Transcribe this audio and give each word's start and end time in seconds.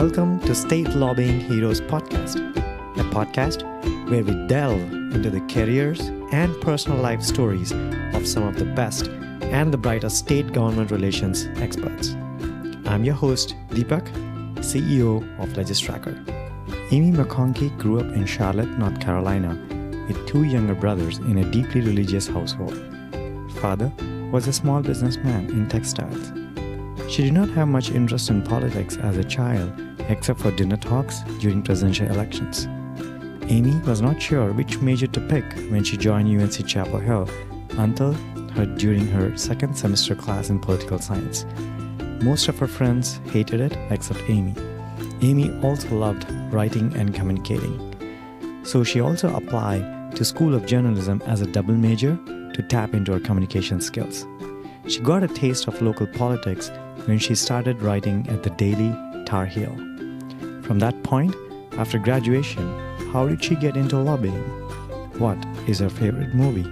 Welcome 0.00 0.40
to 0.46 0.54
State 0.54 0.88
Lobbying 0.94 1.40
Heroes 1.40 1.82
Podcast, 1.82 2.36
a 2.96 3.04
podcast 3.14 3.64
where 4.08 4.24
we 4.24 4.32
delve 4.46 4.80
into 4.94 5.28
the 5.28 5.42
careers 5.42 6.00
and 6.32 6.58
personal 6.62 6.96
life 6.96 7.20
stories 7.20 7.72
of 8.14 8.26
some 8.26 8.44
of 8.44 8.58
the 8.58 8.64
best 8.64 9.08
and 9.42 9.70
the 9.70 9.76
brightest 9.76 10.16
state 10.16 10.54
government 10.54 10.90
relations 10.90 11.48
experts. 11.56 12.14
I'm 12.86 13.04
your 13.04 13.14
host, 13.14 13.56
Deepak, 13.68 14.08
CEO 14.60 15.18
of 15.38 15.50
Legistracker. 15.50 16.16
Amy 16.90 17.14
McConkey 17.14 17.76
grew 17.76 18.00
up 18.00 18.06
in 18.06 18.24
Charlotte, 18.24 18.70
North 18.78 18.98
Carolina, 19.00 19.50
with 20.08 20.26
two 20.26 20.44
younger 20.44 20.74
brothers 20.74 21.18
in 21.18 21.36
a 21.36 21.50
deeply 21.50 21.82
religious 21.82 22.26
household. 22.26 22.80
Father 23.60 23.92
was 24.32 24.48
a 24.48 24.52
small 24.54 24.80
businessman 24.80 25.50
in 25.50 25.68
textiles. 25.68 26.32
She 27.10 27.22
did 27.22 27.34
not 27.34 27.50
have 27.50 27.68
much 27.68 27.90
interest 27.90 28.30
in 28.30 28.40
politics 28.40 28.96
as 28.96 29.18
a 29.18 29.24
child, 29.24 29.72
except 30.10 30.40
for 30.40 30.50
dinner 30.50 30.76
talks 30.76 31.20
during 31.38 31.62
presidential 31.62 32.08
elections. 32.08 32.66
Amy 33.48 33.74
was 33.86 34.00
not 34.00 34.20
sure 34.20 34.52
which 34.52 34.80
major 34.80 35.06
to 35.06 35.20
pick 35.28 35.44
when 35.70 35.82
she 35.82 35.96
joined 35.96 36.28
UNC 36.28 36.66
Chapel 36.66 36.98
Hill 36.98 37.28
until 37.78 38.12
her 38.54 38.66
during 38.66 39.06
her 39.06 39.36
second 39.36 39.74
semester 39.74 40.14
class 40.14 40.50
in 40.50 40.58
political 40.58 40.98
science. 40.98 41.46
Most 42.22 42.48
of 42.48 42.58
her 42.58 42.66
friends 42.66 43.20
hated 43.32 43.60
it 43.60 43.76
except 43.90 44.20
Amy. 44.28 44.54
Amy 45.22 45.50
also 45.62 45.88
loved 45.94 46.30
writing 46.52 46.94
and 46.96 47.14
communicating. 47.14 47.74
So 48.64 48.84
she 48.84 49.00
also 49.00 49.34
applied 49.34 50.14
to 50.16 50.24
School 50.24 50.54
of 50.54 50.66
Journalism 50.66 51.22
as 51.26 51.40
a 51.40 51.46
double 51.46 51.74
major 51.74 52.18
to 52.54 52.62
tap 52.68 52.94
into 52.94 53.12
her 53.12 53.20
communication 53.20 53.80
skills. 53.80 54.26
She 54.86 55.00
got 55.00 55.22
a 55.22 55.28
taste 55.28 55.68
of 55.68 55.80
local 55.80 56.06
politics 56.06 56.70
when 57.06 57.18
she 57.18 57.34
started 57.34 57.80
writing 57.80 58.28
at 58.28 58.42
the 58.42 58.50
Daily 58.50 58.94
Tar 59.24 59.46
Heel. 59.46 59.89
From 60.70 60.78
that 60.78 61.02
point, 61.02 61.34
after 61.78 61.98
graduation, 61.98 62.62
how 63.12 63.26
did 63.26 63.42
she 63.42 63.56
get 63.56 63.76
into 63.76 63.98
lobbying? 63.98 64.44
What 65.18 65.36
is 65.66 65.80
her 65.80 65.90
favorite 65.90 66.32
movie? 66.32 66.70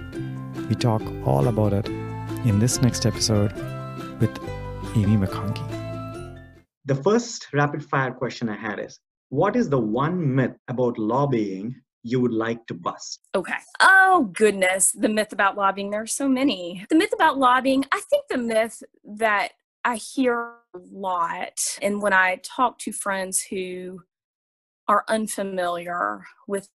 We 0.69 0.75
talk 0.75 1.01
all 1.27 1.49
about 1.49 1.73
it 1.73 1.85
in 2.45 2.59
this 2.59 2.81
next 2.81 3.05
episode 3.05 3.51
with 4.21 4.31
Amy 4.95 5.17
McConkey. 5.17 5.67
The 6.85 6.95
first 6.95 7.47
rapid 7.51 7.83
fire 7.83 8.11
question 8.11 8.47
I 8.47 8.55
had 8.55 8.79
is 8.79 9.01
What 9.27 9.57
is 9.57 9.67
the 9.67 9.79
one 9.81 10.33
myth 10.33 10.55
about 10.69 10.97
lobbying 10.97 11.75
you 12.01 12.21
would 12.21 12.31
like 12.33 12.65
to 12.67 12.75
bust? 12.75 13.19
Okay. 13.35 13.59
Oh, 13.81 14.29
goodness. 14.31 14.93
The 14.93 15.09
myth 15.09 15.33
about 15.33 15.57
lobbying. 15.57 15.89
There 15.89 16.03
are 16.03 16.07
so 16.07 16.29
many. 16.29 16.85
The 16.89 16.95
myth 16.95 17.11
about 17.13 17.37
lobbying, 17.37 17.83
I 17.91 17.99
think 18.09 18.27
the 18.29 18.37
myth 18.37 18.81
that 19.03 19.49
I 19.83 19.95
hear 19.95 20.55
a 20.75 20.79
lot, 20.91 21.59
and 21.81 22.01
when 22.01 22.13
I 22.13 22.41
talk 22.43 22.79
to 22.79 22.91
friends 22.91 23.41
who 23.41 24.01
are 24.87 25.05
unfamiliar 25.07 26.25
with 26.47 26.67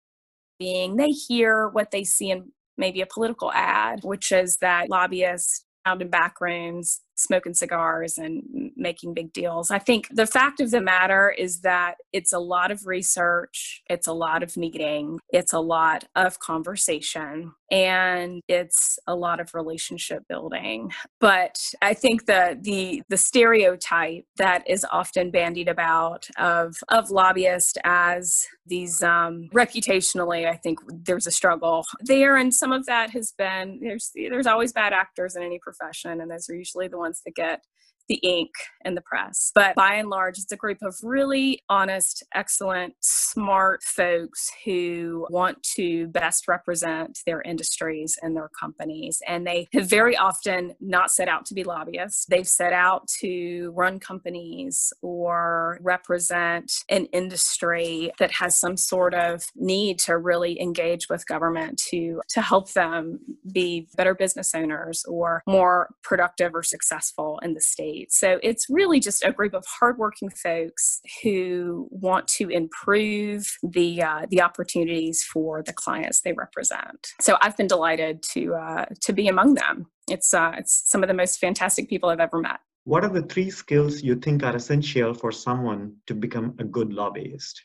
being, 0.58 0.96
they 0.96 1.10
hear 1.10 1.68
what 1.68 1.90
they 1.90 2.04
see 2.04 2.30
in 2.30 2.52
maybe 2.76 3.00
a 3.00 3.06
political 3.06 3.52
ad, 3.52 4.00
which 4.04 4.32
is 4.32 4.56
that 4.60 4.88
lobbyists 4.88 5.64
out 5.84 6.00
in 6.00 6.08
back 6.08 6.40
rooms 6.40 7.00
smoking 7.16 7.54
cigars 7.54 8.18
and 8.18 8.42
making 8.76 9.14
big 9.14 9.32
deals. 9.32 9.70
I 9.70 9.78
think 9.78 10.08
the 10.10 10.26
fact 10.26 10.60
of 10.60 10.70
the 10.70 10.80
matter 10.80 11.30
is 11.30 11.60
that 11.60 11.96
it's 12.12 12.32
a 12.32 12.38
lot 12.38 12.70
of 12.70 12.86
research, 12.86 13.82
it's 13.88 14.06
a 14.06 14.12
lot 14.12 14.42
of 14.42 14.56
meeting, 14.56 15.18
it's 15.30 15.52
a 15.52 15.60
lot 15.60 16.04
of 16.14 16.38
conversation, 16.38 17.52
and 17.70 18.42
it's 18.48 18.98
a 19.06 19.14
lot 19.14 19.40
of 19.40 19.54
relationship 19.54 20.22
building. 20.28 20.92
But 21.20 21.58
I 21.80 21.94
think 21.94 22.26
the 22.26 22.58
the 22.60 23.02
the 23.08 23.16
stereotype 23.16 24.24
that 24.36 24.68
is 24.68 24.86
often 24.90 25.30
bandied 25.30 25.68
about 25.68 26.28
of 26.38 26.76
of 26.88 27.10
lobbyists 27.10 27.78
as 27.84 28.46
these 28.66 29.02
um, 29.02 29.48
reputationally, 29.52 30.48
I 30.48 30.56
think 30.56 30.78
there's 30.86 31.26
a 31.26 31.30
struggle 31.30 31.84
there, 32.00 32.36
and 32.36 32.54
some 32.54 32.72
of 32.72 32.86
that 32.86 33.10
has 33.10 33.32
been 33.36 33.80
there's 33.82 34.10
there's 34.14 34.46
always 34.46 34.72
bad 34.72 34.92
actors 34.92 35.36
in 35.36 35.42
any 35.42 35.58
profession, 35.58 36.20
and 36.20 36.30
those 36.30 36.48
are 36.48 36.54
usually 36.54 36.88
the 36.88 36.98
ones 37.02 37.20
to 37.26 37.30
get 37.30 37.64
the 38.12 38.28
ink 38.28 38.50
and 38.84 38.96
the 38.96 39.00
press. 39.00 39.50
But 39.54 39.74
by 39.74 39.94
and 39.94 40.10
large, 40.10 40.38
it's 40.38 40.52
a 40.52 40.56
group 40.56 40.78
of 40.82 40.94
really 41.02 41.62
honest, 41.68 42.22
excellent, 42.34 42.94
smart 43.00 43.82
folks 43.82 44.50
who 44.64 45.26
want 45.30 45.62
to 45.76 46.08
best 46.08 46.46
represent 46.46 47.20
their 47.24 47.40
industries 47.42 48.18
and 48.20 48.36
their 48.36 48.50
companies. 48.58 49.22
And 49.26 49.46
they 49.46 49.68
have 49.72 49.88
very 49.88 50.16
often 50.16 50.74
not 50.80 51.10
set 51.10 51.28
out 51.28 51.46
to 51.46 51.54
be 51.54 51.64
lobbyists. 51.64 52.26
They've 52.26 52.46
set 52.46 52.72
out 52.72 53.08
to 53.20 53.72
run 53.74 53.98
companies 53.98 54.92
or 55.00 55.78
represent 55.80 56.70
an 56.90 57.06
industry 57.06 58.12
that 58.18 58.32
has 58.32 58.58
some 58.58 58.76
sort 58.76 59.14
of 59.14 59.44
need 59.54 59.98
to 60.00 60.18
really 60.18 60.60
engage 60.60 61.08
with 61.08 61.26
government 61.26 61.78
to, 61.90 62.20
to 62.30 62.42
help 62.42 62.72
them 62.72 63.20
be 63.52 63.88
better 63.96 64.14
business 64.14 64.54
owners 64.54 65.04
or 65.08 65.42
more 65.46 65.88
productive 66.02 66.54
or 66.54 66.62
successful 66.62 67.40
in 67.42 67.54
the 67.54 67.60
state. 67.60 68.01
So 68.10 68.38
it's 68.42 68.66
really 68.68 69.00
just 69.00 69.24
a 69.24 69.32
group 69.32 69.54
of 69.54 69.64
hardworking 69.66 70.30
folks 70.30 71.00
who 71.22 71.88
want 71.90 72.28
to 72.28 72.48
improve 72.48 73.46
the 73.62 74.02
uh, 74.02 74.26
the 74.30 74.42
opportunities 74.42 75.22
for 75.22 75.62
the 75.62 75.72
clients 75.72 76.20
they 76.20 76.32
represent. 76.32 77.08
So 77.20 77.36
I've 77.40 77.56
been 77.56 77.66
delighted 77.66 78.22
to 78.32 78.54
uh, 78.54 78.86
to 79.00 79.12
be 79.12 79.28
among 79.28 79.54
them. 79.54 79.86
It's 80.10 80.34
uh, 80.34 80.52
it's 80.56 80.82
some 80.90 81.02
of 81.02 81.08
the 81.08 81.14
most 81.14 81.38
fantastic 81.38 81.88
people 81.88 82.08
I've 82.10 82.20
ever 82.20 82.38
met. 82.38 82.60
What 82.84 83.04
are 83.04 83.10
the 83.10 83.22
three 83.22 83.50
skills 83.50 84.02
you 84.02 84.16
think 84.16 84.42
are 84.42 84.56
essential 84.56 85.14
for 85.14 85.30
someone 85.30 85.94
to 86.08 86.14
become 86.14 86.56
a 86.58 86.64
good 86.64 86.92
lobbyist? 86.92 87.62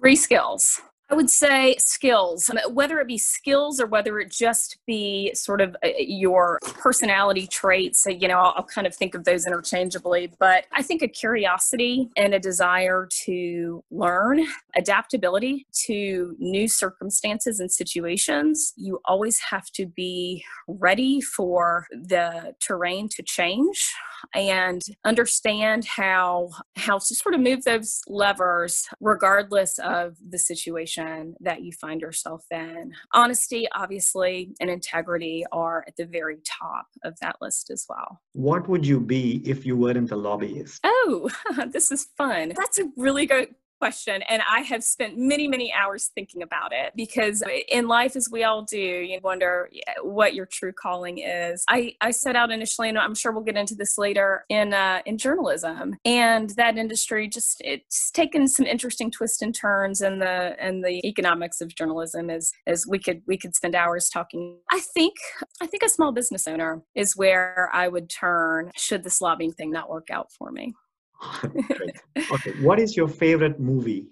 Three 0.00 0.16
skills. 0.16 0.80
I 1.12 1.14
would 1.14 1.28
say 1.28 1.76
skills, 1.78 2.50
whether 2.70 2.98
it 2.98 3.06
be 3.06 3.18
skills 3.18 3.78
or 3.78 3.86
whether 3.86 4.18
it 4.18 4.32
just 4.32 4.78
be 4.86 5.30
sort 5.34 5.60
of 5.60 5.76
uh, 5.84 5.88
your 5.98 6.58
personality 6.62 7.46
traits. 7.46 8.06
You 8.08 8.28
know, 8.28 8.38
I'll, 8.38 8.62
kind 8.62 8.86
of 8.86 8.94
think 8.94 9.14
of 9.14 9.24
those 9.24 9.46
interchangeably, 9.46 10.32
but 10.38 10.64
I 10.72 10.82
think 10.82 11.02
a 11.02 11.08
curiosity 11.08 12.08
and 12.16 12.32
a 12.32 12.38
desire 12.38 13.08
to 13.24 13.84
learn, 13.90 14.46
adaptability 14.74 15.66
to 15.84 16.34
new 16.38 16.66
circumstances 16.66 17.60
and 17.60 17.70
situations. 17.70 18.72
You 18.76 18.98
always 19.04 19.38
have 19.40 19.66
to 19.72 19.84
be 19.84 20.42
ready 20.66 21.20
for 21.20 21.88
the 21.90 22.54
terrain 22.58 23.10
to 23.10 23.22
change 23.22 23.92
and 24.34 24.82
understand 25.04 25.84
how 25.84 26.50
how 26.76 26.98
to 26.98 27.14
sort 27.14 27.34
of 27.34 27.40
move 27.40 27.64
those 27.64 28.00
levers 28.06 28.86
regardless 29.00 29.78
of 29.78 30.16
the 30.28 30.38
situation 30.38 31.34
that 31.40 31.62
you 31.62 31.72
find 31.72 32.00
yourself 32.00 32.44
in. 32.50 32.92
Honesty 33.12 33.66
obviously 33.72 34.54
and 34.60 34.70
integrity 34.70 35.44
are 35.52 35.84
at 35.86 35.96
the 35.96 36.06
very 36.06 36.38
top 36.44 36.86
of 37.04 37.14
that 37.20 37.36
list 37.40 37.70
as 37.70 37.84
well. 37.88 38.20
What 38.32 38.68
would 38.68 38.86
you 38.86 39.00
be 39.00 39.42
if 39.48 39.66
you 39.66 39.76
weren't 39.76 40.10
a 40.10 40.16
lobbyist? 40.16 40.80
Oh 40.84 41.30
this 41.68 41.90
is 41.90 42.08
fun. 42.16 42.52
That's 42.56 42.78
a 42.78 42.90
really 42.96 43.26
good 43.26 43.54
question 43.82 44.22
and 44.28 44.42
i 44.48 44.60
have 44.60 44.84
spent 44.84 45.14
many 45.16 45.48
many 45.48 45.72
hours 45.72 46.10
thinking 46.14 46.42
about 46.42 46.70
it 46.72 46.92
because 46.94 47.42
in 47.68 47.88
life 47.88 48.14
as 48.14 48.28
we 48.30 48.44
all 48.44 48.62
do 48.62 48.78
you 48.78 49.18
wonder 49.22 49.68
what 50.02 50.34
your 50.34 50.46
true 50.46 50.72
calling 50.72 51.18
is. 51.18 51.64
I 51.68 51.94
i 52.00 52.10
set 52.10 52.36
out 52.36 52.50
initially 52.50 52.88
and 52.88 52.98
i'm 52.98 53.14
sure 53.14 53.32
we'll 53.32 53.42
get 53.44 53.56
into 53.56 53.74
this 53.74 53.98
later 53.98 54.44
in 54.48 54.74
uh, 54.74 55.00
in 55.06 55.18
journalism. 55.18 55.96
And 56.04 56.50
that 56.50 56.76
industry 56.76 57.28
just 57.28 57.60
it's 57.64 58.10
taken 58.10 58.48
some 58.48 58.66
interesting 58.66 59.10
twists 59.10 59.42
and 59.42 59.54
turns 59.54 60.00
in 60.00 60.18
the 60.18 60.56
and 60.60 60.84
the 60.84 61.06
economics 61.06 61.60
of 61.60 61.74
journalism 61.74 62.30
as 62.30 62.52
as 62.66 62.86
we 62.86 62.98
could 62.98 63.22
we 63.26 63.36
could 63.36 63.54
spend 63.54 63.74
hours 63.74 64.08
talking. 64.08 64.58
I 64.70 64.80
think 64.80 65.14
i 65.60 65.66
think 65.66 65.82
a 65.82 65.88
small 65.88 66.12
business 66.12 66.46
owner 66.46 66.82
is 66.94 67.16
where 67.16 67.70
i 67.72 67.88
would 67.88 68.08
turn 68.08 68.70
should 68.76 69.04
this 69.04 69.20
lobbying 69.20 69.52
thing 69.52 69.70
not 69.70 69.88
work 69.88 70.08
out 70.10 70.30
for 70.32 70.50
me 70.50 70.74
okay, 72.32 72.52
what 72.60 72.78
is 72.78 72.96
your 72.96 73.08
favorite 73.08 73.60
movie? 73.60 74.06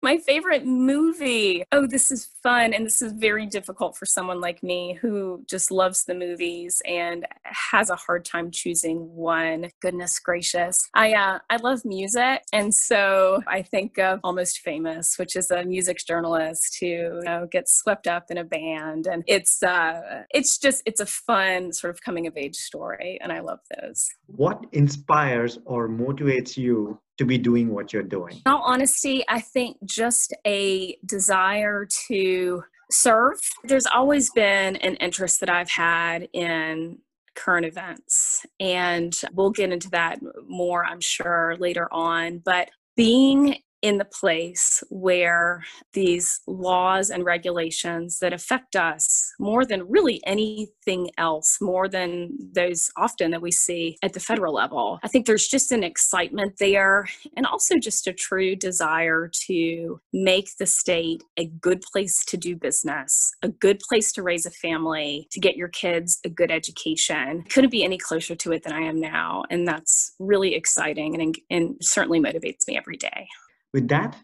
My 0.00 0.18
favorite 0.18 0.64
movie. 0.64 1.64
Oh, 1.72 1.86
this 1.86 2.12
is 2.12 2.28
fun. 2.40 2.72
And 2.72 2.86
this 2.86 3.02
is 3.02 3.12
very 3.12 3.46
difficult 3.46 3.96
for 3.96 4.06
someone 4.06 4.40
like 4.40 4.62
me 4.62 4.96
who 5.00 5.44
just 5.48 5.72
loves 5.72 6.04
the 6.04 6.14
movies 6.14 6.80
and 6.86 7.26
has 7.42 7.90
a 7.90 7.96
hard 7.96 8.24
time 8.24 8.52
choosing 8.52 9.12
one. 9.16 9.70
Goodness 9.80 10.20
gracious. 10.20 10.78
I, 10.94 11.14
uh, 11.14 11.40
I 11.50 11.56
love 11.56 11.84
music. 11.84 12.42
And 12.52 12.72
so 12.72 13.42
I 13.48 13.62
think 13.62 13.98
of 13.98 14.20
Almost 14.22 14.60
Famous, 14.60 15.18
which 15.18 15.34
is 15.34 15.50
a 15.50 15.64
music 15.64 15.98
journalist 16.06 16.76
who 16.80 16.86
you 16.86 17.22
know, 17.24 17.48
gets 17.50 17.76
swept 17.76 18.06
up 18.06 18.26
in 18.30 18.38
a 18.38 18.44
band. 18.44 19.08
And 19.08 19.24
it's, 19.26 19.62
uh, 19.64 20.22
it's 20.30 20.58
just, 20.58 20.80
it's 20.86 21.00
a 21.00 21.06
fun 21.06 21.72
sort 21.72 21.92
of 21.92 22.00
coming 22.02 22.28
of 22.28 22.36
age 22.36 22.56
story. 22.56 23.18
And 23.20 23.32
I 23.32 23.40
love 23.40 23.60
those. 23.80 24.08
What 24.26 24.64
inspires 24.72 25.58
or 25.64 25.88
motivates 25.88 26.56
you 26.56 27.00
to 27.18 27.24
be 27.24 27.36
doing 27.38 27.68
what 27.68 27.92
you're 27.92 28.02
doing? 28.02 28.34
In 28.46 28.52
all 28.52 28.62
honesty, 28.62 29.24
I 29.28 29.40
think 29.40 29.76
just 29.84 30.34
a 30.46 30.96
desire 31.04 31.86
to 32.08 32.62
serve. 32.90 33.38
There's 33.64 33.86
always 33.86 34.30
been 34.30 34.76
an 34.76 34.96
interest 34.96 35.40
that 35.40 35.50
I've 35.50 35.70
had 35.70 36.28
in 36.32 36.98
current 37.34 37.66
events, 37.66 38.46
and 38.58 39.14
we'll 39.32 39.50
get 39.50 39.72
into 39.72 39.90
that 39.90 40.20
more, 40.48 40.84
I'm 40.84 41.00
sure, 41.00 41.56
later 41.58 41.92
on. 41.92 42.38
But 42.38 42.70
being 42.96 43.58
in 43.82 43.98
the 43.98 44.04
place 44.04 44.82
where 44.88 45.62
these 45.92 46.40
laws 46.46 47.10
and 47.10 47.24
regulations 47.24 48.18
that 48.18 48.32
affect 48.32 48.76
us 48.76 49.32
more 49.38 49.64
than 49.64 49.88
really 49.88 50.20
anything 50.26 51.10
else, 51.16 51.58
more 51.60 51.88
than 51.88 52.36
those 52.54 52.90
often 52.96 53.30
that 53.30 53.42
we 53.42 53.52
see 53.52 53.96
at 54.02 54.12
the 54.12 54.20
federal 54.20 54.54
level. 54.54 54.98
I 55.02 55.08
think 55.08 55.26
there's 55.26 55.46
just 55.46 55.70
an 55.72 55.84
excitement 55.84 56.54
there 56.58 57.08
and 57.36 57.46
also 57.46 57.76
just 57.78 58.06
a 58.06 58.12
true 58.12 58.56
desire 58.56 59.30
to 59.46 60.00
make 60.12 60.56
the 60.58 60.66
state 60.66 61.22
a 61.36 61.46
good 61.46 61.82
place 61.82 62.24
to 62.26 62.36
do 62.36 62.56
business, 62.56 63.32
a 63.42 63.48
good 63.48 63.78
place 63.80 64.12
to 64.12 64.22
raise 64.22 64.46
a 64.46 64.50
family, 64.50 65.28
to 65.30 65.40
get 65.40 65.56
your 65.56 65.68
kids 65.68 66.18
a 66.24 66.28
good 66.28 66.50
education. 66.50 67.44
Couldn't 67.50 67.70
be 67.70 67.84
any 67.84 67.98
closer 67.98 68.34
to 68.34 68.52
it 68.52 68.64
than 68.64 68.72
I 68.72 68.80
am 68.80 69.00
now. 69.00 69.44
And 69.50 69.66
that's 69.66 70.14
really 70.18 70.54
exciting 70.54 71.20
and, 71.20 71.36
and 71.50 71.76
certainly 71.80 72.20
motivates 72.20 72.66
me 72.66 72.76
every 72.76 72.96
day 72.96 73.28
with 73.72 73.88
that, 73.88 74.16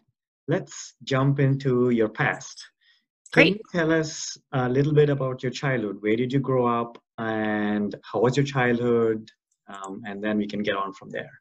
let's 0.47 0.93
jump 1.03 1.39
into 1.39 1.89
your 1.89 2.09
past. 2.09 2.63
Can 3.33 3.47
you 3.47 3.59
tell 3.71 3.91
us 3.91 4.37
a 4.53 4.69
little 4.69 4.93
bit 4.93 5.09
about 5.09 5.43
your 5.43 5.51
childhood? 5.51 5.97
Where 5.99 6.15
did 6.15 6.31
you 6.31 6.39
grow 6.39 6.67
up 6.67 6.97
and 7.17 7.93
how 8.03 8.21
was 8.21 8.37
your 8.37 8.45
childhood? 8.45 9.29
Um, 9.67 10.01
and 10.05 10.23
then 10.23 10.37
we 10.37 10.47
can 10.47 10.63
get 10.63 10.75
on 10.75 10.93
from 10.93 11.09
there. 11.09 11.31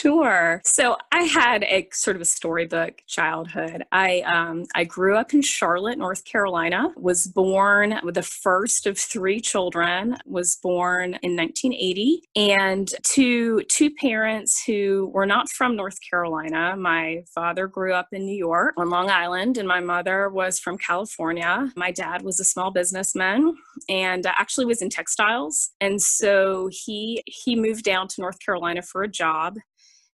Sure. 0.00 0.60
So 0.64 0.98
I 1.10 1.22
had 1.22 1.62
a 1.62 1.88
sort 1.92 2.16
of 2.16 2.22
a 2.22 2.26
storybook 2.26 3.00
childhood. 3.06 3.82
I 3.92 4.20
um, 4.20 4.64
I 4.74 4.84
grew 4.84 5.16
up 5.16 5.32
in 5.32 5.40
Charlotte, 5.40 5.96
North 5.96 6.24
Carolina. 6.26 6.92
Was 6.96 7.26
born 7.26 7.98
the 8.04 8.22
first 8.22 8.86
of 8.86 8.98
three 8.98 9.40
children. 9.40 10.18
Was 10.26 10.56
born 10.56 11.18
in 11.22 11.34
1980, 11.34 12.22
and 12.36 12.92
to 13.14 13.62
two 13.70 13.90
parents 13.90 14.62
who 14.66 15.10
were 15.14 15.24
not 15.24 15.48
from 15.48 15.76
North 15.76 15.98
Carolina. 16.08 16.76
My 16.76 17.22
father 17.34 17.66
grew 17.66 17.94
up 17.94 18.08
in 18.12 18.26
New 18.26 18.36
York 18.36 18.74
on 18.76 18.90
Long 18.90 19.08
Island, 19.08 19.56
and 19.56 19.66
my 19.66 19.80
mother 19.80 20.28
was 20.28 20.58
from 20.58 20.76
California. 20.76 21.72
My 21.74 21.90
dad 21.90 22.20
was 22.20 22.38
a 22.38 22.44
small 22.44 22.70
businessman 22.70 23.54
and 23.88 24.26
actually 24.26 24.66
was 24.66 24.82
in 24.82 24.90
textiles, 24.90 25.70
and 25.80 26.02
so 26.02 26.68
he 26.70 27.22
he 27.24 27.56
moved 27.56 27.84
down 27.84 28.08
to 28.08 28.20
North 28.20 28.40
Carolina 28.40 28.82
for 28.82 29.02
a 29.02 29.08
job 29.08 29.56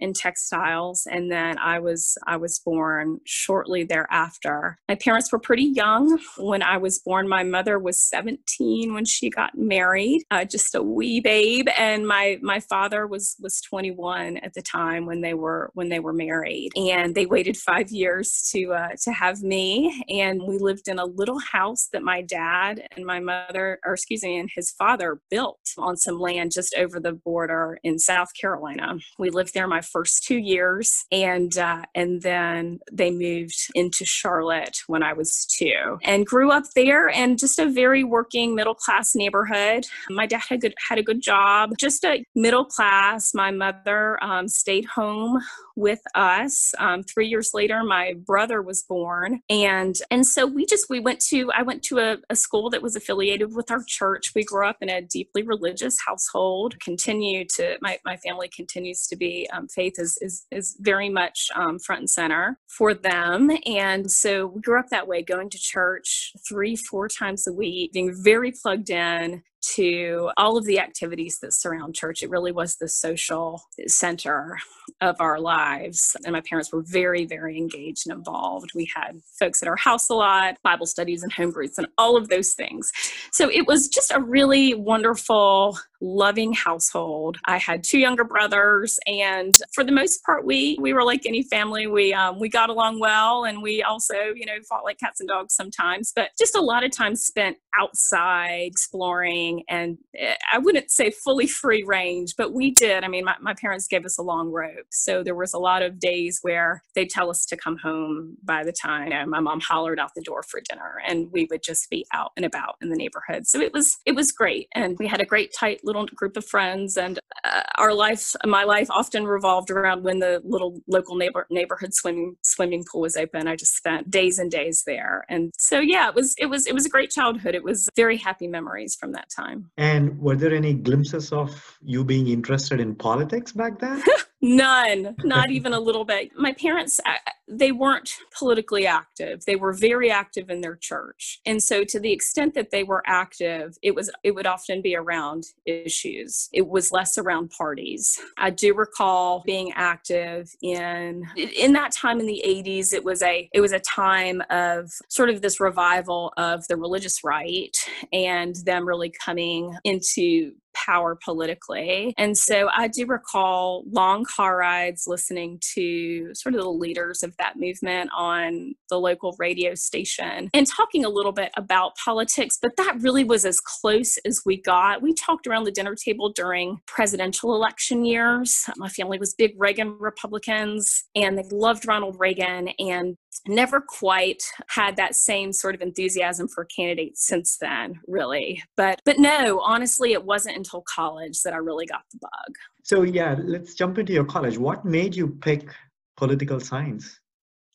in 0.01 0.13
textiles 0.13 1.07
and 1.11 1.31
then 1.31 1.59
i 1.59 1.79
was 1.79 2.17
i 2.27 2.37
was 2.37 2.59
born 2.61 3.19
shortly 3.25 3.85
thereafter. 3.85 4.79
My 4.89 4.95
parents 4.95 5.31
were 5.33 5.39
pretty 5.39 5.65
young 5.65 6.19
when 6.37 6.63
i 6.63 6.77
was 6.77 6.99
born. 6.99 7.29
My 7.29 7.43
mother 7.43 7.79
was 7.79 8.01
17 8.01 8.95
when 8.95 9.05
she 9.05 9.31
got 9.31 9.57
married 9.57 10.23
uh, 10.31 10.45
just 10.45 10.75
a 10.75 10.83
wee 10.83 11.21
babe 11.21 11.67
and 11.77 12.07
my 12.07 12.39
my 12.43 12.61
father 12.61 13.07
was 13.07 13.37
was 13.41 13.61
21 13.63 14.39
at 14.39 14.55
the 14.55 14.63
time 14.63 15.07
when 15.07 15.21
they 15.21 15.35
were 15.35 15.71
when 15.75 15.89
they 15.89 16.01
were 16.01 16.13
married. 16.13 16.71
And 16.77 17.15
they 17.15 17.27
waited 17.27 17.57
five 17.57 17.91
years 17.91 18.49
to 18.53 18.73
uh, 18.73 18.89
to 19.03 19.13
have 19.13 19.43
me 19.43 20.05
and 20.09 20.43
we 20.43 20.59
lived 20.59 20.89
in 20.89 20.99
a 20.99 21.05
little 21.05 21.39
house 21.39 21.89
that 21.93 22.03
my 22.03 22.23
dad 22.23 22.87
and 22.97 23.05
my 23.05 23.21
mother 23.21 23.79
or 23.85 23.95
excuse 23.95 24.23
me 24.23 24.39
and 24.39 24.51
his 24.55 24.71
father 24.71 25.21
built 25.31 25.61
on 25.77 25.97
some 25.97 26.19
land 26.19 26.53
just 26.53 26.75
over 26.77 27.01
the 27.01 27.13
border 27.13 27.79
in 27.83 27.99
south 27.99 28.29
carolina. 28.41 28.97
We 29.19 29.31
lived 29.31 29.55
there 29.55 29.69
my 29.69 29.81
first 29.93 30.25
two 30.25 30.39
years, 30.39 31.05
and 31.11 31.57
uh, 31.59 31.83
and 31.95 32.23
then 32.23 32.81
they 32.93 33.11
moved 33.11 33.69
into 33.75 34.05
Charlotte 34.05 34.79
when 34.87 35.03
I 35.03 35.13
was 35.13 35.47
two, 35.47 35.99
and 36.03 36.27
grew 36.27 36.51
up 36.51 36.65
there, 36.75 37.09
and 37.09 37.39
just 37.39 37.59
a 37.59 37.71
very 37.71 38.05
working 38.05 38.55
middle 38.55 38.75
class 38.75 39.15
neighborhood. 39.15 39.87
My 40.11 40.27
dad 40.27 40.43
had 40.49 40.61
good 40.61 40.75
had 40.89 40.99
a 40.99 41.03
good 41.03 41.21
job, 41.21 41.71
just 41.79 42.05
a 42.05 42.25
middle 42.35 42.65
class. 42.65 43.35
My 43.35 43.51
mother 43.51 44.23
um, 44.23 44.49
stayed 44.49 44.85
home 44.85 45.41
with 45.79 46.01
us. 46.15 46.75
Um, 46.79 47.03
three 47.05 47.29
years 47.29 47.51
later, 47.55 47.85
my 47.85 48.15
brother 48.27 48.61
was 48.61 48.83
born, 48.83 49.41
and 49.49 49.97
and 50.11 50.27
so 50.27 50.47
we 50.47 50.67
just 50.67 50.91
we 50.91 51.01
went 51.01 51.21
to 51.29 51.51
I 51.53 51.63
went 51.63 51.83
to 51.85 51.99
a, 51.99 52.17
a 52.29 52.37
school 52.37 52.69
that 52.71 52.83
was 52.83 52.97
affiliated 52.97 53.55
with 53.55 53.71
our 53.71 53.85
church. 53.87 54.33
We 54.35 54.45
grew 54.45 54.67
up 54.67 54.79
in 54.81 54.91
a 54.91 55.01
deeply 55.01 55.43
religious 55.43 55.97
household. 56.05 56.79
Continue 56.81 57.45
to 57.57 57.79
my 57.81 57.99
my 58.05 58.17
family 58.17 58.49
continues 58.49 59.07
to 59.07 59.17
be 59.17 59.49
um, 59.53 59.69
faith 59.69 59.95
is 59.99 60.19
is 60.21 60.47
is 60.51 60.77
very 60.81 61.09
much 61.09 61.47
um, 61.55 61.79
front 61.79 62.01
and 62.01 62.11
center 62.11 62.59
for 62.67 62.93
them, 62.93 63.51
and 63.65 64.11
so 64.11 64.47
we 64.47 64.61
grew 64.61 64.81
up 64.81 64.89
that 64.91 65.07
way, 65.07 65.23
going 65.23 65.49
to 65.51 65.59
church 65.59 66.33
three 66.49 66.75
four 66.75 67.09
times 67.09 67.47
a 67.47 67.53
week, 67.53 67.93
being 67.93 68.13
very 68.15 68.53
plugged 68.53 68.91
in 68.91 69.43
to 69.61 70.31
all 70.37 70.57
of 70.57 70.65
the 70.65 70.79
activities 70.79 71.39
that 71.41 71.53
surround 71.53 71.95
church. 71.95 72.23
It 72.23 72.31
really 72.31 72.53
was 72.53 72.77
the 72.77 72.89
social 72.89 73.63
center 73.87 74.59
of 75.01 75.17
our 75.21 75.39
lives. 75.41 76.17
And 76.25 76.33
my 76.33 76.41
parents 76.41 76.73
were 76.73 76.83
very, 76.83 77.27
very 77.27 77.57
engaged 77.59 78.07
and 78.07 78.17
involved. 78.17 78.71
We 78.75 78.91
had 78.95 79.21
folks 79.39 79.63
at 79.63 79.69
our 79.69 79.77
house 79.77 80.09
a 80.09 80.15
lot, 80.15 80.57
Bible 80.63 80.87
studies 80.87 81.23
and 81.23 81.33
home 81.33 81.51
groups, 81.51 81.79
and 81.79 81.87
all 81.99 82.17
of 82.17 82.29
those 82.29 82.55
things. 82.55 82.91
So 83.33 83.51
it 83.51 83.67
was 83.67 83.89
just 83.89 84.13
a 84.13 84.21
really 84.21 84.75
wonderful, 84.75 85.79
loving 86.01 86.53
household. 86.53 87.39
I 87.45 87.59
had 87.59 87.85
two 87.85 87.99
younger 87.99 88.25
brothers, 88.25 88.99
and 89.07 89.55
for 89.75 89.85
the 89.85 89.93
most 89.93 90.25
part, 90.25 90.45
we 90.45 90.79
we 90.81 90.93
were 90.93 91.05
like 91.05 91.27
any 91.27 91.43
family. 91.43 91.87
We 91.87 92.13
um, 92.13 92.39
we 92.39 92.49
got 92.49 92.71
along 92.71 93.01
well, 93.01 93.45
and 93.45 93.63
we 93.63 93.83
also, 93.83 94.15
you 94.35 94.47
know, 94.47 94.59
fought 94.69 94.85
like 94.85 94.99
cats 94.99 95.21
and 95.21 95.29
dogs 95.29 95.55
sometimes. 95.55 96.13
But 96.15 96.31
just 96.39 96.57
a 96.57 96.61
lot 96.61 96.85
of 96.85 96.91
time 96.91 97.15
spent 97.15 97.57
outside 97.79 98.63
exploring, 98.67 99.48
and 99.69 99.99
eh, 100.17 100.35
I 100.53 100.59
wouldn't 100.59 100.91
say 100.91 101.11
fully 101.11 101.47
free 101.47 101.85
range, 101.87 102.35
but 102.37 102.53
we 102.53 102.71
did. 102.71 103.05
I 103.05 103.09
mean, 103.09 103.25
my, 103.25 103.37
my 103.41 103.55
parents 103.55 103.87
gave 103.87 104.05
us 104.05 104.19
a 104.19 104.23
long 104.23 104.51
rope, 104.51 104.87
so 104.91 105.23
there 105.23 105.35
was 105.35 105.55
a 105.55 105.59
lot 105.59 105.83
of 105.83 105.99
days 105.99 106.39
where 106.43 106.83
they'd 106.95 107.11
tell 107.11 107.31
us 107.31 107.45
to 107.47 107.57
come 107.57 107.77
home 107.79 108.37
by 108.43 108.65
the 108.65 108.73
time 108.73 109.09
you 109.09 109.11
know, 109.11 109.27
my 109.27 109.41
mom 109.41 109.61
hollered 109.61 109.99
out 109.99 110.11
the 110.15 110.23
door 110.23 110.43
for 110.43 110.61
dinner, 110.69 111.01
and 111.07 111.31
we 111.33 111.47
would 111.51 111.63
just 111.63 111.89
be 111.91 112.05
out 112.13 112.33
and 112.37 112.45
about 112.45 112.77
in 112.83 112.89
the 112.89 112.97
neighborhood. 112.97 113.47
So 113.47 113.61
it 113.61 113.73
was 113.73 113.99
it 114.07 114.15
was 114.15 114.33
great, 114.33 114.69
and 114.75 114.97
we 114.99 115.07
had 115.07 115.21
a 115.21 115.27
great 115.27 115.53
tight 115.59 115.81
little 115.85 116.07
group 116.15 116.37
of 116.37 116.45
friends 116.45 116.97
and 116.97 117.19
uh, 117.45 117.63
our 117.77 117.93
life 117.95 118.35
my 118.45 118.65
life 118.65 118.89
often 118.91 119.27
revolved 119.27 119.71
around 119.71 120.03
when 120.03 120.19
the 120.19 120.41
little 120.45 120.81
local 120.89 121.17
neighbor 121.17 121.47
neighborhood 121.51 121.95
swimming 121.95 122.37
swimming 122.43 122.85
pool 122.91 123.03
was 123.03 123.17
open 123.17 123.47
i 123.47 123.55
just 123.55 123.77
spent 123.77 124.11
days 124.11 124.39
and 124.39 124.51
days 124.51 124.83
there 124.87 125.25
and 125.29 125.53
so 125.57 125.79
yeah 125.81 126.09
it 126.09 126.15
was 126.15 126.35
it 126.39 126.47
was 126.47 126.67
it 126.67 126.75
was 126.75 126.87
a 126.87 126.89
great 126.89 127.11
childhood 127.11 127.55
it 127.55 127.63
was 127.63 127.89
very 127.97 128.17
happy 128.17 128.47
memories 128.47 128.97
from 128.99 129.13
that 129.13 129.29
time. 129.39 129.71
And 129.77 130.19
were 130.19 130.37
there 130.37 130.55
any 130.55 130.75
glimpses 130.75 131.33
of 131.33 131.79
you 131.83 132.05
being 132.05 132.29
interested 132.29 132.81
in 132.81 132.95
politics 132.95 133.53
back 133.53 133.79
then 133.79 134.03
None, 134.41 135.17
not 135.25 135.51
even 135.51 135.73
a 135.73 135.81
little 135.81 136.05
bit. 136.05 136.31
My 136.37 136.53
parents, 136.53 137.01
uh, 137.05 137.15
they 137.49 137.73
weren't 137.73 138.11
politically 138.37 138.87
active. 138.87 139.45
They 139.45 139.57
were 139.57 139.73
very 139.73 140.11
active 140.11 140.49
in 140.49 140.61
their 140.61 140.77
church. 140.77 141.41
And 141.45 141.63
so 141.63 141.83
to 141.85 141.99
the 141.99 142.13
extent 142.13 142.55
that 142.55 142.71
they 142.71 142.85
were 142.85 143.03
active, 143.07 143.77
it 143.83 143.95
was 143.95 144.11
it 144.23 144.35
would 144.35 144.47
often 144.47 144.81
be 144.81 144.95
around 144.95 145.45
issues. 145.67 146.49
It 146.53 146.69
was 146.69 146.93
less 146.93 147.19
around 147.19 147.51
parties. 147.51 148.21
I 148.37 148.51
do 148.51 148.75
recall 148.75 149.43
being 149.45 149.73
active 149.75 150.55
in 150.63 151.25
in 151.37 151.73
that 151.73 151.93
time 151.93 152.21
in 152.21 152.27
the 152.27 152.43
80s 152.47 152.93
it 152.93 153.05
was 153.05 153.23
a 153.23 153.49
it 153.53 153.61
was 153.61 153.73
a 153.73 153.81
time 153.81 154.43
of 154.51 154.91
sort 155.09 155.31
of 155.31 155.41
this 155.41 155.59
revival 155.61 156.33
of 156.37 156.67
the 156.69 156.77
religious 156.77 157.25
right 157.25 157.77
and 158.13 158.57
them 158.65 158.87
really 158.87 159.13
coming 159.25 159.75
into 159.85 160.53
power 160.87 161.17
politically. 161.23 162.15
And 162.17 162.37
so 162.37 162.69
I 162.75 162.89
do 162.89 163.07
recall 163.07 163.85
long 163.91 164.25
car 164.25 164.57
rides 164.57 165.07
listening 165.07 165.61
to 165.75 166.35
sort 166.35 166.55
of 166.55 166.63
the 166.63 166.71
leaders 166.71 167.23
of 167.23 167.37
that 167.39 167.57
movement 167.57 168.11
on 168.17 168.75
the 168.89 168.99
local 168.99 169.35
radio 169.39 169.75
station 169.75 170.51
and 170.55 170.67
talking 170.67 171.05
a 171.05 171.09
little 171.09 171.33
bit 171.33 171.51
about 171.57 171.97
politics, 171.97 172.59
but 172.61 172.77
that 172.77 172.97
really 173.01 173.25
was 173.25 173.45
as 173.45 173.61
close 173.61 174.17
as 174.25 174.43
we 174.45 174.61
got. 174.61 175.03
We 175.03 175.15
talked 175.15 175.47
around 175.47 175.65
the 175.65 175.73
dinner 175.73 175.95
table 175.95 176.33
during 176.33 176.79
presidential 176.87 177.55
election 177.55 178.05
years. 178.05 178.65
My 178.77 178.89
family 178.89 179.19
was 179.19 179.35
big 179.35 179.55
Reagan 179.57 179.97
Republicans 179.99 181.05
and 181.15 181.39
they 181.39 181.45
loved 181.51 181.87
Ronald 181.87 182.17
Reagan 182.19 182.69
and 182.79 183.17
never 183.47 183.81
quite 183.81 184.43
had 184.69 184.97
that 184.97 185.15
same 185.15 185.53
sort 185.53 185.75
of 185.75 185.81
enthusiasm 185.81 186.49
for 186.49 186.65
candidates 186.65 187.27
since 187.27 187.57
then 187.61 188.01
really. 188.07 188.63
But 188.77 189.01
but 189.05 189.19
no 189.19 189.61
honestly 189.61 190.13
it 190.13 190.25
wasn't 190.25 190.57
until 190.57 190.83
college 190.83 191.43
that 191.43 191.53
i 191.53 191.57
really 191.57 191.87
got 191.87 192.03
the 192.13 192.19
bug. 192.21 192.55
So 192.83 193.03
yeah 193.03 193.37
let's 193.39 193.75
jump 193.75 193.99
into 193.99 194.13
your 194.13 194.25
college. 194.25 194.59
What 194.59 194.85
made 194.85 195.15
you 195.15 195.29
pick 195.41 195.71
political 196.17 196.61
science? 196.61 197.21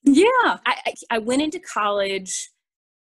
Yeah 0.04 0.58
i 0.66 0.94
i 1.10 1.18
went 1.18 1.42
into 1.42 1.60
college 1.60 2.50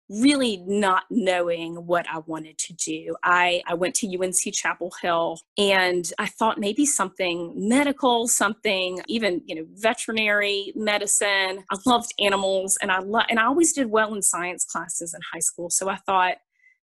really 0.08 0.58
not 0.66 1.04
knowing 1.10 1.86
what 1.86 2.06
I 2.10 2.20
wanted 2.20 2.58
to 2.58 2.72
do. 2.72 3.16
I, 3.22 3.62
I 3.66 3.74
went 3.74 3.94
to 3.96 4.06
UNC 4.06 4.54
Chapel 4.54 4.92
Hill 5.02 5.38
and 5.58 6.10
I 6.18 6.26
thought 6.26 6.58
maybe 6.58 6.86
something 6.86 7.52
medical, 7.56 8.26
something 8.26 9.00
even, 9.06 9.42
you 9.46 9.54
know, 9.54 9.66
veterinary 9.74 10.72
medicine. 10.74 11.64
I 11.70 11.76
loved 11.84 12.12
animals 12.18 12.78
and 12.80 12.90
I 12.90 13.00
lo- 13.00 13.26
and 13.28 13.38
I 13.38 13.44
always 13.44 13.72
did 13.72 13.90
well 13.90 14.14
in 14.14 14.22
science 14.22 14.64
classes 14.64 15.14
in 15.14 15.20
high 15.32 15.40
school. 15.40 15.68
So 15.68 15.88
I 15.88 15.96
thought 15.96 16.36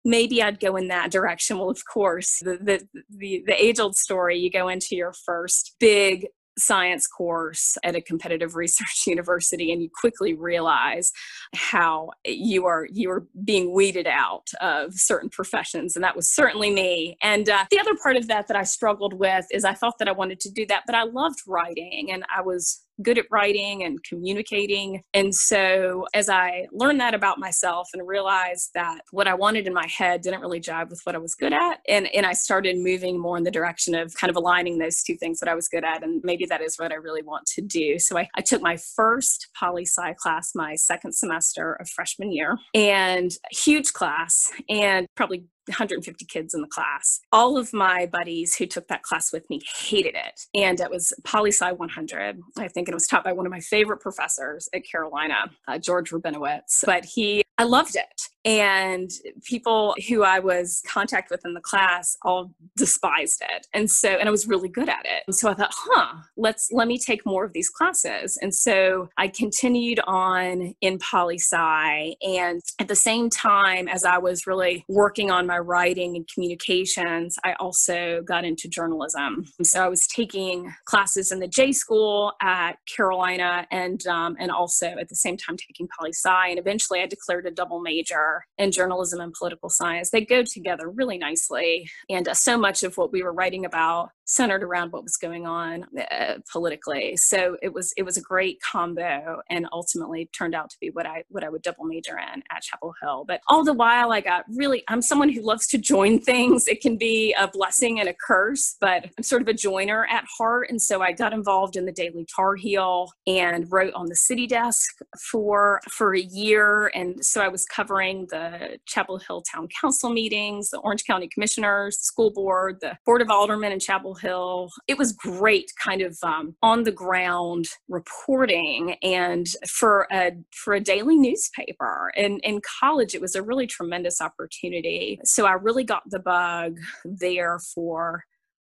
maybe 0.03 0.41
I'd 0.43 0.59
go 0.59 0.75
in 0.75 0.87
that 0.89 1.11
direction. 1.11 1.57
Well, 1.65 1.69
of 1.69 1.85
course, 1.85 2.39
the 2.39 2.57
the 2.57 2.87
the, 3.09 3.43
the 3.47 3.63
age 3.63 3.79
old 3.79 3.95
story, 3.95 4.37
you 4.37 4.51
go 4.51 4.67
into 4.67 4.95
your 4.95 5.13
first 5.13 5.75
big 5.79 6.27
science 6.57 7.07
course 7.07 7.77
at 7.83 7.95
a 7.95 8.01
competitive 8.01 8.55
research 8.55 9.03
university 9.07 9.71
and 9.71 9.81
you 9.81 9.89
quickly 9.93 10.33
realize 10.33 11.11
how 11.53 12.09
you 12.25 12.65
are 12.65 12.87
you 12.91 13.09
are 13.09 13.25
being 13.43 13.73
weeded 13.73 14.07
out 14.07 14.47
of 14.61 14.93
certain 14.93 15.29
professions 15.29 15.95
and 15.95 16.03
that 16.03 16.15
was 16.15 16.29
certainly 16.29 16.71
me. 16.71 17.17
And 17.21 17.49
uh, 17.49 17.65
the 17.69 17.79
other 17.79 17.95
part 18.01 18.15
of 18.15 18.27
that 18.27 18.47
that 18.47 18.57
i 18.57 18.63
struggled 18.63 19.13
with 19.13 19.45
is 19.51 19.65
i 19.65 19.73
thought 19.73 19.97
that 19.99 20.07
i 20.07 20.11
wanted 20.11 20.39
to 20.39 20.51
do 20.51 20.65
that 20.67 20.83
but 20.85 20.95
i 20.95 21.03
loved 21.03 21.39
writing 21.47 22.11
and 22.11 22.23
i 22.35 22.41
was 22.41 22.84
good 23.01 23.17
at 23.17 23.25
writing 23.31 23.83
and 23.83 24.03
communicating. 24.03 25.03
And 25.13 25.33
so, 25.33 26.05
as 26.13 26.29
I 26.29 26.67
learned 26.71 26.99
that 26.99 27.13
about 27.13 27.39
myself 27.39 27.89
and 27.93 28.07
realized 28.07 28.71
that 28.73 28.99
what 29.11 29.27
I 29.27 29.33
wanted 29.33 29.67
in 29.67 29.73
my 29.73 29.87
head 29.87 30.21
didn't 30.21 30.41
really 30.41 30.61
jive 30.61 30.89
with 30.89 31.01
what 31.03 31.15
I 31.15 31.17
was 31.17 31.35
good 31.35 31.53
at, 31.53 31.79
and, 31.87 32.07
and 32.13 32.25
I 32.25 32.33
started 32.33 32.77
moving 32.77 33.19
more 33.19 33.37
in 33.37 33.43
the 33.43 33.51
direction 33.51 33.95
of 33.95 34.13
kind 34.15 34.29
of 34.29 34.35
aligning 34.35 34.77
those 34.77 35.03
two 35.03 35.15
things 35.15 35.39
that 35.39 35.49
I 35.49 35.55
was 35.55 35.67
good 35.67 35.83
at, 35.83 36.03
and 36.03 36.21
maybe 36.23 36.45
that 36.45 36.61
is 36.61 36.77
what 36.77 36.91
I 36.91 36.95
really 36.95 37.23
want 37.23 37.45
to 37.47 37.61
do. 37.61 37.99
So, 37.99 38.17
I, 38.17 38.29
I 38.35 38.41
took 38.41 38.61
my 38.61 38.77
first 38.77 39.49
poli 39.59 39.85
sci 39.85 40.13
class 40.13 40.53
my 40.55 40.75
second 40.75 41.13
semester 41.13 41.73
of 41.73 41.89
freshman 41.89 42.31
year, 42.31 42.57
and 42.73 43.31
huge 43.51 43.93
class, 43.93 44.51
and 44.69 45.07
probably 45.15 45.45
150 45.67 46.25
kids 46.25 46.53
in 46.53 46.61
the 46.61 46.67
class. 46.67 47.19
All 47.31 47.57
of 47.57 47.73
my 47.73 48.05
buddies 48.05 48.55
who 48.55 48.65
took 48.65 48.87
that 48.87 49.03
class 49.03 49.31
with 49.33 49.49
me 49.49 49.61
hated 49.77 50.15
it. 50.15 50.41
And 50.53 50.79
it 50.79 50.89
was 50.89 51.13
Poli 51.23 51.51
Sci 51.51 51.71
100. 51.71 52.39
I 52.57 52.67
think 52.67 52.87
and 52.87 52.93
it 52.93 52.95
was 52.95 53.07
taught 53.07 53.23
by 53.23 53.33
one 53.33 53.45
of 53.45 53.51
my 53.51 53.59
favorite 53.59 53.99
professors 53.99 54.69
at 54.73 54.83
Carolina, 54.85 55.51
uh, 55.67 55.77
George 55.77 56.11
Rabinowitz. 56.11 56.83
But 56.85 57.05
he, 57.05 57.43
I 57.57 57.63
loved 57.63 57.95
it 57.95 58.29
and 58.45 59.09
people 59.43 59.95
who 60.07 60.23
I 60.23 60.37
was 60.37 60.83
contact 60.87 61.31
with 61.31 61.43
in 61.45 61.55
the 61.55 61.61
class 61.61 62.15
all 62.21 62.51
despised 62.77 63.41
it. 63.41 63.65
And 63.73 63.89
so, 63.89 64.09
and 64.09 64.29
I 64.29 64.31
was 64.31 64.47
really 64.47 64.69
good 64.69 64.87
at 64.87 65.03
it. 65.03 65.23
And 65.25 65.35
so 65.35 65.49
I 65.49 65.55
thought, 65.55 65.73
huh, 65.73 66.17
let's, 66.37 66.69
let 66.71 66.87
me 66.87 66.99
take 66.99 67.25
more 67.25 67.43
of 67.43 67.53
these 67.53 67.69
classes. 67.69 68.37
And 68.39 68.53
so 68.53 69.09
I 69.17 69.29
continued 69.29 69.99
on 70.05 70.75
in 70.81 70.99
poli 70.99 71.39
sci. 71.39 72.15
And 72.21 72.61
at 72.79 72.87
the 72.87 72.95
same 72.95 73.31
time 73.31 73.87
as 73.87 74.03
I 74.03 74.19
was 74.19 74.45
really 74.45 74.85
working 74.87 75.31
on 75.31 75.47
my 75.47 75.57
writing 75.57 76.15
and 76.15 76.27
communications, 76.31 77.37
I 77.43 77.53
also 77.53 78.21
got 78.21 78.45
into 78.45 78.67
journalism. 78.67 79.47
And 79.57 79.65
so 79.65 79.83
I 79.83 79.87
was 79.87 80.05
taking 80.05 80.71
classes 80.85 81.31
in 81.31 81.39
the 81.39 81.47
J 81.47 81.71
school 81.71 82.33
at 82.43 82.73
Carolina 82.95 83.65
and, 83.71 84.05
um, 84.05 84.37
and 84.39 84.51
also 84.51 84.85
at 84.85 85.09
the 85.09 85.15
same 85.15 85.35
time 85.35 85.57
taking 85.57 85.87
poli 85.97 86.13
sci. 86.13 86.49
And 86.49 86.59
eventually 86.59 87.01
I 87.01 87.07
declared 87.07 87.47
a 87.47 87.51
double 87.51 87.79
major 87.79 88.34
and 88.57 88.73
journalism 88.73 89.19
and 89.19 89.33
political 89.33 89.69
science. 89.69 90.09
They 90.09 90.25
go 90.25 90.43
together 90.43 90.89
really 90.89 91.17
nicely. 91.17 91.89
And 92.09 92.27
uh, 92.27 92.33
so 92.33 92.57
much 92.57 92.83
of 92.83 92.97
what 92.97 93.11
we 93.11 93.23
were 93.23 93.33
writing 93.33 93.65
about 93.65 94.09
centered 94.25 94.63
around 94.63 94.91
what 94.91 95.03
was 95.03 95.17
going 95.17 95.45
on 95.45 95.85
uh, 96.11 96.35
politically. 96.51 97.15
So 97.17 97.57
it 97.61 97.73
was 97.73 97.93
it 97.95 98.03
was 98.03 98.17
a 98.17 98.21
great 98.21 98.59
combo, 98.61 99.41
and 99.49 99.67
ultimately 99.71 100.29
turned 100.37 100.55
out 100.55 100.69
to 100.71 100.77
be 100.81 100.89
what 100.89 101.05
I 101.05 101.23
what 101.29 101.43
I 101.43 101.49
would 101.49 101.61
double 101.61 101.85
major 101.85 102.17
in 102.17 102.43
at 102.51 102.63
Chapel 102.63 102.93
Hill. 103.01 103.25
But 103.27 103.41
all 103.47 103.63
the 103.63 103.73
while, 103.73 104.11
I 104.11 104.21
got 104.21 104.45
really 104.55 104.83
I'm 104.87 105.01
someone 105.01 105.29
who 105.29 105.41
loves 105.41 105.67
to 105.67 105.77
join 105.77 106.19
things. 106.25 106.67
It 106.67 106.81
can 106.81 106.97
be 106.97 107.33
a 107.39 107.47
blessing 107.47 107.99
and 107.99 108.09
a 108.09 108.13
curse, 108.13 108.75
but 108.81 109.05
I'm 109.17 109.23
sort 109.23 109.41
of 109.41 109.47
a 109.47 109.53
joiner 109.53 110.07
at 110.09 110.25
heart, 110.37 110.69
and 110.69 110.81
so 110.81 111.01
I 111.01 111.11
got 111.11 111.33
involved 111.33 111.75
in 111.75 111.85
the 111.85 111.91
Daily 111.91 112.25
Tar 112.35 112.55
Heel 112.55 113.09
and 113.27 113.71
wrote 113.71 113.93
on 113.93 114.07
the 114.07 114.15
city 114.15 114.47
desk 114.47 114.95
for 115.31 115.81
for 115.89 116.15
a 116.15 116.21
year, 116.21 116.91
and 116.95 117.23
so 117.23 117.41
I 117.41 117.47
was 117.47 117.65
covering 117.65 118.27
the 118.31 118.79
Chapel 118.85 119.19
Hill 119.19 119.41
Town 119.41 119.67
Council 119.81 120.09
meetings, 120.09 120.69
the 120.71 120.79
Orange 120.79 121.05
County 121.05 121.27
Commissioners, 121.27 121.97
the 121.97 122.03
school 122.03 122.31
board, 122.31 122.77
the 122.81 122.97
Board 123.05 123.21
of 123.21 123.29
Aldermen 123.29 123.71
in 123.71 123.79
Chapel 123.79 124.14
Hill. 124.15 124.69
It 124.87 124.97
was 124.97 125.11
great, 125.11 125.71
kind 125.81 126.01
of 126.01 126.17
um, 126.23 126.55
on 126.61 126.83
the 126.83 126.91
ground 126.91 127.65
reporting, 127.89 128.95
and 129.03 129.47
for 129.67 130.07
a 130.11 130.31
for 130.51 130.73
a 130.73 130.79
daily 130.79 131.17
newspaper. 131.17 132.11
And 132.15 132.39
in 132.43 132.61
college, 132.79 133.15
it 133.15 133.21
was 133.21 133.35
a 133.35 133.43
really 133.43 133.67
tremendous 133.67 134.21
opportunity. 134.21 135.19
So 135.23 135.45
I 135.45 135.53
really 135.53 135.83
got 135.83 136.03
the 136.09 136.19
bug 136.19 136.77
there 137.03 137.59
for 137.59 138.23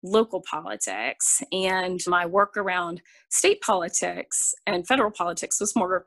local 0.03 0.43
politics 0.51 1.43
and 1.53 2.01
my 2.07 2.25
work 2.25 2.57
around 2.57 3.03
state 3.29 3.61
politics 3.61 4.55
and 4.67 4.87
federal 4.87 5.11
politics 5.11 5.61
was 5.61 5.77
more 5.77 6.07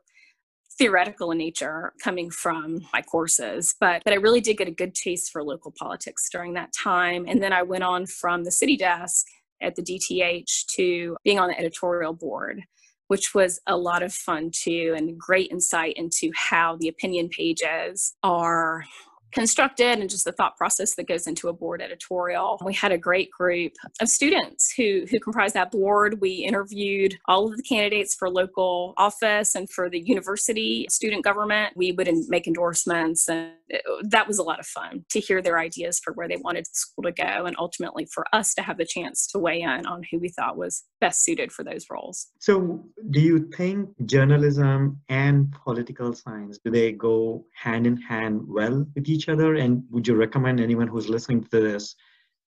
theoretical 0.77 1.31
in 1.31 1.37
nature 1.37 1.93
coming 2.03 2.29
from 2.29 2.79
my 2.91 3.01
courses 3.01 3.75
but 3.79 4.01
but 4.03 4.13
i 4.13 4.17
really 4.17 4.41
did 4.41 4.57
get 4.57 4.67
a 4.67 4.71
good 4.71 4.95
taste 4.95 5.31
for 5.31 5.43
local 5.43 5.73
politics 5.77 6.27
during 6.31 6.53
that 6.53 6.71
time. 6.73 7.25
And 7.27 7.41
then 7.41 7.53
i 7.53 7.61
went 7.61 7.83
on 7.83 8.05
from 8.05 8.43
the 8.43 8.51
city 8.51 8.77
desk 8.77 9.25
at 9.61 9.75
the 9.75 9.83
dth 9.83 10.65
to 10.75 11.15
being 11.23 11.39
on 11.39 11.49
the 11.49 11.59
editorial 11.59 12.13
board 12.13 12.61
which 13.07 13.35
was 13.35 13.59
a 13.67 13.77
lot 13.77 14.01
of 14.01 14.13
fun 14.13 14.49
too 14.51 14.93
and 14.97 15.19
great 15.19 15.51
insight 15.51 15.93
into 15.97 16.31
how 16.35 16.77
the 16.77 16.87
opinion 16.87 17.29
pages 17.29 18.15
are 18.23 18.85
constructed 19.33 19.99
and 19.99 20.09
just 20.09 20.25
the 20.25 20.31
thought 20.31 20.57
process 20.57 20.95
that 20.95 21.07
goes 21.07 21.27
into 21.27 21.49
a 21.49 21.53
board 21.53 21.81
editorial. 21.81 22.59
We 22.63 22.73
had 22.73 22.91
a 22.91 22.97
great 22.97 23.31
group 23.31 23.73
of 23.99 24.09
students 24.09 24.73
who 24.75 25.05
who 25.09 25.19
comprised 25.19 25.55
that 25.55 25.71
board. 25.71 26.21
We 26.21 26.31
interviewed 26.31 27.17
all 27.25 27.47
of 27.47 27.57
the 27.57 27.63
candidates 27.63 28.15
for 28.15 28.29
local 28.29 28.93
office 28.97 29.55
and 29.55 29.69
for 29.69 29.89
the 29.89 29.99
university 29.99 30.87
student 30.89 31.23
government. 31.23 31.73
We 31.75 31.91
would 31.91 32.09
make 32.27 32.47
endorsements 32.47 33.27
and 33.29 33.51
it, 33.69 33.81
that 34.03 34.27
was 34.27 34.37
a 34.37 34.43
lot 34.43 34.59
of 34.59 34.65
fun 34.65 35.05
to 35.09 35.19
hear 35.19 35.41
their 35.41 35.57
ideas 35.57 35.99
for 35.99 36.13
where 36.13 36.27
they 36.27 36.37
wanted 36.37 36.65
the 36.65 36.73
school 36.73 37.03
to 37.03 37.11
go 37.11 37.45
and 37.45 37.55
ultimately 37.57 38.05
for 38.05 38.25
us 38.33 38.53
to 38.55 38.61
have 38.61 38.77
the 38.77 38.85
chance 38.85 39.27
to 39.27 39.39
weigh 39.39 39.61
in 39.61 39.85
on 39.85 40.03
who 40.11 40.19
we 40.19 40.29
thought 40.29 40.57
was 40.57 40.83
best 41.01 41.23
suited 41.23 41.51
for 41.51 41.63
those 41.63 41.85
roles. 41.89 42.27
So, 42.39 42.83
do 43.09 43.19
you 43.19 43.49
think 43.55 43.89
journalism 44.05 45.01
and 45.09 45.51
political 45.63 46.13
science 46.13 46.59
do 46.63 46.71
they 46.71 46.91
go 46.91 47.45
hand 47.53 47.87
in 47.87 47.97
hand 47.97 48.41
well 48.47 48.85
with 48.95 49.09
each 49.09 49.22
each 49.23 49.29
other? 49.29 49.55
And 49.55 49.83
would 49.91 50.07
you 50.07 50.15
recommend 50.15 50.59
anyone 50.59 50.87
who's 50.87 51.09
listening 51.09 51.43
to 51.45 51.61
this 51.61 51.95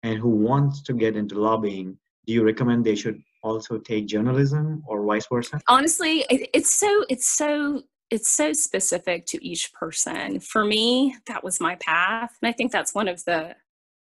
and 0.03 0.19
who 0.19 0.29
wants 0.29 0.83
to 0.83 0.93
get 0.93 1.17
into 1.17 1.41
lobbying, 1.41 1.97
do 2.27 2.33
you 2.33 2.45
recommend 2.45 2.85
they 2.85 2.95
should 2.95 3.21
also 3.43 3.79
take 3.79 4.07
journalism 4.07 4.83
or 4.87 5.05
vice 5.05 5.27
versa? 5.31 5.61
Honestly, 5.69 6.25
it's 6.31 6.75
so 6.75 7.05
it's 7.09 7.29
so 7.29 7.83
it's 8.11 8.31
so 8.31 8.53
specific 8.53 9.27
to 9.27 9.45
each 9.45 9.73
person. 9.73 10.41
For 10.41 10.65
me, 10.65 11.17
that 11.27 11.43
was 11.43 11.61
my 11.61 11.77
path. 11.77 12.37
And 12.43 12.49
I 12.49 12.53
think 12.53 12.71
that's 12.71 12.95
one 12.95 13.09
of 13.09 13.25
the 13.25 13.57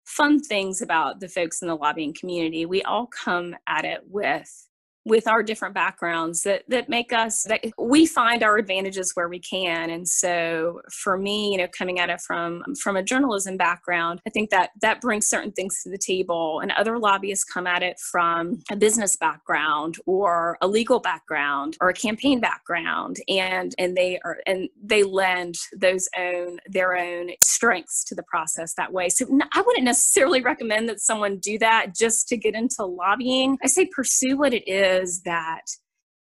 fun 0.04 0.40
things 0.40 0.80
about 0.80 1.20
the 1.20 1.28
folks 1.28 1.62
in 1.62 1.68
the 1.68 1.74
lobbying 1.74 2.14
community. 2.14 2.64
We 2.64 2.82
all 2.82 3.06
come 3.06 3.56
at 3.66 3.84
it 3.84 4.02
with 4.08 4.67
with 5.08 5.26
our 5.26 5.42
different 5.42 5.74
backgrounds 5.74 6.42
that 6.42 6.64
that 6.68 6.88
make 6.88 7.12
us 7.12 7.44
that 7.44 7.64
we 7.78 8.06
find 8.06 8.42
our 8.42 8.56
advantages 8.56 9.12
where 9.14 9.28
we 9.28 9.40
can. 9.40 9.90
And 9.90 10.08
so 10.08 10.80
for 10.92 11.16
me 11.18 11.52
you 11.52 11.58
know 11.58 11.68
coming 11.76 11.98
at 11.98 12.10
it 12.10 12.20
from 12.20 12.62
from 12.82 12.96
a 12.96 13.02
journalism 13.02 13.56
background 13.56 14.20
i 14.26 14.30
think 14.30 14.50
that 14.50 14.70
that 14.80 15.00
brings 15.00 15.28
certain 15.28 15.52
things 15.52 15.82
to 15.82 15.90
the 15.90 15.98
table. 15.98 16.60
And 16.60 16.72
other 16.72 16.98
lobbyists 16.98 17.44
come 17.44 17.66
at 17.66 17.82
it 17.82 17.98
from 17.98 18.60
a 18.70 18.76
business 18.76 19.16
background 19.16 19.96
or 20.06 20.58
a 20.60 20.68
legal 20.68 21.00
background 21.00 21.76
or 21.80 21.88
a 21.88 21.94
campaign 21.94 22.40
background. 22.40 23.16
And 23.28 23.74
and 23.78 23.96
they 23.96 24.18
are 24.24 24.38
and 24.46 24.68
they 24.82 25.02
lend 25.02 25.56
those 25.76 26.08
own 26.18 26.58
their 26.66 26.96
own 26.96 27.30
strengths 27.42 28.04
to 28.04 28.14
the 28.14 28.22
process 28.22 28.74
that 28.74 28.92
way. 28.92 29.08
So 29.08 29.26
i 29.52 29.60
wouldn't 29.60 29.84
necessarily 29.84 30.40
recommend 30.40 30.88
that 30.88 31.00
someone 31.00 31.38
do 31.38 31.58
that 31.58 31.94
just 31.94 32.28
to 32.28 32.36
get 32.36 32.54
into 32.54 32.84
lobbying. 32.84 33.58
I 33.62 33.68
say 33.68 33.86
pursue 33.86 34.36
what 34.36 34.54
it 34.54 34.68
is 34.68 34.97
that 35.24 35.62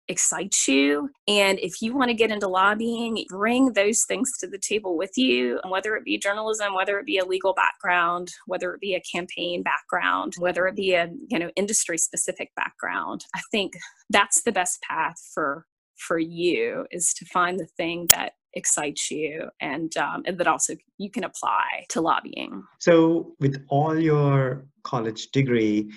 excites 0.08 0.68
you. 0.68 1.10
And 1.26 1.58
if 1.58 1.82
you 1.82 1.94
want 1.94 2.10
to 2.10 2.14
get 2.14 2.30
into 2.30 2.46
lobbying, 2.46 3.24
bring 3.28 3.72
those 3.72 4.04
things 4.04 4.38
to 4.38 4.46
the 4.46 4.58
table 4.58 4.96
with 4.96 5.12
you, 5.16 5.58
whether 5.68 5.96
it 5.96 6.04
be 6.04 6.16
journalism, 6.18 6.74
whether 6.74 6.98
it 6.98 7.06
be 7.06 7.18
a 7.18 7.24
legal 7.24 7.54
background, 7.54 8.32
whether 8.46 8.72
it 8.72 8.80
be 8.80 8.94
a 8.94 9.00
campaign 9.00 9.62
background, 9.62 10.34
whether 10.38 10.66
it 10.66 10.76
be 10.76 10.94
a 10.94 11.10
you 11.28 11.38
know 11.38 11.50
industry 11.56 11.98
specific 11.98 12.50
background. 12.54 13.24
I 13.34 13.40
think 13.50 13.74
that's 14.10 14.42
the 14.42 14.52
best 14.52 14.80
path 14.82 15.16
for 15.34 15.66
for 15.96 16.18
you 16.18 16.86
is 16.90 17.14
to 17.14 17.24
find 17.26 17.58
the 17.58 17.66
thing 17.76 18.06
that 18.14 18.32
excites 18.56 19.10
you 19.10 19.48
and, 19.60 19.96
um, 19.96 20.22
and 20.26 20.38
that 20.38 20.46
also 20.46 20.74
you 20.98 21.10
can 21.10 21.24
apply 21.24 21.84
to 21.90 22.00
lobbying. 22.00 22.62
So, 22.80 23.34
with 23.38 23.62
all 23.68 23.98
your 23.98 24.66
college 24.82 25.28
degree, 25.28 25.90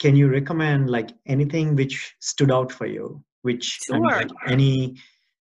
can 0.00 0.16
you 0.16 0.28
recommend 0.28 0.90
like 0.90 1.10
anything 1.26 1.76
which 1.76 2.14
stood 2.20 2.50
out 2.50 2.72
for 2.72 2.86
you 2.86 3.22
which 3.42 3.80
sure. 3.84 3.96
I 3.96 3.98
mean, 3.98 4.10
like 4.10 4.30
any 4.46 4.96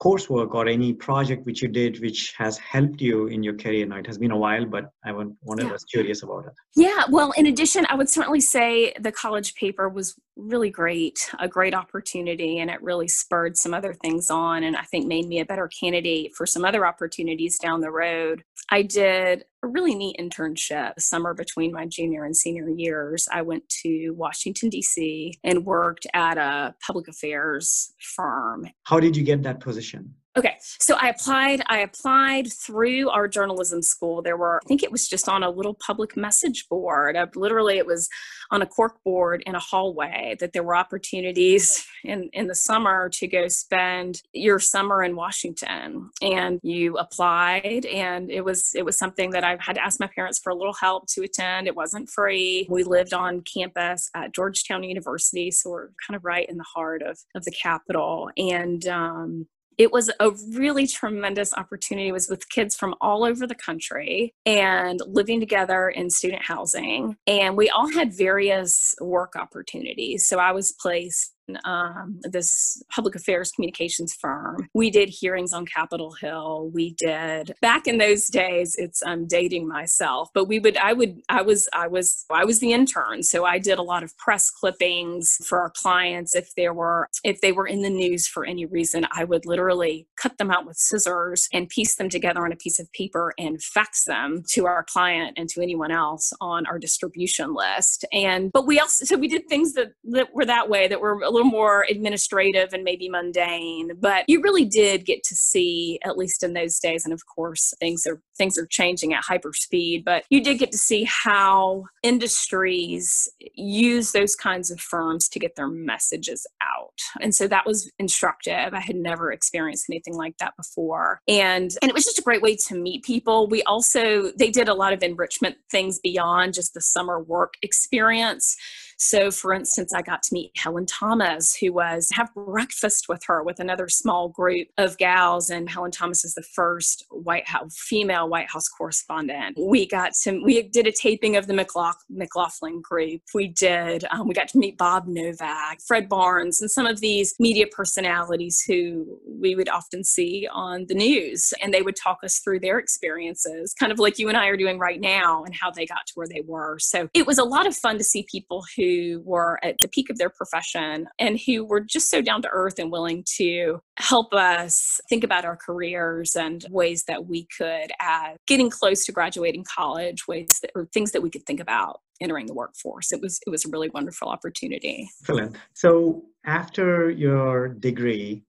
coursework 0.02 0.54
or 0.54 0.68
any 0.68 0.94
project 0.94 1.46
which 1.46 1.62
you 1.62 1.68
did 1.68 2.02
which 2.02 2.34
has 2.38 2.58
helped 2.58 3.02
you 3.02 3.28
in 3.28 3.44
your 3.44 3.56
career 3.56 3.86
now 3.86 3.98
it 3.98 4.06
has 4.06 4.18
been 4.18 4.32
a 4.32 4.38
while 4.38 4.66
but 4.66 4.92
i 5.06 5.12
want, 5.12 5.34
wanted 5.42 5.66
yeah. 5.66 5.72
was 5.72 5.86
curious 5.86 6.22
about 6.22 6.46
it 6.46 6.54
yeah 6.75 7.04
well 7.10 7.32
in 7.38 7.46
addition 7.46 7.86
i 7.90 7.96
would 7.96 8.10
certainly 8.10 8.42
say 8.42 8.94
the 9.00 9.12
college 9.12 9.56
paper 9.56 9.88
was 9.88 10.16
really 10.38 10.70
great, 10.70 11.30
a 11.39 11.48
great 11.48 11.74
opportunity, 11.74 12.60
and 12.60 12.70
it 12.70 12.82
really 12.82 13.08
spurred 13.08 13.58
some 13.58 13.74
other 13.74 13.94
things 13.94 14.30
on 14.30 14.63
and 14.63 14.75
I 14.75 14.84
think 14.84 15.08
made 15.08 15.27
me 15.27 15.39
a 15.39 15.46
better 15.46 15.70
candidate 15.80 16.34
for 16.36 16.46
some 16.46 16.65
other 16.65 16.86
opportunities 16.86 17.58
down 17.58 17.82
the 17.82 17.92
road. 17.92 18.44
I 18.70 18.82
did 18.82 19.46
a 19.63 19.68
really 19.68 19.96
neat 19.96 20.18
internship 20.20 21.00
summer 21.00 21.34
between 21.34 21.72
my 21.72 21.86
junior 21.86 22.25
and 22.25 22.36
senior 22.36 22.70
years. 22.70 23.27
I 23.32 23.42
went 23.42 23.68
to 23.84 24.12
Washington, 24.12 24.70
D.C., 24.70 25.34
and 25.44 25.65
worked 25.65 26.08
at 26.13 26.38
a 26.38 26.75
public 26.86 27.08
affairs 27.08 27.94
firm. 28.00 28.68
How 28.84 29.00
did 29.00 29.15
you 29.15 29.24
get 29.24 29.44
that 29.44 29.60
position? 29.60 30.15
Okay, 30.38 30.58
so 30.62 30.98
I 31.00 31.08
applied. 31.08 31.62
I 31.68 31.80
applied 31.80 32.51
through 32.51 33.10
our 33.10 33.25
journalism 33.25 33.82
school. 33.82 34.22
There 34.22 34.36
were, 34.36 34.60
I 34.65 34.68
think 34.68 34.84
it 34.84 34.92
was 34.92 35.08
just 35.08 35.30
on 35.30 35.44
a 35.44 35.50
little 35.50 35.75
public 35.75 36.18
message 36.18 36.68
board. 36.68 37.18
Literally, 37.36 37.77
it 37.77 37.86
was 37.86 38.10
on 38.51 38.62
a 38.62 38.65
cork 38.65 39.01
board 39.06 39.44
in 39.46 39.56
a 39.56 39.60
hallway 39.60 40.36
that 40.42 40.51
there 40.51 40.63
were 40.63 40.75
opportunities 40.75 41.86
in 42.04 42.30
in 42.34 42.48
the 42.48 42.56
summer 42.56 43.08
to 43.10 43.27
go 43.27 43.48
spend 43.48 44.22
your 44.34 44.60
summer 44.60 45.04
in 45.04 45.15
Washington. 45.15 46.10
And 46.22 46.60
you 46.63 46.98
applied, 46.98 47.86
and 47.86 48.30
it 48.30 48.44
was 48.44 48.75
it 48.75 48.84
was 48.84 48.98
something 48.98 49.30
that 49.30 49.46
I 49.46 49.56
had 49.62 49.75
to 49.75 49.84
ask 49.86 50.01
my 50.01 50.10
parents 50.13 50.39
for 50.39 50.50
a 50.50 50.56
little 50.56 50.74
help 50.74 51.08
to 51.12 51.22
attend. 51.22 51.68
It 51.68 51.77
wasn't 51.77 52.10
free. 52.10 52.68
We 52.70 52.84
lived 52.84 53.13
on 53.13 53.42
campus 53.42 54.10
at 54.13 54.34
Georgetown 54.34 54.84
University, 54.84 55.50
so 55.50 55.70
we're 55.70 55.89
kind 56.06 56.18
of 56.18 56.25
right 56.25 56.48
in 56.50 56.58
the 56.58 56.65
heart 56.75 57.04
of 57.04 57.20
of 57.36 57.46
the 57.46 57.51
capital. 57.51 58.30
And 58.38 58.86
um, 58.88 59.48
it 59.77 59.91
was 59.91 60.12
a 60.20 60.32
really 60.51 60.88
tremendous 60.88 61.53
opportunity. 61.53 62.10
It 62.10 62.13
was 62.13 62.29
with 62.29 62.50
kids 62.50 62.75
from 62.75 62.96
all 63.01 63.25
over 63.25 63.46
the 63.46 63.55
country 63.55 64.34
and 64.46 65.01
living 65.05 65.39
together 65.39 65.89
in 65.89 66.10
student 66.10 66.44
housing. 66.44 67.17
And 67.27 67.58
we 67.58 67.70
all 67.70 67.91
had 67.91 68.13
various 68.13 68.96
work 69.01 69.36
opportunities. 69.36 70.25
So 70.25 70.39
i 70.39 70.51
was 70.51 70.72
placed 70.72 71.35
um, 71.64 72.20
this 72.24 72.82
public 72.90 73.16
affairs 73.16 73.52
communications 73.52 74.14
firm. 74.14 74.68
We 74.74 74.90
did 74.90 75.10
hearings 75.10 75.54
on 75.54 75.66
Capitol 75.66 76.14
Hill. 76.14 76.70
We 76.74 76.96
did 76.98 77.54
back 77.62 77.88
in 77.88 77.98
those 77.98 78.28
days. 78.28 78.75
It's 78.78 79.02
I'm 79.06 79.28
dating 79.28 79.68
myself, 79.68 80.30
but 80.34 80.48
we 80.48 80.60
would 80.60 80.78
I 80.78 80.94
would 80.94 81.22
I 81.30 81.42
was 81.42 81.68
I 81.74 81.88
was 81.88 82.25
I 82.32 82.46
was 82.46 82.60
the 82.60 82.74
intern, 82.74 83.24
so 83.24 83.46
I 83.46 83.60
did 83.60 83.78
a 83.78 83.84
lot 83.84 84.04
of 84.04 84.18
press 84.18 84.50
clippings 84.50 85.38
for 85.46 85.60
our 85.60 85.72
clients. 85.72 86.36
If 86.36 86.54
there 86.56 86.74
were 86.74 87.10
if 87.24 87.42
they 87.42 87.52
were 87.52 87.68
in 87.68 87.82
the 87.82 87.90
news 87.90 88.28
for 88.28 88.46
any 88.46 88.66
reason, 88.66 89.08
I 89.12 89.24
would 89.24 89.46
literally 89.46 90.08
cut 90.18 90.38
them 90.38 90.52
out 90.52 90.66
with 90.66 90.78
scissors 90.78 91.48
and 91.54 91.70
piece 91.70 91.96
them 91.96 92.10
together 92.10 92.46
on 92.46 92.52
a 92.52 92.58
piece 92.58 92.80
of 92.80 92.92
paper 92.94 93.34
and 93.38 93.62
fax 93.62 94.06
them 94.06 94.44
to 94.50 94.66
our 94.66 94.84
client 94.84 95.38
and 95.38 95.50
to 95.50 95.62
anyone 95.62 95.92
else 95.92 96.34
on 96.42 96.66
our 96.66 96.80
distribution 96.80 97.54
list. 97.54 98.06
And 98.12 98.52
but 98.52 98.66
we 98.66 98.80
also 98.80 99.06
so 99.06 99.18
we 99.18 99.28
did 99.28 99.48
things 99.48 99.74
that 99.74 99.92
that 100.06 100.34
were 100.34 100.46
that 100.46 100.70
way 100.70 100.88
that 100.88 101.02
were 101.02 101.20
little 101.36 101.51
more 101.51 101.86
administrative 101.89 102.74
and 102.74 102.84
maybe 102.84 103.10
mundane, 103.10 103.92
but 104.00 104.25
you 104.27 104.42
really 104.42 104.65
did 104.65 105.06
get 105.06 105.24
to 105.24 105.36
see, 105.36 106.00
at 106.04 106.18
least 106.18 106.44
in 106.44 106.54
those 106.54 106.80
days, 106.80 107.06
and 107.06 107.13
of 107.13 107.22
course 107.25 107.74
things 107.80 108.06
are 108.08 108.22
things 108.38 108.58
are 108.58 108.68
changing 108.68 109.13
at 109.13 109.24
hyper 109.24 109.54
speed, 109.54 110.04
but 110.06 110.24
you 110.30 110.44
did 110.44 110.60
get 110.60 110.72
to 110.72 110.77
see 110.77 111.04
how 111.04 111.86
industries 112.04 113.30
use 113.54 114.12
those 114.12 114.36
kinds 114.36 114.72
of 114.72 114.80
firms 114.80 115.27
to 115.30 115.39
get 115.39 115.56
their 115.56 115.68
messages 115.68 116.46
out. 116.62 117.00
And 117.22 117.34
so 117.34 117.48
that 117.48 117.65
was 117.65 117.92
instructive. 118.00 118.74
I 118.74 118.80
had 118.80 118.96
never 118.96 119.32
experienced 119.32 119.86
anything 119.89 120.15
like 120.15 120.38
that 120.38 120.54
before. 120.58 121.20
And 121.27 121.72
and 121.82 121.89
it 121.89 121.94
was 121.94 122.06
just 122.06 122.20
a 122.20 122.24
great 122.24 122.42
way 122.42 122.56
to 122.68 122.75
meet 122.75 123.04
people. 123.04 123.48
We 123.48 123.63
also 123.63 124.32
they 124.38 124.50
did 124.50 124.68
a 124.68 124.74
lot 124.74 124.94
of 124.94 125.04
enrichment 125.04 125.58
things 125.70 126.00
beyond 126.00 126.54
just 126.54 126.74
the 126.74 126.82
summer 126.82 127.20
work 127.20 127.56
experience. 127.62 128.56
So, 128.98 129.30
for 129.30 129.54
instance, 129.54 129.94
I 129.94 130.02
got 130.02 130.24
to 130.24 130.34
meet 130.34 130.52
Helen 130.56 130.86
Thomas, 130.86 131.56
who 131.56 131.74
was 131.74 132.10
have 132.14 132.34
breakfast 132.34 133.08
with 133.10 133.22
her 133.28 133.44
with 133.44 133.60
another 133.60 133.90
small 133.90 134.30
group 134.30 134.68
of 134.78 134.98
gals, 134.98 135.50
and 135.50 135.70
Helen 135.70 135.92
Thomas 135.92 136.24
is 136.24 136.34
the 136.34 136.44
first 136.44 137.06
White 137.10 137.48
House 137.48 137.75
female 137.78 138.30
White 138.30 138.50
House 138.50 138.68
correspondent. 138.70 139.58
We 139.60 139.86
got 139.86 140.14
to 140.24 140.42
we 140.44 140.62
did 140.64 140.88
a 140.88 140.92
taping 140.92 141.36
of 141.36 141.48
the 141.48 141.54
McLaughlin 141.54 142.82
group. 142.82 143.22
We 143.34 143.48
did 143.48 144.05
um, 144.12 144.27
we 144.27 144.34
got 144.34 144.48
to 144.50 144.58
meet 144.58 144.77
Bob 144.77 145.08
Novak, 145.08 145.79
Fred 145.86 146.08
Barnes, 146.08 146.62
and 146.62 146.72
some 146.72 146.86
of 146.86 147.01
these 147.01 147.36
media 147.40 147.66
personalities 147.68 148.64
who 148.66 149.20
we 149.27 149.55
would 149.55 149.70
often 149.70 150.03
see 150.03 150.48
on 150.51 150.86
the 150.88 150.96
news, 150.96 151.53
and 151.62 151.74
they 151.74 151.81
would 151.81 151.98
talk 151.98 152.20
us 152.24 152.40
through 152.40 152.62
their 152.62 152.79
experiences, 152.79 153.74
kind 153.77 153.92
of 153.92 154.00
like 154.00 154.18
you 154.20 154.29
and 154.29 154.38
I 154.38 154.48
are 154.48 154.58
doing 154.58 154.79
right 154.79 155.01
now, 155.01 155.44
and 155.44 155.53
how 155.53 155.70
they 155.70 155.86
got 155.86 156.08
to 156.08 156.14
where 156.16 156.27
they 156.27 156.42
were. 156.46 156.79
So 156.79 157.10
it 157.14 157.27
was 157.27 157.38
a 157.38 157.44
lot 157.44 157.68
of 157.68 157.75
fun 157.75 157.98
to 157.98 158.03
see 158.03 158.25
people 158.31 158.64
who 158.77 158.85
who 158.86 159.22
were 159.26 159.60
at 159.64 159.76
the 159.82 159.88
peak 159.88 160.10
of 160.10 160.18
their 160.18 160.30
profession 160.30 161.08
and 161.20 161.40
who 161.46 161.66
were 161.66 161.80
just 161.80 162.10
so 162.10 162.22
down 162.22 162.42
to 162.42 162.50
earth 162.52 162.80
and 162.80 162.92
willing 162.92 163.24
to 163.38 163.80
help 163.98 164.34
us 164.34 165.00
think 165.10 165.24
about 165.24 165.46
our 165.46 165.58
careers 165.58 166.36
and 166.36 166.66
ways 166.70 167.06
that 167.08 167.26
we 167.26 167.48
could, 167.58 167.92
at 168.02 168.38
getting 168.48 168.70
close 168.70 169.06
to 169.06 169.12
graduating 169.12 169.64
college, 169.64 170.28
ways 170.28 170.60
that, 170.62 170.72
or 170.76 170.88
things 170.94 171.12
that 171.12 171.22
we 171.22 171.30
could 171.30 171.46
think 171.46 171.60
about 171.60 172.00
entering 172.22 172.46
the 172.46 172.54
workforce. 172.54 173.12
It 173.12 173.22
was 173.22 173.40
it 173.46 173.50
was 173.50 173.66
a 173.66 173.70
really 173.70 173.90
wonderful 173.90 174.30
opportunity. 174.30 175.10
Excellent. 175.22 175.56
So 175.74 176.24
after 176.46 177.10
your 177.10 177.70
degree, 177.70 178.44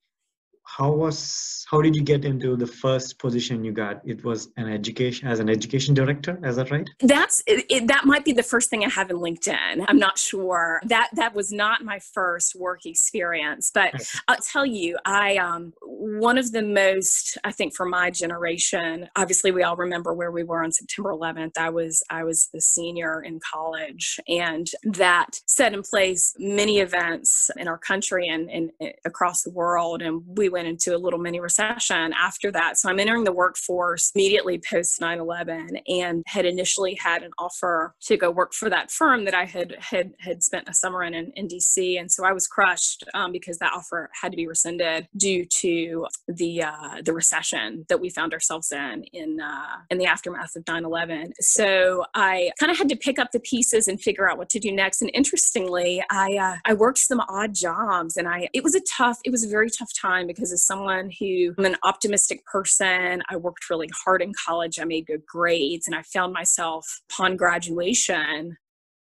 how 0.67 0.91
was 0.91 1.65
how 1.71 1.81
did 1.81 1.97
you 1.97 2.03
get 2.03 2.25
into 2.25 2.57
the 2.57 2.67
first 2.67 3.19
position 3.19 3.65
you 3.65 3.73
got? 3.73 4.01
It 4.05 4.25
was 4.25 4.49
an 4.57 4.69
education 4.69 5.29
as 5.29 5.41
an 5.41 5.49
education 5.49 5.95
director 5.95 6.39
is 6.45 6.57
that 6.57 6.71
right? 6.71 6.89
That's 7.01 7.43
it, 7.47 7.65
it, 7.71 7.89
that 7.89 8.05
might 8.05 8.25
be 8.25 8.33
the 8.33 8.43
first 8.43 8.71
thing 8.71 8.85
i 8.85 8.89
have 8.89 9.11
in 9.11 9.17
linkedin. 9.17 9.85
I'm 9.89 9.99
not 9.99 10.19
sure. 10.19 10.81
That 10.85 11.11
that 11.15 11.35
was 11.35 11.53
not 11.53 11.85
my 11.85 11.99
first 11.99 12.55
work 12.55 12.87
experience 12.87 13.71
but 13.73 13.95
i'll 14.29 14.37
tell 14.37 14.67
you 14.67 14.97
i 15.05 15.37
um 15.37 15.73
one 15.83 16.39
of 16.39 16.53
the 16.53 16.63
most 16.63 17.39
i 17.45 17.53
think 17.53 17.75
for 17.75 17.87
my 17.87 18.11
generation 18.11 19.09
obviously 19.17 19.51
we 19.51 19.63
all 19.63 19.77
remember 19.77 20.13
where 20.15 20.31
we 20.31 20.43
were 20.43 20.63
on 20.63 20.73
september 20.73 21.11
11th 21.11 21.53
i 21.59 21.71
was 21.71 22.03
i 22.11 22.25
was 22.25 22.49
a 22.55 22.61
senior 22.61 23.23
in 23.23 23.41
college 23.53 24.19
and 24.29 24.69
that 24.85 25.41
set 25.47 25.73
in 25.75 25.83
place 25.83 26.35
many 26.39 26.79
events 26.79 27.51
in 27.57 27.69
our 27.69 27.79
country 27.79 28.29
and, 28.29 28.51
and 28.51 28.71
across 29.05 29.43
the 29.43 29.51
world 29.51 30.03
and 30.03 30.23
we 30.27 30.49
went 30.57 30.69
into 30.69 30.97
a 30.97 30.99
little 30.99 31.19
mini 31.19 31.39
recession 31.39 32.15
after 32.15 32.51
that. 32.51 32.79
So 32.79 32.89
I'm 32.89 32.99
entering 32.99 33.25
the 33.25 33.33
workforce 33.33 34.11
immediately 34.15 34.59
post 34.59 35.03
9 35.03 35.21
11 35.21 35.81
and 35.87 36.23
had 36.27 36.47
initially 36.47 36.95
had 36.95 37.23
an 37.23 37.33
offer 37.39 37.95
to 38.09 38.17
go 38.17 38.31
work 38.31 38.55
for 38.55 38.71
that 38.71 38.91
firm 38.91 39.27
that 39.27 39.35
I 39.35 39.45
had 39.45 39.77
had, 39.79 40.15
had 40.19 40.43
spent 40.43 40.67
a 40.67 40.73
summer 40.73 41.03
in, 41.03 41.13
in, 41.13 41.31
in 41.37 41.47
DC. 41.47 42.01
And 42.01 42.11
so 42.11 42.25
I 42.25 42.33
was 42.33 42.47
crushed 42.47 43.05
um, 43.13 43.33
because 43.33 43.59
that 43.59 43.75
offer 43.75 44.09
had 44.21 44.33
to 44.33 44.37
be 44.37 44.47
rescinded 44.47 45.09
due 45.17 45.45
to 45.61 46.07
the 46.27 46.63
uh, 46.63 47.03
the 47.05 47.13
recession 47.13 47.85
that 47.91 48.01
we 48.01 48.09
found 48.09 48.33
ourselves 48.33 48.73
in 48.73 49.05
in, 49.13 49.41
uh, 49.41 49.77
in 49.91 49.99
the 49.99 50.07
aftermath 50.07 50.57
of 50.57 50.65
9 50.67 50.85
11. 50.85 51.33
So 51.41 52.05
I 52.15 52.51
kind 52.59 52.73
of 52.73 52.79
had 52.79 52.89
to 52.89 52.97
pick 52.97 53.19
up 53.19 53.33
the 53.33 53.41
pieces 53.41 53.89
and 53.89 54.01
figure 54.01 54.29
out 54.29 54.39
what 54.39 54.49
to 54.51 54.59
do 54.59 54.73
next. 54.73 55.03
And 55.03 55.11
interestingly, 55.13 56.03
I, 56.11 56.37
uh, 56.37 56.57
I 56.65 56.75
worked 56.75 56.99
some 56.99 57.21
odd 57.29 57.55
jobs 57.55 58.17
and 58.17 58.27
I, 58.27 58.49
it 58.53 58.63
was 58.63 58.75
a 58.75 58.81
tough, 58.81 59.19
it 59.25 59.31
was 59.31 59.45
a 59.45 59.49
very 59.49 59.71
tough 59.71 59.91
time 59.93 60.27
because 60.27 60.46
as 60.53 60.65
someone 60.65 61.11
who 61.19 61.55
I'm 61.59 61.65
an 61.65 61.77
optimistic 61.83 62.45
person. 62.45 63.23
I 63.29 63.37
worked 63.37 63.71
really 63.71 63.91
hard 64.05 64.23
in 64.23 64.33
college. 64.47 64.79
I 64.81 64.85
made 64.85 65.07
good 65.07 65.25
grades 65.27 65.87
and 65.87 65.97
I 65.97 66.03
found 66.03 66.33
myself 66.33 67.01
upon 67.11 67.37
graduation 67.37 68.57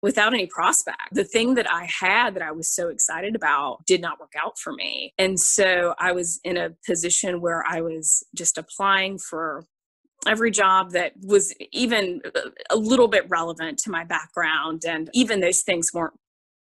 without 0.01 0.34
any 0.34 0.47
prospect. 0.47 1.13
The 1.13 1.23
thing 1.23 1.56
that 1.56 1.71
I 1.71 1.86
had 1.86 2.34
that 2.34 2.41
I 2.43 2.51
was 2.51 2.67
so 2.67 2.89
excited 2.89 3.36
about 3.36 3.86
did 3.86 4.01
not 4.01 4.19
work 4.19 4.34
out 4.43 4.58
for 4.58 4.73
me. 4.73 5.13
And 5.17 5.39
so 5.39 5.93
I 5.99 6.12
was 6.12 6.39
in 6.43 6.58
a 6.58 6.71
position 6.86 7.41
where 7.41 7.63
I 7.67 7.82
was 7.82 8.23
just 8.36 8.58
applying 8.58 9.19
for 9.19 9.65
every 10.27 10.51
job 10.51 10.91
that 10.91 11.13
was 11.23 11.54
even 11.71 12.21
a 12.69 12.75
little 12.75 13.08
bit 13.08 13.27
relevant 13.30 13.80
to 13.80 13.89
my 13.89 14.04
background 14.04 14.84
and 14.88 15.10
even 15.13 15.39
those 15.39 15.62
things 15.62 15.91
weren't 15.93 16.13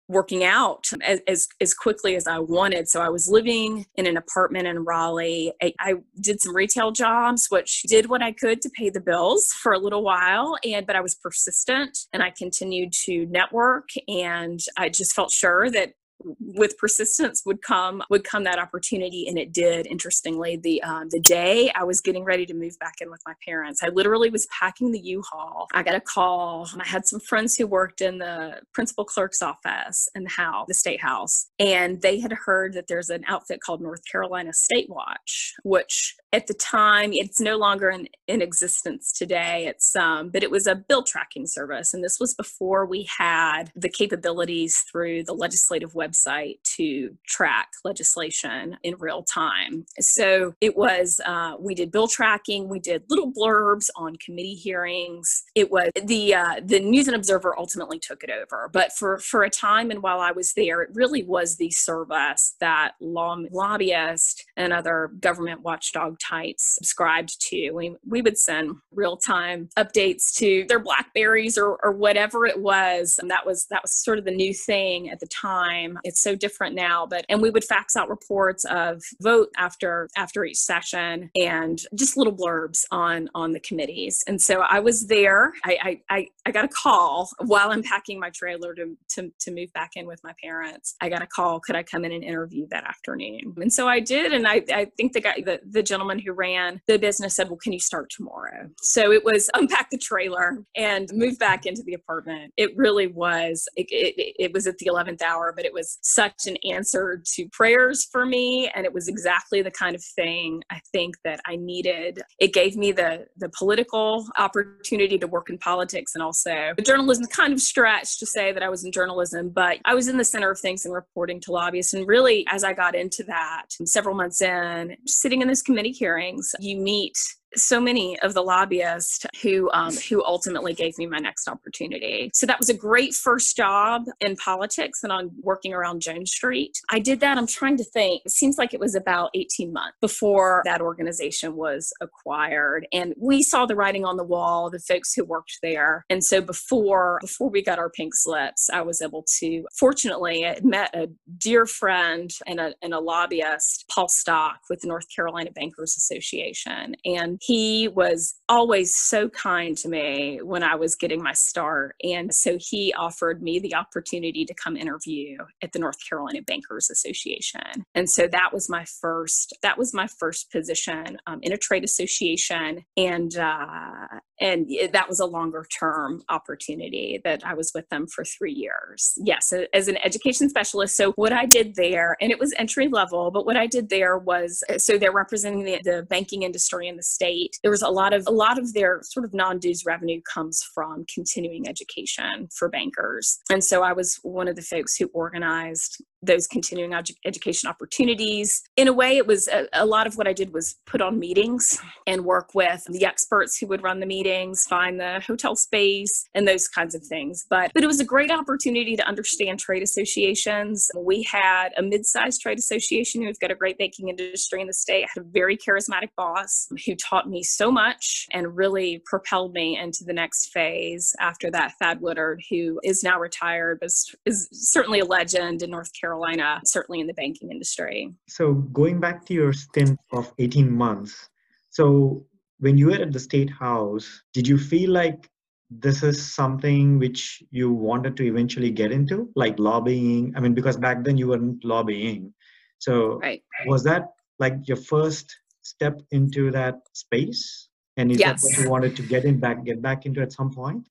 working 0.09 0.45
out 0.45 0.87
as, 1.03 1.49
as, 1.61 1.75
quickly 1.75 2.15
as 2.15 2.27
I 2.27 2.39
wanted. 2.39 2.89
So 2.89 3.01
I 3.01 3.09
was 3.09 3.29
living 3.29 3.87
in 3.97 4.07
an 4.07 4.17
apartment 4.17 4.67
in 4.67 4.85
Raleigh. 4.85 5.53
I, 5.63 5.73
I, 5.81 5.95
did 6.21 6.41
some 6.43 6.55
retail 6.55 6.93
jobs, 6.93 7.47
which 7.49 7.83
did 7.85 8.09
what 8.09 8.23
I 8.23 8.33
could 8.33 8.61
to 8.63 8.71
pay 8.71 8.91
the 8.91 9.01
bills 9.01 9.47
for 9.63 9.73
a 9.73 9.79
little 9.79 10.03
while. 10.03 10.57
And 10.65 10.87
but 10.87 10.97
I 10.97 11.01
was 11.01 11.15
persistent 11.15 11.99
and 12.13 12.23
I 12.23 12.31
continued 12.31 12.93
to 13.05 13.27
network 13.27 13.89
and 14.07 14.61
I 14.77 14.89
just 14.89 15.15
felt 15.15 15.33
sure 15.33 15.71
that 15.71 15.95
with 16.41 16.77
persistence 16.79 17.43
would 17.45 17.63
come 17.63 18.03
would 18.11 18.25
come 18.25 18.45
that 18.45 18.59
opportunity 18.59 19.27
and 19.29 19.39
it 19.39 19.53
did 19.53 19.87
interestingly. 19.87 20.57
The 20.57 20.83
um, 20.83 21.09
the 21.11 21.21
day 21.21 21.71
i 21.75 21.85
was 21.85 22.01
getting 22.01 22.25
ready 22.25 22.47
to 22.47 22.55
move 22.55 22.79
back 22.79 22.95
in 23.01 23.11
with 23.11 23.21
my 23.27 23.35
parents 23.47 23.83
i 23.83 23.89
literally 23.89 24.31
was 24.31 24.47
packing 24.47 24.93
the 24.93 24.99
u-haul. 24.99 25.67
I 25.73 25.83
got 25.83 25.95
a 25.95 26.01
call 26.01 26.69
i 26.81 26.87
had 26.87 27.07
some 27.07 27.21
friends 27.21 27.57
who 27.57 27.67
worked 27.67 28.01
in 28.01 28.19
the 28.19 28.61
principal 28.73 29.05
clerk's 29.05 29.43
office 29.43 30.09
in 30.15 30.25
the 30.25 30.31
house 30.31 30.67
the 30.69 30.75
state 30.75 31.01
house 31.03 31.51
and 31.59 32.01
they 32.03 32.21
had 32.21 32.33
heard 32.33 32.75
that 32.75 32.87
there's 32.89 33.11
an 33.11 33.25
outfit 33.27 33.61
called 33.65 33.81
north 33.81 34.03
carolina 34.11 34.53
state 34.53 34.89
watch 34.89 35.55
which 35.63 36.17
at 36.35 36.49
the 36.49 36.55
time 36.55 37.13
it's 37.13 37.41
no 37.41 37.57
longer 37.57 37.89
in, 37.91 38.09
in 38.27 38.43
existence 38.43 39.13
today. 39.13 39.67
It's 39.69 39.95
um, 39.95 40.31
but 40.31 40.43
it 40.43 40.51
was 40.51 40.67
a 40.67 40.75
bill 40.75 41.05
tracking 41.05 41.47
service 41.47 41.95
and 41.95 42.03
this 42.03 42.19
was 42.19 42.35
before 42.35 42.87
we 42.87 43.09
had 43.17 43.71
the 43.77 43.89
capabilities 43.89 44.85
through 44.91 45.23
the 45.23 45.33
legislative 45.33 45.93
website 45.93 46.57
to 46.77 47.17
track 47.25 47.69
legislation 47.85 48.77
in 48.83 48.97
real 48.99 49.23
time. 49.23 49.87
So 50.01 50.55
it 50.61 50.77
was 50.77 51.21
uh, 51.25 51.55
we 51.61 51.77
did 51.77 51.93
bill 51.93 52.09
tracking 52.09 52.69
we 52.69 52.81
did 52.81 53.05
little 53.09 53.33
blurbs 53.33 53.89
on 53.95 54.17
committee 54.17 54.55
hearings. 54.55 55.45
It 55.55 55.71
was 55.71 55.91
the 56.03 56.35
uh, 56.35 56.61
the 56.65 56.81
news 56.81 57.07
and 57.07 57.15
observer 57.15 57.57
ultimately 57.57 58.01
took 58.01 58.25
it 58.25 58.31
over. 58.31 58.69
But 58.73 58.93
for 58.93 59.19
for 59.19 59.45
a 59.45 59.51
time 59.51 59.93
and 59.93 60.03
while 60.03 60.19
i 60.19 60.33
was 60.33 60.53
there 60.55 60.83
it 60.83 60.91
really 60.95 61.23
was 61.23 61.57
the 61.57 61.71
service 61.71 62.57
that 62.61 62.93
law 63.01 63.39
lobbyists 63.53 64.45
and 64.57 64.73
other 64.73 65.13
government 65.21 65.63
watchdog 65.63 66.19
types 66.29 66.75
subscribed 66.77 67.41
to. 67.49 67.71
We, 67.73 67.97
we 68.07 68.23
would 68.23 68.39
send 68.39 68.77
real 68.93 69.17
time 69.17 69.69
updates 69.79 70.33
to 70.37 70.65
their 70.69 70.79
Blackberries 70.79 71.59
or, 71.59 71.79
or 71.83 71.93
whatever 71.93 72.47
it 72.47 72.61
was. 72.61 73.19
And 73.21 73.31
that 73.31 73.47
was 73.47 73.67
that 73.71 73.83
was 73.83 73.93
sort 73.93 74.19
of 74.19 74.25
the 74.25 74.31
new 74.31 74.55
thing 74.55 75.11
at 75.11 75.21
the 75.21 75.27
time. 75.27 75.99
It's 76.05 76.23
so 76.23 76.35
different 76.35 76.75
now, 76.75 77.07
but 77.07 77.25
and 77.29 77.43
we 77.43 77.51
would 77.51 77.65
fax 77.65 77.97
out 77.97 78.09
reports 78.09 78.65
of 78.67 79.03
vote 79.21 79.51
after 79.57 80.09
after 80.17 80.45
each 80.45 80.59
session 80.59 81.31
and 81.41 81.81
just 81.95 82.17
little 82.17 82.35
blurbs 82.35 82.85
on 82.91 83.29
on 83.35 83.53
the 83.53 83.61
committees. 83.61 84.23
And 84.27 84.41
so 84.41 84.61
I 84.61 84.81
was 84.81 85.07
there. 85.07 85.53
I 85.65 86.01
I, 86.11 86.29
I 86.47 86.51
got 86.51 86.65
a 86.65 86.69
call 86.69 87.31
while 87.39 87.71
I'm 87.71 87.83
packing 87.83 88.19
my 88.19 88.31
trailer 88.31 88.75
to, 88.75 88.97
to 89.11 89.33
to 89.41 89.51
move 89.51 89.73
back 89.73 89.93
in 89.97 90.07
with 90.07 90.23
my 90.23 90.33
parents. 90.43 90.95
I 91.01 91.09
got 91.09 91.23
a 91.23 91.27
call. 91.27 91.61
Could 91.61 91.77
I 91.77 91.83
come 91.83 92.05
in 92.05 92.13
and 92.13 92.25
interview 92.25 92.67
that 92.71 92.85
afternoon? 92.85 93.55
And 93.57 93.73
so 93.73 93.89
I 93.89 94.01
did. 94.01 94.33
And 94.33 94.47
I, 94.47 94.63
I 94.73 94.87
think 94.97 95.13
the 95.13 95.21
guy, 95.21 95.43
the, 95.45 95.61
the 95.69 95.83
gentleman 95.83 96.14
who 96.19 96.33
ran 96.33 96.81
the 96.87 96.99
business 96.99 97.37
said, 97.37 97.49
Well, 97.49 97.59
can 97.63 97.73
you 97.73 97.81
start 97.81 98.11
tomorrow? 98.11 98.69
So 98.81 99.13
it 99.13 99.25
was 99.25 99.51
unpack 99.55 99.91
the 99.91 99.99
trailer 99.99 100.65
and 100.77 101.09
move 101.13 101.39
back 101.39 101.67
into 101.67 101.83
the 101.85 101.95
apartment. 101.95 102.53
It 102.57 102.77
really 102.77 103.07
was, 103.07 103.69
it, 103.77 103.87
it, 103.91 104.35
it 104.39 104.53
was 104.53 104.67
at 104.67 104.79
the 104.79 104.87
11th 104.87 105.23
hour, 105.23 105.53
but 105.55 105.65
it 105.65 105.73
was 105.73 105.99
such 106.03 106.47
an 106.47 106.57
answer 106.69 107.23
to 107.35 107.49
prayers 107.53 108.07
for 108.11 108.27
me. 108.27 108.71
And 108.75 108.85
it 108.85 108.93
was 108.93 109.09
exactly 109.09 109.63
the 109.63 109.71
kind 109.71 109.95
of 109.95 110.03
thing 110.17 110.63
I 110.71 110.81
think 110.93 111.17
that 111.25 111.41
I 111.47 111.57
needed. 111.57 112.21
It 112.39 112.53
gave 112.53 112.77
me 112.77 112.93
the, 112.93 113.27
the 113.37 113.51
political 113.51 114.27
opportunity 114.39 115.19
to 115.19 115.27
work 115.27 115.51
in 115.51 115.59
politics 115.59 116.13
and 116.15 116.23
also 116.23 116.73
the 116.77 116.83
journalism 116.83 117.27
kind 117.27 117.53
of 117.53 117.61
stretched 117.61 118.19
to 118.21 118.27
say 118.27 118.53
that 118.53 118.63
I 118.63 118.69
was 118.69 118.85
in 118.85 118.93
journalism, 118.93 119.51
but 119.51 119.79
I 119.85 119.95
was 119.95 120.09
in 120.09 120.17
the 120.17 120.25
center 120.25 120.51
of 120.51 120.59
things 120.59 120.85
and 120.85 120.95
reporting 120.95 121.41
to 121.43 121.53
lobbyists. 121.53 121.95
And 121.95 122.07
really, 122.07 122.47
as 122.49 122.65
I 122.65 122.73
got 122.73 122.95
into 122.95 123.23
that 123.25 123.67
several 123.85 124.15
months 124.15 124.41
in, 124.41 124.97
sitting 125.07 125.43
in 125.43 125.49
this 125.49 125.63
committee 125.63 125.93
hearings, 126.05 126.55
you 126.61 126.77
meet 126.77 127.17
so 127.57 127.81
many 127.81 128.19
of 128.21 128.35
the 128.35 128.43
lobbyists 128.43 129.27
who 129.43 129.71
um, 129.73 129.95
who 130.09 130.25
ultimately 130.25 130.75
gave 130.75 130.99
me 130.99 131.07
my 131.07 131.19
next 131.19 131.49
opportunity. 131.49 132.31
So 132.35 132.47
that 132.47 132.59
was 132.59 132.69
a 132.69 132.75
great 132.75 133.15
first 133.15 133.57
job 133.57 134.05
in 134.21 134.37
politics 134.37 135.03
and 135.03 135.13
on 135.13 135.31
working 135.43 135.73
around 135.73 136.01
Jones 136.01 136.33
Street. 136.33 136.81
I 136.91 136.99
did 136.99 137.21
that. 137.21 137.39
I'm 137.39 137.47
trying 137.47 137.77
to 137.79 137.85
think. 137.85 138.23
It 138.25 138.33
seems 138.33 138.59
like 138.59 138.75
it 138.75 138.81
was 138.81 138.95
about 138.95 139.31
18 139.35 139.73
months 139.73 139.97
before 140.01 140.63
that 140.65 140.81
organization 140.81 141.57
was 141.57 141.93
acquired, 142.01 142.87
and 142.93 143.15
we 143.19 143.43
saw 143.43 143.67
the 143.67 143.77
writing 143.77 144.05
on 144.05 144.17
the 144.17 144.25
wall. 144.25 144.71
The 144.71 144.79
folks 144.79 145.15
who 145.15 145.25
worked 145.25 145.59
there, 145.63 146.05
and 146.11 146.25
so 146.25 146.41
before 146.41 147.19
before 147.21 147.51
we 147.51 147.63
got 147.63 147.79
our 147.79 147.91
pink 147.91 148.15
slips, 148.15 148.71
I 148.71 148.83
was 148.83 149.01
able 149.01 149.25
to. 149.39 149.65
Fortunately, 149.79 150.47
I 150.47 150.59
met 150.63 150.95
a 150.95 151.09
dear 151.39 151.67
friend 151.67 152.31
and 152.47 152.61
a, 152.61 152.75
and 152.83 152.95
a 152.95 153.01
lobbyist, 153.01 153.85
Paul 153.91 154.09
Stock, 154.09 154.61
with 154.69 154.81
the 154.81 154.89
North 154.89 155.07
Carolina 155.15 155.51
Bankers 155.51 155.97
Association, 155.97 156.97
and 157.05 157.41
he 157.47 157.89
was 157.89 158.35
always 158.49 158.95
so 158.95 159.29
kind 159.29 159.77
to 159.79 159.89
me 159.89 160.41
when 160.43 160.63
I 160.63 160.75
was 160.77 160.95
getting 160.95 161.23
my 161.23 161.33
start. 161.33 161.95
And 162.03 162.35
so 162.35 162.57
he 162.59 162.93
offered 162.95 163.43
me 163.43 163.59
the 163.59 163.75
opportunity 163.75 164.45
to 164.45 164.55
come 164.55 164.77
interview 164.77 165.39
at 165.63 165.73
the 165.73 165.79
North 165.79 165.97
Carolina 166.09 166.41
Bankers 166.43 166.91
Association. 166.91 167.85
And 167.95 168.09
so 168.09 168.27
that 168.29 168.51
was 168.53 168.69
my 168.69 168.85
first, 169.01 169.57
that 169.63 169.79
was 169.79 169.93
my 169.95 170.07
first 170.07 170.51
position 170.51 171.19
um, 171.27 171.41
in 171.43 171.53
a 171.53 171.57
trade 171.57 171.85
association. 171.85 172.85
And, 172.97 173.37
uh, 173.37 174.07
and 174.41 174.69
that 174.93 175.09
was 175.09 175.21
a 175.21 175.27
longer 175.27 175.67
term 175.79 176.23
opportunity 176.29 177.21
that 177.25 177.45
I 177.47 177.55
was 177.55 177.73
with 177.75 177.89
them 177.89 178.07
for 178.07 178.25
three 178.25 178.53
years. 178.53 179.13
Yes, 179.17 179.53
as 179.73 179.89
an 179.89 179.99
education 180.05 180.49
specialist. 180.49 180.97
So 180.97 181.13
what 181.13 181.33
I 181.33 181.47
did 181.47 181.75
there, 181.77 182.17
and 182.21 182.31
it 182.31 182.39
was 182.39 182.53
entry 182.59 182.89
level, 182.89 183.31
but 183.31 183.47
what 183.47 183.57
I 183.57 183.67
did 183.67 183.89
there 183.89 184.19
was, 184.19 184.63
so 184.79 184.99
they're 184.99 185.13
representing 185.13 185.65
the, 185.65 185.81
the 185.83 186.03
banking 186.09 186.43
industry 186.43 186.89
in 186.89 186.97
the 186.97 187.03
state 187.03 187.34
there 187.63 187.71
was 187.71 187.83
a 187.83 187.89
lot 187.89 188.13
of 188.13 188.25
a 188.27 188.31
lot 188.31 188.59
of 188.59 188.73
their 188.73 189.01
sort 189.03 189.25
of 189.25 189.35
non-dues 189.35 189.85
revenue 189.85 190.21
comes 190.23 190.63
from 190.75 191.05
continuing 191.13 191.69
education 191.69 192.49
for 192.57 192.69
bankers. 192.69 193.39
And 193.51 193.63
so 193.63 193.83
I 193.83 193.93
was 193.93 194.19
one 194.23 194.49
of 194.49 194.57
the 194.57 194.63
folks 194.63 194.97
who 194.97 195.07
organized 195.13 196.03
those 196.27 196.47
continuing 196.47 196.93
edu- 196.93 197.17
education 197.25 197.69
opportunities. 197.69 198.63
In 198.77 198.89
a 198.89 198.93
way, 198.93 199.17
it 199.17 199.27
was 199.27 199.49
a, 199.49 199.67
a, 199.73 199.87
lot 199.87 200.07
of 200.07 200.17
what 200.17 200.27
I 200.27 200.33
did 200.33 200.53
was 200.53 200.77
put 200.87 201.01
on 201.01 201.19
meetings 201.19 201.81
and 202.07 202.25
work 202.25 202.55
with 202.55 202.85
the 202.89 203.05
experts 203.05 203.59
who 203.59 203.67
would 203.69 203.83
run 203.83 204.01
the 204.01 204.07
meetings, 204.07 204.65
find 204.65 204.99
the 204.99 205.21
hotel 205.27 205.55
space, 205.57 206.29
and 206.35 206.49
those 206.49 206.69
kinds 206.69 206.95
of 206.95 207.03
things. 207.05 207.47
But 207.49 207.73
but 207.75 207.85
it 207.85 207.87
was 207.87 208.01
a 208.01 208.05
great 208.05 208.31
opportunity 208.31 208.97
to 208.97 209.07
understand 209.07 209.61
trade 209.61 209.83
associations. 209.83 210.91
We 210.97 211.23
had 211.23 211.71
a 211.77 211.83
mid-sized 211.83 212.41
trade 212.41 212.59
association 212.59 213.23
who's 213.23 213.39
got 213.39 213.51
a 213.51 213.55
great 213.55 213.79
banking 213.79 214.09
industry 214.09 214.61
in 214.61 214.67
the 214.67 214.75
state. 214.75 215.05
I 215.05 215.09
had 215.15 215.25
a 215.25 215.29
very 215.29 215.57
charismatic 215.57 216.11
boss 216.17 216.69
who 216.87 216.95
taught 216.97 217.29
me 217.29 217.43
so 217.43 217.71
much 217.71 218.27
and 218.31 218.57
really 218.57 219.03
propelled 219.05 219.53
me 219.53 219.79
into 219.79 220.05
the 220.05 220.13
next 220.13 220.53
phase 220.53 221.15
after 221.21 221.51
that. 221.51 221.75
Thad 221.79 222.01
Woodard, 222.01 222.43
who 222.51 222.81
is 222.83 223.03
now 223.03 223.19
retired, 223.19 223.79
but 223.81 223.91
is 224.27 224.49
certainly 224.53 225.01
a 225.01 225.05
legend 225.05 225.63
in 225.63 225.71
North 225.71 225.93
Carolina 225.99 226.14
Carolina, 226.15 226.61
certainly 226.65 227.01
in 227.01 227.07
the 227.07 227.15
banking 227.15 227.51
industry. 227.51 228.13
So, 228.29 228.55
going 228.55 229.01
back 229.01 229.25
to 229.27 229.35
your 229.35 229.53
stint 229.53 229.99
of 230.13 230.33
18 230.39 230.71
months, 230.71 231.29
so 231.71 232.25
when 232.61 232.79
you 232.79 232.87
were 232.87 233.03
at 233.03 233.13
the 233.13 233.19
State 233.19 233.51
House, 233.51 234.23
did 234.33 234.47
you 234.47 234.57
feel 234.57 234.91
like 234.91 235.29
this 235.71 236.03
is 236.03 236.35
something 236.35 236.99
which 236.99 237.43
you 237.51 237.73
wanted 237.73 238.17
to 238.19 238.27
eventually 238.27 238.71
get 238.71 238.93
into, 238.93 239.29
like 239.35 239.59
lobbying? 239.59 240.33
I 240.37 240.41
mean, 240.41 240.55
because 240.55 240.77
back 240.77 241.05
then 241.05 241.19
you 241.19 241.29
weren't 241.29 241.65
lobbying. 241.65 242.33
So, 242.79 243.19
right. 243.19 243.43
was 243.67 243.83
that 243.85 244.11
like 244.39 244.69
your 244.69 244.77
first 244.77 245.35
step 245.63 246.01
into 246.11 246.51
that 246.53 246.77
space? 246.93 247.69
And 247.97 248.11
is 248.11 248.19
yes. 248.19 248.43
that 248.43 248.49
what 248.49 248.65
you 248.65 248.71
wanted 248.71 248.97
to 248.97 249.03
get 249.03 249.25
in 249.25 249.39
back, 249.39 249.65
get 249.65 249.81
back 249.81 250.05
into 250.05 250.21
at 250.21 250.33
some 250.33 250.53
point? 250.53 250.89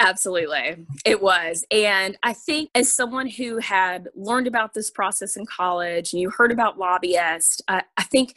Absolutely. 0.00 0.86
It 1.04 1.20
was. 1.20 1.62
And 1.70 2.16
I 2.22 2.32
think 2.32 2.70
as 2.74 2.92
someone 2.92 3.26
who 3.28 3.58
had 3.58 4.08
learned 4.14 4.46
about 4.46 4.72
this 4.72 4.90
process 4.90 5.36
in 5.36 5.44
college 5.44 6.12
and 6.14 6.22
you 6.22 6.30
heard 6.30 6.50
about 6.50 6.78
lobbyists, 6.78 7.60
I 7.68 7.82
think 8.04 8.34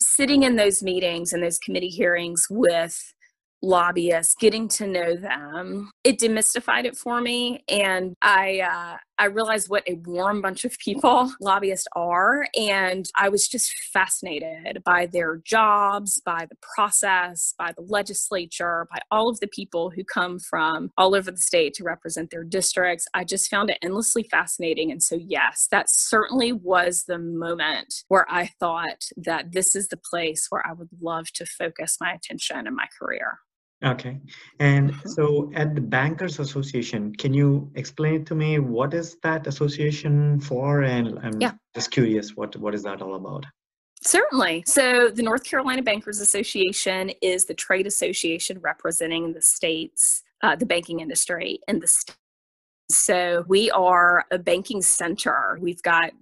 sitting 0.00 0.42
in 0.42 0.56
those 0.56 0.82
meetings 0.82 1.32
and 1.32 1.42
those 1.42 1.58
committee 1.58 1.88
hearings 1.88 2.46
with 2.50 3.14
lobbyists, 3.62 4.34
getting 4.34 4.68
to 4.68 4.86
know 4.86 5.16
them, 5.16 5.90
it 6.04 6.18
demystified 6.18 6.84
it 6.84 6.96
for 6.96 7.22
me. 7.22 7.64
And 7.68 8.14
I, 8.20 8.60
uh, 8.60 8.96
I 9.18 9.26
realized 9.26 9.68
what 9.68 9.88
a 9.88 9.94
warm 10.04 10.40
bunch 10.40 10.64
of 10.64 10.78
people 10.78 11.32
lobbyists 11.40 11.88
are. 11.92 12.46
And 12.58 13.08
I 13.16 13.28
was 13.28 13.48
just 13.48 13.72
fascinated 13.92 14.82
by 14.84 15.06
their 15.06 15.36
jobs, 15.44 16.20
by 16.24 16.46
the 16.48 16.56
process, 16.74 17.54
by 17.58 17.72
the 17.72 17.82
legislature, 17.82 18.86
by 18.90 19.00
all 19.10 19.28
of 19.28 19.40
the 19.40 19.48
people 19.48 19.90
who 19.90 20.04
come 20.04 20.38
from 20.38 20.90
all 20.96 21.14
over 21.14 21.30
the 21.30 21.40
state 21.40 21.74
to 21.74 21.84
represent 21.84 22.30
their 22.30 22.44
districts. 22.44 23.06
I 23.14 23.24
just 23.24 23.50
found 23.50 23.70
it 23.70 23.78
endlessly 23.82 24.22
fascinating. 24.22 24.90
And 24.90 25.02
so, 25.02 25.16
yes, 25.16 25.68
that 25.70 25.90
certainly 25.90 26.52
was 26.52 27.04
the 27.04 27.18
moment 27.18 28.04
where 28.08 28.26
I 28.30 28.50
thought 28.60 29.08
that 29.16 29.52
this 29.52 29.74
is 29.74 29.88
the 29.88 29.96
place 29.96 30.46
where 30.50 30.66
I 30.66 30.72
would 30.72 30.90
love 31.00 31.32
to 31.32 31.46
focus 31.46 31.98
my 32.00 32.12
attention 32.12 32.66
and 32.66 32.76
my 32.76 32.86
career. 32.98 33.38
Okay. 33.84 34.18
And 34.58 34.92
mm-hmm. 34.92 35.08
so 35.08 35.50
at 35.54 35.74
the 35.74 35.80
Bankers 35.80 36.40
Association, 36.40 37.14
can 37.14 37.32
you 37.32 37.70
explain 37.76 38.14
it 38.14 38.26
to 38.26 38.34
me 38.34 38.58
what 38.58 38.92
is 38.92 39.16
that 39.22 39.46
association 39.46 40.40
for? 40.40 40.82
And 40.82 41.18
I'm 41.22 41.40
yeah. 41.40 41.52
just 41.74 41.90
curious, 41.90 42.36
what, 42.36 42.56
what 42.56 42.74
is 42.74 42.82
that 42.82 43.00
all 43.02 43.14
about? 43.14 43.44
Certainly. 44.02 44.64
So, 44.66 45.10
the 45.10 45.22
North 45.22 45.42
Carolina 45.42 45.82
Bankers 45.82 46.20
Association 46.20 47.10
is 47.20 47.46
the 47.46 47.54
trade 47.54 47.86
association 47.86 48.60
representing 48.60 49.32
the 49.32 49.42
states, 49.42 50.22
uh, 50.42 50.54
the 50.54 50.66
banking 50.66 51.00
industry 51.00 51.58
in 51.66 51.80
the 51.80 51.88
state 51.88 52.14
So 52.90 53.44
we 53.48 53.70
are 53.72 54.24
a 54.30 54.38
banking 54.38 54.80
center. 54.80 55.58
We've 55.60 55.82
got 55.82 56.12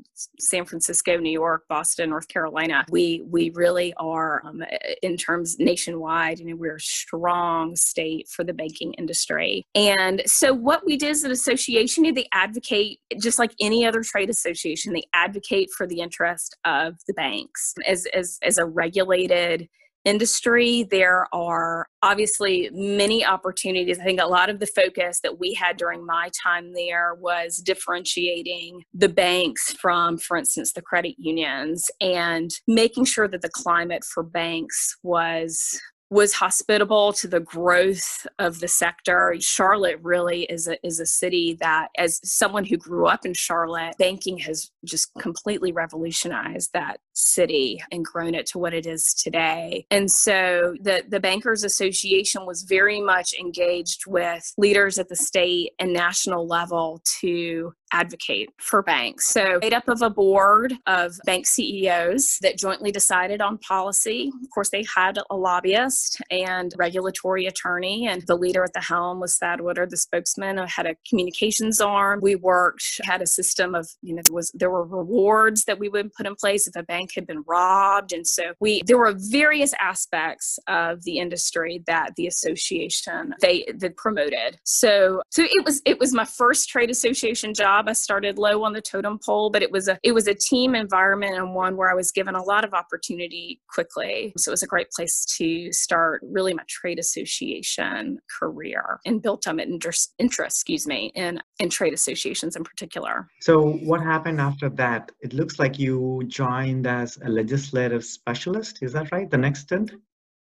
San 0.41 0.65
Francisco, 0.65 1.17
New 1.17 1.31
York, 1.31 1.65
Boston, 1.69 2.11
North 2.11 2.27
Carolina. 2.27 2.85
We 2.91 3.23
we 3.31 3.51
really 3.51 3.95
are 3.99 4.43
um, 4.45 4.65
in 5.01 5.17
terms 5.17 5.61
nationwide. 5.61 6.41
You 6.41 6.47
know, 6.47 6.57
we're 6.57 6.77
a 6.77 6.81
strong 6.81 7.77
state 7.77 8.29
for 8.29 8.43
the 8.43 8.53
banking 8.53 8.95
industry. 8.95 9.65
And 9.77 10.23
so 10.27 10.53
what 10.53 10.85
we 10.85 10.97
did 10.97 11.11
as 11.11 11.23
an 11.23 11.31
association, 11.31 12.13
they 12.13 12.29
advocate 12.33 12.99
just 13.21 13.39
like 13.39 13.53
any 13.61 13.87
other 13.87 14.03
trade 14.03 14.31
association. 14.31 14.93
They 14.93 15.07
advocate 15.15 15.71
for 15.71 15.87
the 15.87 16.01
interest 16.01 16.57
of 16.65 16.97
the 17.07 17.15
banks 17.15 17.75
as 17.87 18.07
as 18.13 18.39
as 18.43 18.59
a 18.59 18.65
regulated 18.65 19.69
industry, 20.07 20.85
there 20.85 21.27
are 21.35 21.89
obviously 22.03 22.71
many 22.73 23.25
opportunities. 23.25 23.99
I 23.99 24.05
think 24.05 24.21
a 24.21 24.27
lot 24.27 24.49
of 24.49 24.61
the 24.61 24.67
focus 24.67 25.21
that 25.23 25.39
we 25.39 25.53
had 25.53 25.77
during 25.77 26.07
my 26.07 26.31
time 26.43 26.73
there 26.73 27.15
was 27.15 27.57
differentiating 27.59 28.85
the 28.95 29.09
banks 29.09 29.73
from, 29.73 30.17
for 30.17 30.37
instance, 30.37 30.73
the 30.73 30.81
credit 30.81 31.17
unions 31.19 31.91
and 32.01 32.51
making 32.69 33.05
sure 33.05 33.29
that 33.29 33.43
the 33.43 33.51
climate 33.51 34.05
for 34.05 34.23
banks 34.23 34.97
was 35.03 35.79
was 36.09 36.35
hospitable 36.35 37.13
to 37.13 37.27
the 37.27 37.41
growth 37.41 38.29
of 38.39 38.61
the 38.61 38.69
sector. 38.69 39.35
Charlotte 39.41 39.99
really 40.03 40.45
is 40.45 40.69
a, 40.69 40.87
is 40.87 41.01
a 41.01 41.07
city 41.07 41.57
that, 41.61 41.89
as 41.99 42.21
someone 42.23 42.65
who 42.65 42.77
grew 42.77 43.09
up 43.09 43.27
in 43.27 43.35
Charlotte, 43.35 43.97
banking 43.99 44.39
has 44.39 44.71
just 44.85 45.11
completely 45.19 45.73
revolutionized 45.73 46.71
that 46.73 47.01
city 47.17 47.83
and 47.91 48.05
grown 48.05 48.35
it 48.35 48.47
to 48.47 48.59
what 48.59 48.75
it 48.75 48.87
is 48.87 49.15
today. 49.15 49.87
And 49.91 50.11
so 50.11 50.75
the, 50.81 51.03
the 51.09 51.21
Bankers 51.21 51.65
Association 51.65 52.47
was 52.47 52.63
very 52.63 53.01
much 53.01 53.35
engaged 53.35 54.07
with 54.07 54.53
leaders 54.59 54.99
at 54.99 55.09
the 55.09 55.17
state 55.17 55.73
and 55.79 55.93
national 55.93 56.47
level 56.47 57.01
to 57.21 57.73
advocate 57.93 58.51
for 58.59 58.83
banks. 58.83 59.29
So, 59.29 59.59
made 59.61 59.75
up 59.75 59.89
of 59.89 60.03
a 60.03 60.11
board 60.11 60.75
of 60.87 61.15
bank 61.25 61.47
CEOs 61.47 62.39
that 62.43 62.59
jointly 62.59 62.91
decided 62.91 63.41
on 63.41 63.59
policy. 63.59 64.31
Of 64.43 64.51
course, 64.51 64.71
they 64.71 64.85
had 64.95 65.19
a 65.31 65.37
lobbyist 65.37 66.21
and 66.31 66.73
regulatory 66.77 67.47
attorney, 67.47 68.09
and 68.09 68.23
the 68.27 68.37
leader 68.37 68.65
at 68.65 68.73
the 68.73 68.81
helm 68.81 69.21
was 69.21 69.39
Thad 69.39 69.61
Woodard, 69.61 69.91
the 69.91 69.97
spokesman, 69.97 70.59
had 70.67 70.87
a 70.87 70.97
communications 71.09 71.81
arm. 71.81 72.21
We 72.23 72.35
worked, 72.35 73.01
had 73.05 73.23
a 73.23 73.27
system 73.27 73.75
of, 73.75 73.89
you 74.03 74.15
know, 74.15 74.23
there 74.25 74.35
was 74.35 74.51
there 74.55 74.71
were 74.71 74.85
rewards 74.85 75.65
that 75.65 75.79
we 75.79 75.89
would 75.89 76.13
put 76.13 76.27
in 76.27 76.35
place 76.35 76.67
if 76.67 76.77
a 76.77 76.83
bank 76.83 77.06
had 77.15 77.27
been 77.27 77.43
robbed, 77.47 78.13
and 78.13 78.27
so 78.27 78.53
we 78.61 78.83
there 78.87 78.99
were 78.99 79.15
various 79.17 79.73
aspects 79.81 80.59
of 80.69 81.03
the 81.05 81.19
industry 81.19 81.83
that 81.87 82.11
the 82.17 82.27
association 82.27 83.35
they 83.41 83.67
that 83.79 83.97
promoted. 83.97 84.59
So, 84.65 85.23
so 85.31 85.43
it 85.43 85.65
was 85.65 85.83
it 85.85 85.99
was 85.99 86.13
my 86.13 86.25
first 86.25 86.69
trade 86.69 86.91
association 86.91 87.55
job. 87.55 87.89
I 87.89 87.93
started 87.93 88.39
low 88.39 88.65
on 88.65 88.73
the 88.73 88.81
totem 88.81 89.19
pole, 89.25 89.51
but 89.51 89.63
it 89.63 89.71
was 89.71 89.89
a 89.89 89.99
it 90.03 90.13
was 90.13 90.27
a 90.27 90.35
team 90.35 90.75
environment 90.75 91.37
and 91.37 91.55
one 91.55 91.77
where 91.77 91.91
I 91.91 91.95
was 91.95 92.11
given 92.13 92.35
a 92.35 92.43
lot 92.43 92.65
of 92.65 92.73
opportunity 92.75 93.61
quickly. 93.73 94.33
So 94.37 94.51
it 94.51 94.55
was 94.55 94.63
a 94.63 94.67
great 94.67 94.91
place 94.91 95.25
to 95.39 95.73
start 95.73 96.23
really 96.23 96.55
my 96.55 96.65
trade 96.69 96.99
association 96.99 98.19
career 98.39 99.01
and 99.05 99.23
built 99.23 99.47
on 99.47 99.61
interest, 99.61 100.15
interest 100.19 100.57
excuse 100.57 100.87
me, 100.87 101.13
in 101.15 101.41
in 101.59 101.69
trade 101.69 101.93
associations 101.93 102.57
in 102.57 102.65
particular. 102.65 103.29
So 103.41 103.73
what 103.91 104.01
happened 104.01 104.41
after 104.41 104.69
that? 104.71 105.13
It 105.21 105.33
looks 105.33 105.59
like 105.59 105.79
you 105.79 106.23
joined 106.27 106.87
uh, 106.87 106.96
as 107.03 107.19
a 107.25 107.29
legislative 107.29 108.05
specialist. 108.05 108.79
Is 108.83 108.93
that 108.93 109.13
right? 109.13 109.31
The 109.31 109.39
next 109.39 109.61
stint? 109.61 109.93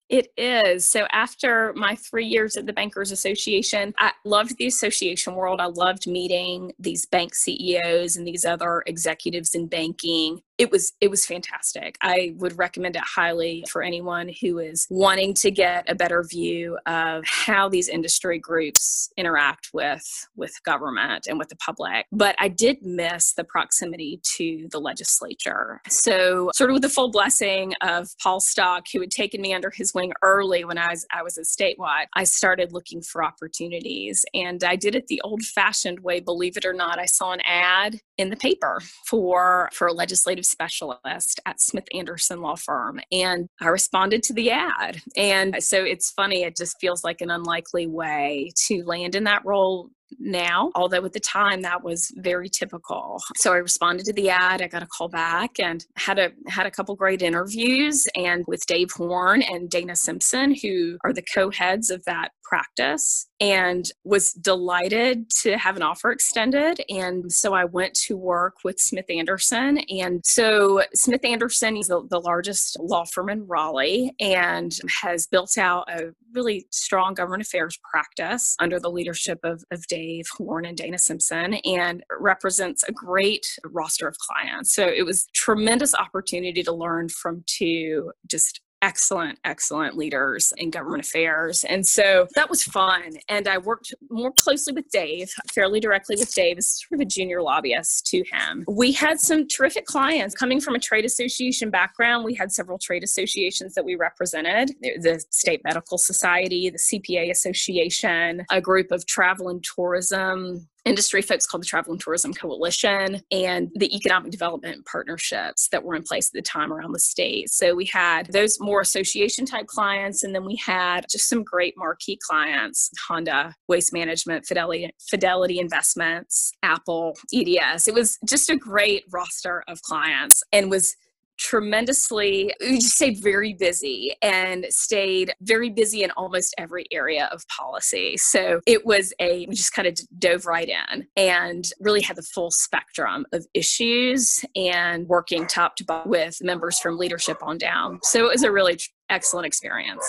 It 0.09 0.28
is. 0.37 0.87
So 0.87 1.07
after 1.11 1.72
my 1.74 1.94
three 1.94 2.26
years 2.26 2.59
at 2.59 2.66
the 2.66 2.72
Bankers 2.72 3.12
Association, 3.12 3.94
I 3.98 4.12
loved 4.26 4.59
the 4.59 4.66
association 4.66 5.35
world. 5.35 5.59
I 5.59 5.66
loved 5.66 6.07
meeting 6.07 6.72
these 6.78 7.07
bank 7.07 7.35
CEOs 7.35 8.16
and 8.16 8.26
these 8.26 8.44
other 8.44 8.83
executives 8.87 9.55
in 9.55 9.68
banking 9.68 10.42
it 10.62 10.70
was 10.70 10.92
it 11.01 11.11
was 11.11 11.27
fantastic. 11.27 11.96
I 12.03 12.35
would 12.37 12.57
recommend 12.57 12.94
it 12.94 13.03
highly 13.03 13.64
for 13.68 13.83
anyone 13.83 14.31
who 14.40 14.61
is 14.61 14.87
wanting 14.90 15.35
to 15.35 15.51
get 15.51 15.90
a 15.90 15.94
better 15.96 16.22
view 16.22 16.79
of 16.87 17.25
how 17.27 17.68
these 17.68 17.88
industry 17.88 18.38
groups 18.38 19.11
interact 19.16 19.70
with 19.75 20.07
with 20.37 20.53
government 20.64 21.27
and 21.29 21.37
with 21.37 21.48
the 21.48 21.57
public. 21.57 22.07
But 22.12 22.37
I 22.38 22.46
did 22.46 22.77
miss 22.81 23.33
the 23.33 23.42
proximity 23.42 24.20
to 24.37 24.68
the 24.70 24.79
legislature. 24.79 25.81
So 25.88 26.53
sort 26.55 26.70
of 26.70 26.75
with 26.75 26.83
the 26.83 26.88
full 26.88 27.11
blessing 27.11 27.75
of 27.81 28.11
Paul 28.22 28.38
Stock, 28.38 28.87
who 28.92 29.01
had 29.01 29.11
taken 29.11 29.42
me 29.42 29.53
under 29.53 29.70
his 29.70 29.92
wing 29.92 30.12
early 30.22 30.64
when 30.64 30.79
I 30.79 30.90
was 30.90 31.05
I 31.12 31.25
was 31.25 31.38
a 31.38 31.42
statewide, 31.42 32.07
I 32.14 32.22
started 32.22 32.72
looking 32.72 33.03
for 33.03 33.25
opportunities. 33.25 34.25
And 34.33 34.62
I 34.62 34.77
did 34.77 34.94
it 34.94 35.09
the 35.09 35.20
old-fashioned 35.25 36.01
way, 36.01 36.20
believe 36.20 36.57
it 36.57 36.64
or 36.64 36.72
not. 36.72 37.01
I 37.01 37.07
saw 37.07 37.33
an 37.33 37.40
ad 37.44 37.98
in 38.16 38.31
the 38.31 38.37
paper 38.37 38.81
for 39.09 39.68
for 39.72 39.88
a 39.88 39.92
legislative 39.92 40.44
specialist 40.53 41.41
at 41.47 41.61
Smith 41.61 41.87
Anderson 41.93 42.41
Law 42.41 42.55
Firm. 42.55 43.01
And 43.11 43.49
I 43.61 43.69
responded 43.69 44.23
to 44.25 44.33
the 44.33 44.51
ad. 44.53 45.01
And 45.17 45.62
so 45.62 45.83
it's 45.83 46.11
funny, 46.12 46.45
it 46.45 46.57
just 46.57 46.79
feels 46.81 47.03
like 47.03 47.21
an 47.21 47.31
unlikely 47.31 47.88
way 47.88 48.53
to 48.67 48.85
land 48.85 49.17
in 49.17 49.25
that 49.25 49.45
role 49.45 49.91
now, 50.18 50.70
although 50.75 51.05
at 51.05 51.12
the 51.12 51.20
time 51.20 51.62
that 51.62 51.83
was 51.83 52.12
very 52.16 52.48
typical. 52.48 53.20
So 53.37 53.53
I 53.53 53.57
responded 53.57 54.05
to 54.07 54.12
the 54.12 54.31
ad, 54.31 54.62
I 54.62 54.68
got 54.68 54.83
a 54.83 54.87
call 54.87 55.09
back 55.09 55.59
and 55.59 55.85
had 55.96 56.18
a 56.18 56.31
had 56.48 56.66
a 56.66 56.70
couple 56.70 56.94
great 56.94 57.22
interviews 57.22 58.07
and 58.14 58.44
with 58.46 58.66
Dave 58.66 58.90
Horn 58.92 59.42
and 59.42 59.70
Dana 59.70 59.96
Simpson 59.96 60.55
who 60.62 60.98
are 61.05 61.12
the 61.12 61.25
co-heads 61.35 61.90
of 61.90 62.05
that 62.05 62.31
practice 62.42 63.29
and 63.40 63.87
was 64.05 64.33
delighted 64.33 65.31
to 65.42 65.57
have 65.57 65.77
an 65.77 65.83
offer 65.83 66.11
extended 66.11 66.81
and 66.90 67.33
so 67.33 67.55
I 67.55 67.64
went 67.64 67.94
to 68.07 68.16
work 68.16 68.57
with 68.62 68.79
Smith 68.79 69.07
Anderson 69.09 69.79
and 69.88 70.20
so 70.25 70.83
Smith 70.94 71.25
Anderson 71.25 71.79
is 71.79 71.88
the, 71.88 72.07
the 72.11 72.20
largest 72.20 72.77
law 72.79 73.05
firm 73.05 73.31
in 73.31 73.46
Raleigh 73.46 74.12
and 74.20 74.72
has 75.03 75.27
built 75.27 75.57
out 75.57 75.90
a 75.90 76.11
really 76.35 76.66
strong 76.70 77.14
government 77.14 77.42
affairs 77.42 77.79
practice 77.90 78.55
under 78.59 78.79
the 78.79 78.90
leadership 78.90 79.38
of, 79.44 79.64
of 79.70 79.87
Dave 79.87 80.02
Dave 80.03 80.27
Horn 80.37 80.65
and 80.65 80.77
Dana 80.77 80.99
Simpson 80.99 81.55
and 81.65 82.03
represents 82.19 82.83
a 82.83 82.91
great 82.91 83.47
roster 83.65 84.09
of 84.09 84.17
clients. 84.19 84.75
So 84.75 84.85
it 84.85 85.07
was 85.07 85.27
tremendous 85.33 85.95
opportunity 85.95 86.65
to 86.65 86.73
learn 86.73 87.09
from 87.09 87.45
two 87.47 88.11
just 88.27 88.61
excellent, 88.83 89.38
excellent 89.45 89.97
leaders 89.97 90.53
in 90.59 90.71
government 90.71 91.05
affairs. 91.05 91.64
And 91.64 91.87
so 91.87 92.27
that 92.35 92.51
was 92.51 92.64
fun. 92.64 93.14
And 93.29 93.49
I 93.49 93.59
worked 93.59 93.95
more 94.11 94.33
closely 94.38 94.75
with 94.75 94.90
Dave, 94.90 95.33
fairly 95.55 95.81
directly 95.81 96.16
with 96.18 96.35
Dave 96.35 96.59
as 96.59 96.83
sort 96.83 97.01
of 97.01 97.07
a 97.07 97.09
junior 97.09 97.40
lobbyist 97.40 98.07
to 98.09 98.25
him. 98.31 98.64
We 98.68 98.92
had 98.92 99.21
some 99.21 99.47
terrific 99.47 99.87
clients 99.87 100.35
coming 100.35 100.61
from 100.61 100.75
a 100.75 100.81
trade 100.81 101.05
association 101.05 101.71
background. 101.71 102.25
We 102.25 102.35
had 102.35 102.53
several 102.53 102.79
trade 102.79 103.05
associations 103.05 103.75
that 103.75 103.85
we 103.85 103.95
represented 103.95 104.73
the 104.81 105.25
State 105.31 105.62
Medical 105.64 105.97
Society, 105.97 106.68
the 106.68 106.79
CPA 106.79 107.31
Association, 107.31 108.45
a 108.51 108.61
group 108.61 108.90
of 108.90 109.07
travel 109.07 109.49
and 109.49 109.62
tourism 109.62 110.68
industry 110.85 111.23
folks 111.23 111.47
called 111.47 111.62
the 111.62 111.66
Travel 111.66 111.92
and 111.92 112.01
Tourism 112.01 112.35
Coalition 112.35 113.21
and 113.31 113.71
the 113.77 113.95
economic 113.95 114.33
development 114.33 114.85
partnerships 114.87 115.68
that 115.68 115.85
were 115.85 115.95
in 115.95 116.03
place 116.03 116.29
at 116.29 116.33
the 116.33 116.42
time 116.42 116.73
around 116.73 116.92
the 116.92 116.99
state. 116.99 117.51
So 117.51 117.75
we 117.75 117.87
had 117.87 118.33
those 118.33 118.59
more 118.61 118.81
association 118.81 119.47
type 119.47 119.66
clients, 119.66 120.23
and 120.23 120.35
then 120.35 120.45
we 120.45 120.57
had 120.57 121.07
just 121.11 121.29
some 121.29 121.42
great 121.45 121.75
marquee 121.77 122.18
clients 122.29 122.90
Honda, 123.07 123.55
Waste 123.68 123.92
Management, 123.92 124.47
Fidelity, 124.47 124.90
Fidelity 125.09 125.59
Investments, 125.59 126.53
Apple, 126.62 127.16
EDS. 127.33 127.88
It 127.88 127.95
was 127.95 128.18
just 128.27 128.51
a 128.51 128.57
great 128.57 129.05
roster 129.12 129.62
of 129.68 129.83
clients 129.83 130.42
and 130.53 130.71
was 130.71 130.97
tremendously 131.42 132.55
we 132.61 132.78
just 132.78 132.94
stayed 132.94 133.20
very 133.20 133.52
busy 133.52 134.14
and 134.22 134.64
stayed 134.70 135.35
very 135.42 135.70
busy 135.70 136.05
in 136.05 136.11
almost 136.12 136.55
every 136.57 136.87
area 136.92 137.28
of 137.33 137.42
policy. 137.48 138.16
So 138.16 138.61
it 138.64 138.87
was 138.87 139.12
a 139.18 139.46
we 139.46 139.55
just 139.57 139.74
kind 139.74 139.88
of 139.88 139.98
dove 140.18 140.46
right 140.46 140.68
in 140.68 141.07
and 141.16 141.68
really 141.81 142.00
had 142.00 142.16
the 142.16 142.22
full 142.22 142.52
spectrum 142.52 143.26
of 143.33 143.44
issues 143.55 144.44
and 144.55 145.09
working 145.09 145.46
top 145.48 145.74
to 145.76 145.85
bottom 145.85 146.11
with 146.11 146.38
members 146.42 146.78
from 146.78 146.96
leadership 146.96 147.38
on 147.42 147.59
down. 147.59 147.98
So 148.05 148.26
it 148.26 148.33
was 148.33 148.44
a 148.44 148.52
really 148.52 148.78
excellent 149.11 149.46
experience. 149.46 150.05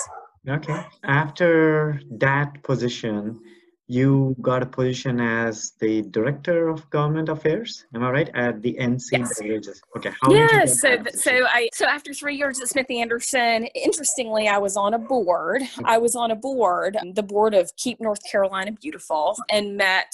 Okay. 0.47 0.85
After 1.03 1.99
that 2.11 2.61
position 2.63 3.39
you 3.87 4.35
got 4.41 4.63
a 4.63 4.65
position 4.65 5.19
as 5.19 5.71
the 5.79 6.01
director 6.03 6.69
of 6.69 6.89
government 6.89 7.27
affairs 7.27 7.85
am 7.93 8.03
i 8.03 8.09
right 8.09 8.29
at 8.33 8.61
the 8.61 8.75
nc 8.79 9.09
yes. 9.11 9.81
okay 9.97 10.11
how 10.21 10.31
yes 10.31 10.79
so 10.79 10.97
so 11.13 11.45
i 11.49 11.67
so 11.73 11.85
after 11.85 12.13
three 12.13 12.35
years 12.35 12.61
at 12.61 12.69
smith 12.69 12.89
anderson 12.89 13.65
interestingly 13.75 14.47
i 14.47 14.57
was 14.57 14.77
on 14.77 14.93
a 14.93 14.99
board 14.99 15.61
hmm. 15.61 15.85
i 15.85 15.97
was 15.97 16.15
on 16.15 16.31
a 16.31 16.35
board 16.35 16.95
um, 17.01 17.13
the 17.13 17.23
board 17.23 17.53
of 17.53 17.71
keep 17.75 17.99
north 17.99 18.21
carolina 18.29 18.71
beautiful 18.71 19.35
and 19.49 19.75
met 19.75 20.13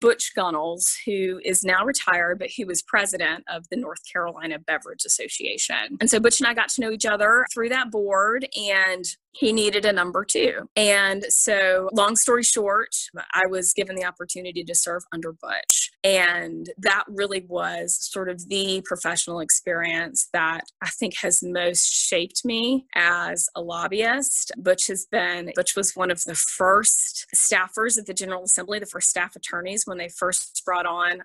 Butch 0.00 0.32
Gunnels, 0.34 0.96
who 1.06 1.40
is 1.44 1.64
now 1.64 1.84
retired, 1.84 2.38
but 2.38 2.50
who 2.56 2.66
was 2.66 2.82
president 2.82 3.44
of 3.48 3.66
the 3.70 3.76
North 3.76 4.00
Carolina 4.10 4.58
Beverage 4.58 5.04
Association. 5.06 5.96
And 6.00 6.10
so 6.10 6.20
Butch 6.20 6.40
and 6.40 6.46
I 6.46 6.54
got 6.54 6.68
to 6.70 6.80
know 6.80 6.90
each 6.90 7.06
other 7.06 7.46
through 7.52 7.70
that 7.70 7.90
board. 7.90 8.46
And 8.56 9.04
he 9.38 9.52
needed 9.52 9.84
a 9.84 9.92
number 9.92 10.24
two. 10.24 10.68
And 10.76 11.24
so, 11.28 11.90
long 11.92 12.16
story 12.16 12.42
short, 12.42 12.96
I 13.34 13.42
was 13.48 13.72
given 13.74 13.96
the 13.96 14.04
opportunity 14.04 14.64
to 14.64 14.74
serve 14.74 15.02
under 15.12 15.32
Butch. 15.32 15.90
And 16.02 16.70
that 16.78 17.04
really 17.08 17.44
was 17.48 17.98
sort 18.00 18.28
of 18.28 18.48
the 18.48 18.82
professional 18.84 19.40
experience 19.40 20.28
that 20.32 20.62
I 20.82 20.88
think 20.88 21.16
has 21.18 21.42
most 21.42 21.92
shaped 21.92 22.44
me 22.44 22.86
as 22.94 23.48
a 23.54 23.60
lobbyist. 23.60 24.52
Butch 24.56 24.86
has 24.86 25.06
been, 25.10 25.52
Butch 25.54 25.76
was 25.76 25.94
one 25.94 26.10
of 26.10 26.22
the 26.24 26.34
first 26.34 27.26
staffers 27.34 27.98
at 27.98 28.06
the 28.06 28.14
General 28.14 28.44
Assembly, 28.44 28.78
the 28.78 28.86
first 28.86 29.10
staff 29.10 29.36
attorneys 29.36 29.82
when 29.84 29.98
they 29.98 30.08
first 30.08 30.62
brought 30.64 30.86
on 30.86 31.22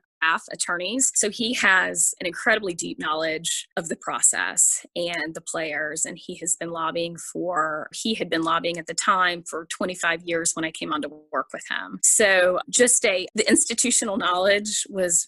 attorneys. 0.51 1.11
So 1.15 1.29
he 1.29 1.53
has 1.55 2.13
an 2.19 2.27
incredibly 2.27 2.73
deep 2.73 2.99
knowledge 2.99 3.67
of 3.77 3.89
the 3.89 3.95
process 3.95 4.85
and 4.95 5.33
the 5.33 5.41
players. 5.41 6.05
And 6.05 6.17
he 6.17 6.35
has 6.37 6.55
been 6.55 6.71
lobbying 6.71 7.17
for, 7.17 7.89
he 7.93 8.13
had 8.13 8.29
been 8.29 8.43
lobbying 8.43 8.77
at 8.77 8.87
the 8.87 8.93
time 8.93 9.43
for 9.43 9.65
25 9.65 10.23
years 10.23 10.51
when 10.53 10.65
I 10.65 10.71
came 10.71 10.93
on 10.93 11.01
to 11.03 11.09
work 11.31 11.47
with 11.53 11.63
him. 11.69 11.99
So 12.03 12.59
just 12.69 13.05
a, 13.05 13.27
the 13.35 13.49
institutional 13.49 14.17
knowledge 14.17 14.85
was 14.89 15.27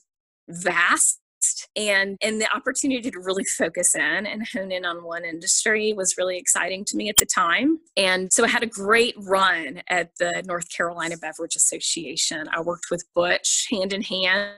vast 0.50 1.20
and 1.76 2.18
and 2.22 2.40
the 2.40 2.56
opportunity 2.56 3.12
to 3.12 3.20
really 3.20 3.44
focus 3.44 3.96
in 3.96 4.26
and 4.26 4.48
hone 4.48 4.72
in 4.72 4.86
on 4.86 5.04
one 5.04 5.26
industry 5.26 5.94
was 5.94 6.16
really 6.18 6.38
exciting 6.38 6.86
to 6.86 6.96
me 6.96 7.10
at 7.10 7.18
the 7.18 7.26
time 7.26 7.80
and 7.98 8.32
so 8.32 8.44
i 8.44 8.48
had 8.48 8.64
a 8.64 8.68
great 8.68 9.16
run 9.18 9.82
at 9.90 10.12
the 10.20 10.44
north 10.46 10.70
carolina 10.70 11.18
beverage 11.18 11.56
association 11.56 12.48
i 12.52 12.62
worked 12.62 12.86
with 12.90 13.04
butch 13.14 13.68
hand 13.70 13.94
in 13.94 14.02
hand 14.02 14.52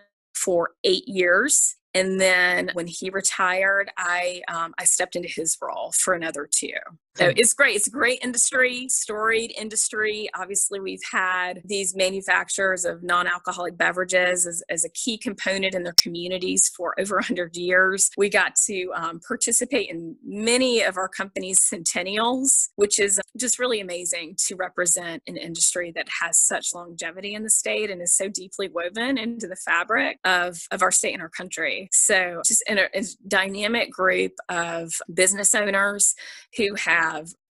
for 0.45 0.69
eight 0.83 1.07
years 1.07 1.75
and 1.95 2.21
then 2.21 2.69
when 2.73 2.85
he 2.85 3.09
retired 3.09 3.89
i 3.97 4.43
um, 4.47 4.75
i 4.77 4.85
stepped 4.85 5.15
into 5.15 5.27
his 5.27 5.57
role 5.59 5.91
for 5.91 6.13
another 6.13 6.47
two 6.49 6.69
so 7.17 7.31
it's 7.35 7.53
great. 7.53 7.75
It's 7.75 7.87
a 7.87 7.91
great 7.91 8.19
industry 8.21 8.87
storied 8.89 9.53
industry. 9.57 10.29
Obviously 10.37 10.79
we've 10.79 11.03
had 11.11 11.61
these 11.65 11.95
manufacturers 11.95 12.85
of 12.85 13.03
non-alcoholic 13.03 13.77
beverages 13.77 14.45
as, 14.45 14.63
as 14.69 14.83
a 14.83 14.89
key 14.89 15.17
component 15.17 15.73
in 15.75 15.83
their 15.83 15.95
communities 16.01 16.71
for 16.75 16.93
over 16.99 17.15
100 17.15 17.55
years. 17.55 18.09
We 18.17 18.29
got 18.29 18.55
to 18.67 18.91
um, 18.95 19.19
participate 19.25 19.89
in 19.89 20.15
many 20.23 20.81
of 20.81 20.97
our 20.97 21.07
company's 21.07 21.59
centennials 21.59 22.69
which 22.75 22.99
is 22.99 23.19
just 23.37 23.59
really 23.59 23.79
amazing 23.79 24.35
to 24.47 24.55
represent 24.55 25.21
an 25.27 25.37
industry 25.37 25.91
that 25.95 26.07
has 26.21 26.37
such 26.37 26.73
longevity 26.73 27.33
in 27.33 27.43
the 27.43 27.49
state 27.49 27.89
and 27.89 28.01
is 28.01 28.15
so 28.15 28.29
deeply 28.29 28.69
woven 28.69 29.17
into 29.17 29.47
the 29.47 29.55
fabric 29.55 30.19
of, 30.25 30.57
of 30.71 30.81
our 30.81 30.91
state 30.91 31.13
and 31.13 31.21
our 31.21 31.29
country. 31.29 31.89
So, 31.91 32.41
just 32.45 32.63
in 32.67 32.77
a, 32.77 32.87
a 32.93 33.03
dynamic 33.27 33.91
group 33.91 34.33
of 34.49 34.93
business 35.13 35.55
owners 35.55 36.15
who 36.57 36.75
have 36.75 37.04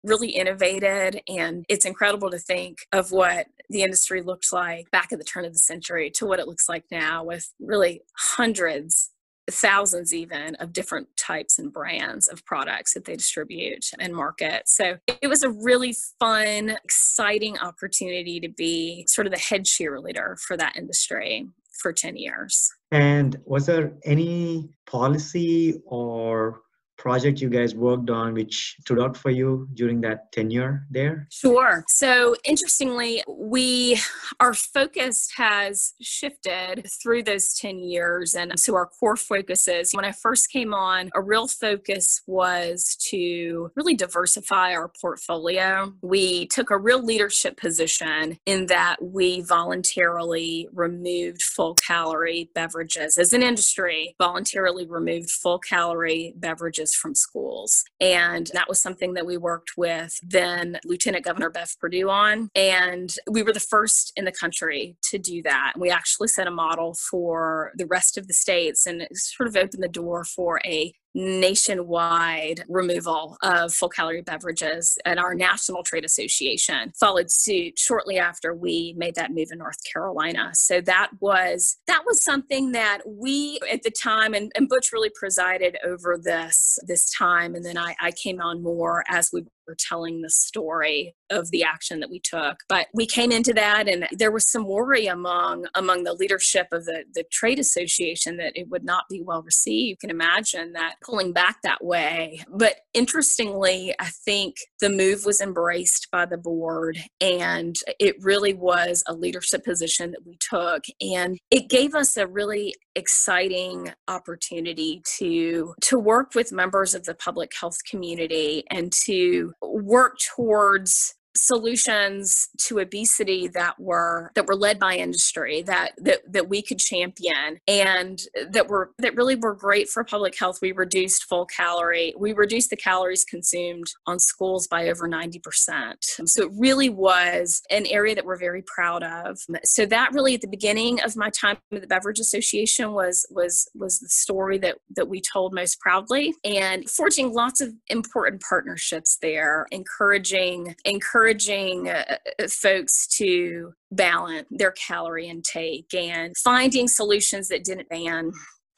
really 0.03 0.31
innovated 0.31 1.21
and 1.29 1.65
it's 1.69 1.85
incredible 1.85 2.31
to 2.31 2.39
think 2.39 2.79
of 2.93 3.13
what 3.13 3.47
the 3.69 3.83
industry 3.83 4.23
looked 4.23 4.53
like 4.53 4.91
back 4.91 5.13
at 5.13 5.19
the 5.19 5.25
turn 5.25 5.45
of 5.45 5.53
the 5.53 5.59
century 5.59 6.11
to 6.11 6.27
what 6.27 6.41
it 6.41 6.49
looks 6.49 6.69
like 6.69 6.85
now 6.91 7.23
with 7.23 7.53
really 7.61 8.01
hundreds 8.17 9.11
thousands 9.51 10.15
even 10.15 10.55
of 10.57 10.73
different 10.73 11.09
types 11.17 11.59
and 11.59 11.73
brands 11.73 12.29
of 12.29 12.45
products 12.45 12.95
that 12.95 13.05
they 13.05 13.17
distribute 13.17 13.87
and 13.99 14.15
market. 14.15 14.63
So 14.67 14.99
it 15.07 15.29
was 15.29 15.43
a 15.43 15.51
really 15.51 15.95
fun, 16.19 16.77
exciting 16.85 17.59
opportunity 17.59 18.41
to 18.41 18.49
be 18.49 19.05
sort 19.09 19.27
of 19.27 19.33
the 19.33 19.39
head 19.39 19.65
cheerleader 19.65 20.39
for 20.41 20.57
that 20.57 20.77
industry 20.77 21.49
for 21.81 21.93
10 21.93 22.17
years. 22.17 22.71
And 22.91 23.39
was 23.45 23.67
there 23.67 23.93
any 24.05 24.71
policy 24.87 25.81
or 25.87 26.61
project 27.01 27.41
you 27.41 27.49
guys 27.49 27.75
worked 27.75 28.11
on 28.11 28.35
which 28.35 28.77
stood 28.83 29.01
out 29.01 29.17
for 29.17 29.31
you 29.31 29.67
during 29.73 30.03
that 30.03 30.31
tenure 30.33 30.87
there? 30.91 31.27
Sure. 31.31 31.83
So 31.89 32.37
interestingly, 32.45 33.25
we 33.27 33.99
our 34.39 34.53
focus 34.53 35.31
has 35.37 35.95
shifted 36.03 36.87
through 37.03 37.23
those 37.23 37.55
10 37.55 37.79
years. 37.79 38.35
And 38.35 38.59
so 38.61 38.75
our 38.75 38.87
core 38.87 39.17
focuses, 39.17 39.93
when 39.93 40.05
I 40.05 40.13
first 40.13 40.51
came 40.51 40.75
on, 40.75 41.11
a 41.15 41.23
real 41.23 41.49
focus 41.49 42.21
was 42.27 42.97
to 43.09 43.71
really 43.77 43.95
diversify 43.95 44.75
our 44.75 44.91
portfolio. 45.01 45.95
We 46.03 46.47
took 46.49 46.71
a 46.71 46.79
real 46.79 47.03
leadership 47.03 47.57
position 47.57 48.39
in 48.45 48.67
that 48.67 48.97
we 49.03 49.41
voluntarily 49.41 50.69
removed 50.73 51.43
full 51.43 51.75
calorie 51.75 52.51
beverages 52.55 53.17
as 53.17 53.33
an 53.33 53.43
industry, 53.43 54.15
voluntarily 54.19 54.87
removed 54.87 55.31
full 55.31 55.59
calorie 55.59 56.35
beverages 56.37 56.90
from 56.95 57.15
schools. 57.15 57.85
And 58.01 58.51
that 58.55 58.69
was 58.69 58.81
something 58.81 59.15
that 59.15 59.27
we 59.27 59.37
worked 59.37 59.73
with 59.77 60.19
then 60.23 60.79
Lieutenant 60.85 61.25
Governor 61.25 61.51
Bev 61.51 61.75
Perdue 61.81 62.09
on. 62.11 62.51
And 62.55 63.15
we 63.29 63.43
were 63.43 63.53
the 63.53 63.61
first 63.61 64.13
in 64.17 64.25
the 64.25 64.33
country 64.33 64.97
to 65.11 65.19
do 65.19 65.43
that. 65.43 65.75
We 65.79 65.91
actually 65.91 66.29
set 66.29 66.47
a 66.47 66.51
model 66.51 66.95
for 66.95 67.73
the 67.77 67.87
rest 67.87 68.17
of 68.17 68.27
the 68.27 68.35
states 68.35 68.87
and 68.87 69.07
sort 69.15 69.49
of 69.49 69.57
opened 69.57 69.83
the 69.83 69.89
door 69.89 70.25
for 70.25 70.61
a 70.65 70.93
nationwide 71.15 72.63
removal 72.69 73.37
of 73.43 73.73
full 73.75 73.89
calorie 73.89 74.23
beverages 74.23 74.97
and 75.05 75.19
our 75.19 75.35
national 75.35 75.83
trade 75.83 76.05
association 76.05 76.93
followed 76.99 77.31
suit 77.31 77.79
shortly 77.79 78.19
after 78.19 78.55
we 78.55 78.95
made 78.97 79.15
that 79.17 79.33
move 79.33 79.49
in 79.51 79.59
north 79.59 79.79
carolina. 79.93 80.51
So 80.55 80.81
that 80.83 81.11
was 81.21 81.79
that 81.87 82.03
was 82.07 82.25
something 82.25 82.73
that 82.73 83.01
we 83.07 83.59
at 83.71 83.83
the 83.83 83.91
time 83.91 84.35
and, 84.35 84.53
and 84.55 84.69
butch 84.69 84.93
really 84.93 85.11
presided 85.15 85.77
over 85.85 86.19
this 86.23 86.79
this 86.87 87.11
time 87.11 87.55
and 87.55 87.65
then 87.65 87.77
I, 87.77 87.95
I 88.01 88.13
came 88.13 88.41
on 88.41 88.63
more 88.63 89.05
as 89.09 89.31
we 89.33 89.45
telling 89.79 90.23
the 90.23 90.31
story 90.31 91.15
of 91.31 91.51
the 91.51 91.63
action 91.63 92.01
that 92.01 92.11
we 92.11 92.21
took. 92.21 92.59
But 92.69 92.89
we 92.93 93.07
came 93.07 93.33
into 93.33 93.53
that 93.55 93.89
and 93.89 94.07
there 94.13 94.33
was 94.33 94.51
some 94.51 94.67
worry 94.67 95.07
among 95.07 95.67
among 95.75 96.05
the 96.05 96.15
leadership 96.15 96.69
of 96.73 96.85
the, 96.85 97.05
the 97.15 97.25
trade 97.31 97.59
association 97.59 98.37
that 98.39 98.53
it 98.57 98.69
would 98.69 98.85
not 98.85 99.05
be 99.09 99.23
well 99.23 99.43
received. 99.43 99.89
You 99.91 99.97
can 99.97 100.11
imagine 100.11 100.73
that 100.73 100.97
pulling 101.05 101.33
back 101.33 101.59
that 101.63 101.85
way. 101.85 102.43
But 102.49 102.77
interestingly, 102.95 103.95
I 103.99 104.07
think 104.25 104.57
the 104.81 104.91
move 104.91 105.25
was 105.25 105.41
embraced 105.41 106.09
by 106.11 106.27
the 106.27 106.39
board 106.39 106.99
and 107.21 107.77
it 107.99 108.17
really 108.21 108.55
was 108.55 109.03
a 109.07 109.15
leadership 109.15 109.65
position 109.65 110.11
that 110.13 110.27
we 110.27 110.37
took. 110.39 110.85
And 111.01 111.39
it 111.51 111.69
gave 111.69 111.95
us 111.95 112.17
a 112.17 112.27
really 112.27 112.75
exciting 112.97 113.93
opportunity 114.09 115.01
to 115.19 115.75
to 115.81 115.99
work 115.99 116.35
with 116.35 116.53
members 116.53 116.95
of 116.95 117.05
the 117.05 117.15
public 117.15 117.53
health 117.59 117.79
community 117.89 118.65
and 118.71 118.93
to 118.93 119.53
work 119.63 120.19
towards 120.19 121.15
solutions 121.37 122.49
to 122.59 122.81
obesity 122.81 123.49
that 123.49 123.79
were 123.79 124.31
that 124.35 124.47
were 124.47 124.57
led 124.57 124.79
by 124.79 124.97
industry 124.97 125.63
that 125.63 125.93
that 125.99 126.21
that 126.31 126.49
we 126.49 126.61
could 126.63 126.79
champion 126.79 127.59
and 127.69 128.23
that 128.51 128.69
were 128.69 128.91
that 128.99 129.15
really 129.15 129.37
were 129.37 129.55
great 129.55 129.89
for 129.89 130.05
public 130.05 130.37
health. 130.39 130.59
We 130.61 130.73
reduced 130.73 131.25
full 131.25 131.47
calorie 131.47 132.15
we 132.19 132.33
reduced 132.33 132.71
the 132.71 132.77
calories 132.77 133.25
consumed 133.25 133.87
on 134.07 134.19
schools 134.19 134.67
by 134.67 134.89
over 134.89 135.09
90% 135.09 135.95
so 136.27 136.45
it 136.45 136.51
really 136.57 136.89
was 136.89 137.63
an 137.71 137.87
area 137.87 138.15
that 138.15 138.25
we're 138.25 138.37
very 138.37 138.63
proud 138.63 139.03
of. 139.03 139.39
So 139.65 139.87
that 139.87 140.13
really 140.13 140.35
at 140.35 140.41
the 140.41 140.49
beginning 140.49 141.01
of 141.03 141.17
my 141.17 141.31
time 141.31 141.59
with 141.71 141.83
the 141.83 141.87
beverage 141.87 142.19
association 142.19 142.93
was 142.93 143.27
was 143.31 143.69
was 143.75 143.99
the 144.01 144.09
story 144.09 144.59
that 144.59 144.79
that 144.97 145.09
we 145.09 145.21
told 145.21 145.55
most 145.55 145.81
proudly 145.81 146.35
and 146.45 146.89
forging 146.89 147.33
lots 147.33 147.61
of 147.61 147.73
important 147.89 148.43
partnerships 148.43 149.19
there 149.23 149.67
encouraging 149.71 150.75
encouraging 150.85 151.20
encouraging 151.21 151.89
uh, 151.89 152.17
uh, 152.39 152.49
folks 152.49 153.07
to 153.07 153.73
balance 153.93 154.47
their 154.51 154.73
calorie 154.73 155.29
intake 155.29 155.93
and 155.95 156.37
finding 156.37 156.89
solutions 156.89 157.49
that 157.49 157.65
didn't 157.65 157.89
ban 157.89 158.33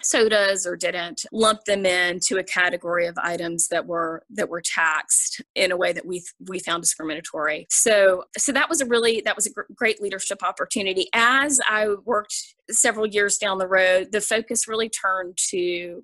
sodas 0.04 0.66
or 0.66 0.74
didn't 0.74 1.24
lump 1.32 1.62
them 1.64 1.86
into 1.86 2.36
a 2.36 2.42
category 2.42 3.06
of 3.06 3.16
items 3.22 3.68
that 3.68 3.86
were 3.86 4.24
that 4.30 4.48
were 4.48 4.60
taxed 4.60 5.40
in 5.54 5.70
a 5.70 5.76
way 5.76 5.92
that 5.92 6.04
we 6.04 6.24
we 6.48 6.58
found 6.58 6.82
discriminatory. 6.82 7.66
So 7.70 8.24
so 8.36 8.50
that 8.50 8.68
was 8.68 8.80
a 8.80 8.86
really 8.86 9.22
that 9.24 9.36
was 9.36 9.46
a 9.46 9.52
gr- 9.52 9.60
great 9.76 10.02
leadership 10.02 10.42
opportunity. 10.42 11.08
As 11.14 11.60
i 11.68 11.86
worked 12.04 12.34
several 12.70 13.06
years 13.06 13.38
down 13.38 13.58
the 13.58 13.68
road 13.68 14.10
the 14.12 14.20
focus 14.20 14.66
really 14.66 14.88
turned 14.88 15.36
to 15.36 16.02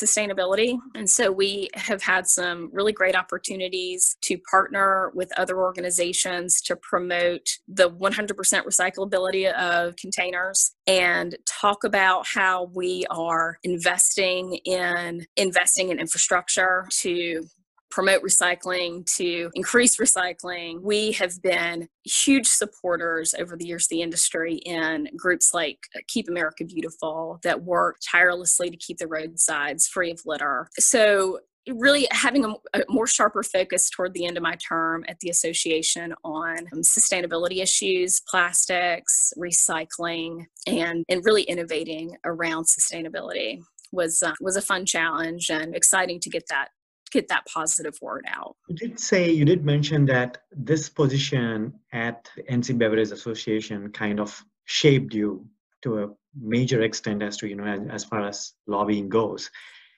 sustainability. 0.00 0.78
And 0.94 1.08
so 1.08 1.30
we 1.30 1.68
have 1.74 2.02
had 2.02 2.26
some 2.26 2.70
really 2.72 2.92
great 2.92 3.16
opportunities 3.16 4.16
to 4.22 4.38
partner 4.50 5.10
with 5.14 5.30
other 5.38 5.58
organizations 5.58 6.60
to 6.62 6.76
promote 6.76 7.58
the 7.68 7.90
100% 7.90 8.34
recyclability 8.64 9.52
of 9.52 9.96
containers 9.96 10.72
and 10.86 11.36
talk 11.46 11.84
about 11.84 12.26
how 12.26 12.64
we 12.74 13.04
are 13.10 13.58
investing 13.62 14.54
in 14.64 15.26
investing 15.36 15.90
in 15.90 15.98
infrastructure 15.98 16.86
to 16.90 17.42
promote 17.90 18.22
recycling, 18.22 19.04
to 19.16 19.50
increase 19.54 19.96
recycling. 19.98 20.80
We 20.82 21.12
have 21.12 21.40
been 21.42 21.88
huge 22.04 22.46
supporters 22.46 23.34
over 23.38 23.56
the 23.56 23.66
years, 23.66 23.88
the 23.88 24.02
industry, 24.02 24.56
in 24.56 25.08
groups 25.16 25.52
like 25.52 25.78
Keep 26.08 26.28
America 26.28 26.64
Beautiful 26.64 27.40
that 27.42 27.62
work 27.62 27.96
tirelessly 28.08 28.70
to 28.70 28.76
keep 28.76 28.98
the 28.98 29.08
roadsides 29.08 29.86
free 29.86 30.10
of 30.10 30.20
litter. 30.24 30.68
So 30.78 31.40
really 31.68 32.08
having 32.10 32.44
a, 32.44 32.54
a, 32.74 32.84
more 32.88 33.06
sharper 33.06 33.42
focus 33.42 33.90
toward 33.90 34.14
the 34.14 34.26
end 34.26 34.36
of 34.36 34.42
my 34.42 34.56
term 34.56 35.04
at 35.08 35.18
the 35.20 35.30
association 35.30 36.14
on 36.24 36.58
um, 36.72 36.80
sustainability 36.80 37.62
issues 37.62 38.20
plastics 38.28 39.32
recycling 39.38 40.46
and 40.66 41.04
and 41.08 41.24
really 41.24 41.42
innovating 41.42 42.16
around 42.24 42.64
sustainability 42.64 43.60
was 43.92 44.22
uh, 44.22 44.32
was 44.40 44.56
a 44.56 44.62
fun 44.62 44.86
challenge 44.86 45.50
and 45.50 45.74
exciting 45.74 46.20
to 46.20 46.30
get 46.30 46.44
that 46.48 46.68
get 47.10 47.28
that 47.28 47.46
positive 47.46 47.98
word 48.00 48.24
out. 48.28 48.56
You 48.68 48.76
did 48.76 49.00
say 49.00 49.30
you 49.30 49.44
did 49.44 49.64
mention 49.64 50.06
that 50.06 50.38
this 50.52 50.88
position 50.88 51.74
at 51.92 52.30
NC 52.50 52.78
Beverage 52.78 53.10
Association 53.10 53.90
kind 53.92 54.20
of 54.20 54.42
shaped 54.64 55.14
you 55.14 55.46
to 55.82 56.02
a 56.04 56.08
major 56.38 56.82
extent 56.82 57.22
as 57.22 57.36
to 57.38 57.48
you 57.48 57.56
know 57.56 57.64
as, 57.64 57.80
as 57.90 58.04
far 58.04 58.26
as 58.26 58.52
lobbying 58.66 59.08
goes. 59.08 59.50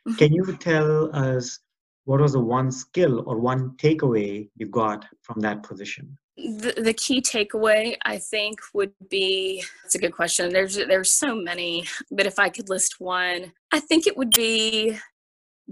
Mm-hmm. 0.09 0.17
Can 0.17 0.33
you 0.33 0.57
tell 0.59 1.15
us 1.15 1.59
what 2.05 2.21
was 2.21 2.33
the 2.33 2.41
one 2.41 2.73
skill 2.73 3.23
or 3.27 3.39
one 3.39 3.77
takeaway 3.77 4.49
you 4.57 4.67
got 4.67 5.05
from 5.23 5.41
that 5.41 5.63
position? 5.63 6.19
The, 6.37 6.75
the 6.83 6.95
key 6.95 7.21
takeaway 7.21 7.97
I 8.05 8.19
think 8.19 8.61
would 8.73 8.95
be 9.11 9.63
it's 9.85 9.95
a 9.95 9.99
good 9.99 10.13
question. 10.13 10.53
There's 10.53 10.77
there's 10.77 11.13
so 11.13 11.35
many, 11.35 11.85
but 12.11 12.27
if 12.27 12.39
I 12.39 12.49
could 12.49 12.69
list 12.69 13.01
one, 13.01 13.53
I 13.71 13.81
think 13.81 14.07
it 14.07 14.17
would 14.17 14.31
be 14.31 14.99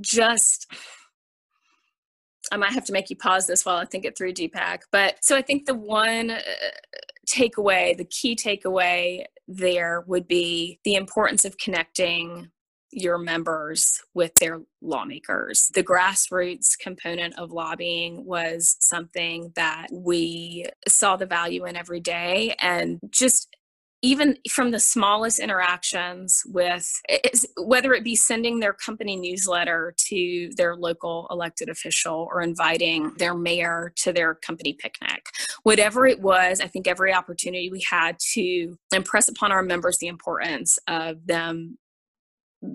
just 0.01 0.71
I 2.51 2.57
might 2.57 2.73
have 2.73 2.85
to 2.87 2.93
make 2.93 3.11
you 3.11 3.17
pause 3.17 3.47
this 3.47 3.65
while 3.65 3.77
I 3.77 3.85
think 3.85 4.05
it 4.05 4.17
through, 4.17 4.35
Deepak. 4.35 4.81
But 4.91 5.17
so 5.23 5.37
I 5.37 5.43
think 5.43 5.67
the 5.67 5.75
one 5.75 6.31
uh, 6.31 6.41
takeaway, 7.29 7.97
the 7.97 8.05
key 8.05 8.35
takeaway 8.35 9.25
there 9.47 10.03
would 10.07 10.29
be 10.29 10.79
the 10.85 10.95
importance 10.95 11.45
of 11.45 11.59
connecting 11.59 12.51
your 12.93 13.19
members 13.19 14.01
with 14.15 14.35
their 14.37 14.61
lawmakers. 14.83 15.71
The 15.75 15.85
grassroots 15.85 16.79
component 16.79 17.39
of 17.39 17.53
lobbying 17.53 18.25
was 18.25 18.77
something 18.81 19.53
that 19.55 19.89
we 19.93 20.67
saw 20.89 21.17
the 21.17 21.27
value 21.27 21.67
in 21.67 21.77
every 21.77 22.01
day 22.01 22.55
and 22.61 22.99
just 23.11 23.57
even 24.03 24.37
from 24.49 24.71
the 24.71 24.81
smallest 24.81 25.39
interactions 25.39 26.43
with 26.47 26.91
whether 27.59 27.93
it 27.93 28.03
be 28.03 28.17
sending 28.17 28.59
their 28.59 28.73
company 28.73 29.17
newsletter 29.17 29.95
to 29.97 30.51
their 30.57 30.75
local 30.75 31.27
elected 31.31 31.69
official 31.69 32.29
or 32.31 32.41
inviting 32.41 33.13
their 33.19 33.35
mayor 33.35 33.93
to 33.97 34.13
their 34.13 34.35
company 34.35 34.73
picnic. 34.73 35.27
Whatever 35.63 36.07
it 36.07 36.21
was 36.21 36.61
i 36.61 36.67
think 36.67 36.87
every 36.87 37.13
opportunity 37.13 37.71
we 37.71 37.85
had 37.89 38.19
to 38.19 38.77
impress 38.95 39.29
upon 39.29 39.53
our 39.53 39.63
members 39.63 39.99
the 39.99 40.07
importance 40.07 40.79
of 40.87 41.27
them 41.27 41.79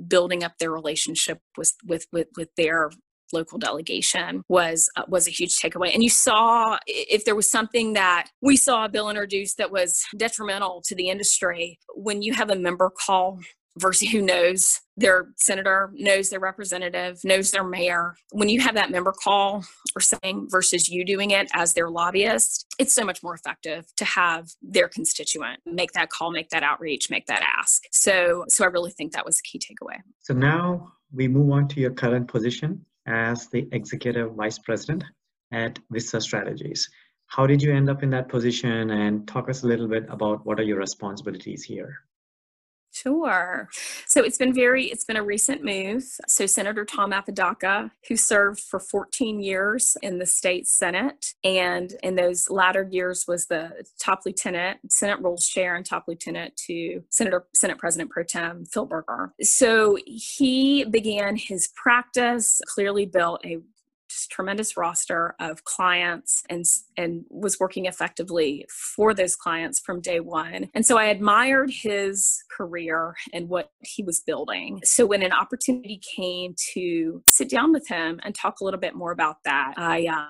building 0.07 0.43
up 0.43 0.57
their 0.59 0.71
relationship 0.71 1.39
with 1.57 1.73
with 1.85 2.07
with, 2.11 2.27
with 2.37 2.49
their 2.57 2.89
local 3.33 3.57
delegation 3.57 4.43
was 4.49 4.89
uh, 4.95 5.03
was 5.07 5.27
a 5.27 5.31
huge 5.31 5.59
takeaway. 5.59 5.93
And 5.93 6.03
you 6.03 6.09
saw 6.09 6.77
if 6.87 7.25
there 7.25 7.35
was 7.35 7.49
something 7.49 7.93
that 7.93 8.29
we 8.41 8.57
saw 8.57 8.85
a 8.85 8.89
bill 8.89 9.09
introduced 9.09 9.57
that 9.57 9.71
was 9.71 10.03
detrimental 10.17 10.81
to 10.87 10.95
the 10.95 11.09
industry 11.09 11.79
when 11.95 12.21
you 12.21 12.33
have 12.33 12.49
a 12.49 12.55
member 12.55 12.89
call 13.05 13.39
versus 13.77 14.09
who 14.09 14.21
knows 14.21 14.79
their 14.97 15.27
senator 15.35 15.91
knows 15.95 16.29
their 16.29 16.39
representative 16.39 17.19
knows 17.23 17.51
their 17.51 17.63
mayor 17.63 18.15
when 18.31 18.47
you 18.47 18.61
have 18.61 18.75
that 18.75 18.89
member 18.89 19.11
call 19.11 19.63
or 19.95 19.99
saying 20.01 20.47
versus 20.49 20.87
you 20.87 21.03
doing 21.03 21.31
it 21.31 21.49
as 21.53 21.73
their 21.73 21.89
lobbyist 21.89 22.65
it's 22.79 22.93
so 22.93 23.03
much 23.03 23.21
more 23.21 23.33
effective 23.33 23.85
to 23.97 24.05
have 24.05 24.49
their 24.61 24.87
constituent 24.87 25.59
make 25.65 25.91
that 25.91 26.09
call 26.09 26.31
make 26.31 26.49
that 26.49 26.63
outreach 26.63 27.09
make 27.09 27.25
that 27.27 27.43
ask. 27.57 27.83
So 27.91 28.45
so 28.47 28.63
i 28.63 28.67
really 28.67 28.91
think 28.91 29.11
that 29.13 29.25
was 29.25 29.39
a 29.39 29.43
key 29.43 29.59
takeaway. 29.59 29.97
So 30.21 30.33
now 30.33 30.91
we 31.13 31.27
move 31.27 31.51
on 31.51 31.67
to 31.69 31.79
your 31.79 31.91
current 31.91 32.27
position 32.27 32.85
as 33.05 33.47
the 33.47 33.67
executive 33.71 34.33
vice 34.33 34.59
president 34.59 35.03
at 35.51 35.79
Vista 35.91 36.19
Strategies. 36.19 36.89
How 37.27 37.47
did 37.47 37.61
you 37.61 37.73
end 37.73 37.89
up 37.89 38.03
in 38.03 38.09
that 38.11 38.29
position 38.29 38.91
and 38.91 39.27
talk 39.27 39.49
us 39.49 39.63
a 39.63 39.67
little 39.67 39.87
bit 39.87 40.05
about 40.09 40.45
what 40.45 40.59
are 40.59 40.63
your 40.63 40.79
responsibilities 40.79 41.63
here? 41.63 41.99
Sure. 42.95 43.67
So 44.07 44.23
it's 44.23 44.37
been 44.37 44.53
very, 44.53 44.85
it's 44.85 45.03
been 45.03 45.17
a 45.17 45.23
recent 45.23 45.63
move. 45.65 46.03
So 46.27 46.45
Senator 46.45 46.85
Tom 46.85 47.11
Apodaca, 47.11 47.91
who 48.07 48.15
served 48.15 48.61
for 48.61 48.79
14 48.79 49.41
years 49.41 49.97
in 50.01 50.19
the 50.19 50.25
state 50.25 50.65
Senate, 50.65 51.33
and 51.43 51.93
in 52.03 52.15
those 52.15 52.49
latter 52.49 52.87
years 52.89 53.25
was 53.27 53.47
the 53.47 53.85
top 53.99 54.21
lieutenant, 54.25 54.79
Senate 54.89 55.19
Rules 55.19 55.45
Chair, 55.45 55.75
and 55.75 55.85
top 55.85 56.05
lieutenant 56.07 56.55
to 56.67 57.03
Senator 57.09 57.45
Senate 57.53 57.77
President 57.77 58.09
Pro 58.09 58.23
Tem 58.23 58.65
Phil 58.65 58.85
Berger. 58.85 59.33
So 59.41 59.97
he 60.05 60.85
began 60.85 61.35
his 61.35 61.67
practice, 61.75 62.61
clearly 62.65 63.05
built 63.05 63.45
a 63.45 63.59
tremendous 64.29 64.77
roster 64.77 65.35
of 65.39 65.63
clients 65.63 66.43
and 66.49 66.65
and 66.97 67.25
was 67.29 67.59
working 67.59 67.85
effectively 67.85 68.65
for 68.69 69.13
those 69.13 69.35
clients 69.35 69.79
from 69.79 70.01
day 70.01 70.19
one. 70.19 70.69
And 70.73 70.85
so 70.85 70.97
I 70.97 71.05
admired 71.05 71.71
his 71.71 72.43
career 72.55 73.15
and 73.33 73.49
what 73.49 73.71
he 73.81 74.03
was 74.03 74.19
building. 74.19 74.81
So 74.83 75.05
when 75.05 75.23
an 75.23 75.31
opportunity 75.31 76.01
came 76.15 76.55
to 76.73 77.23
sit 77.29 77.49
down 77.49 77.71
with 77.71 77.87
him 77.87 78.19
and 78.23 78.33
talk 78.33 78.59
a 78.59 78.63
little 78.63 78.79
bit 78.79 78.95
more 78.95 79.11
about 79.11 79.37
that, 79.43 79.73
I 79.77 80.07
uh, 80.07 80.25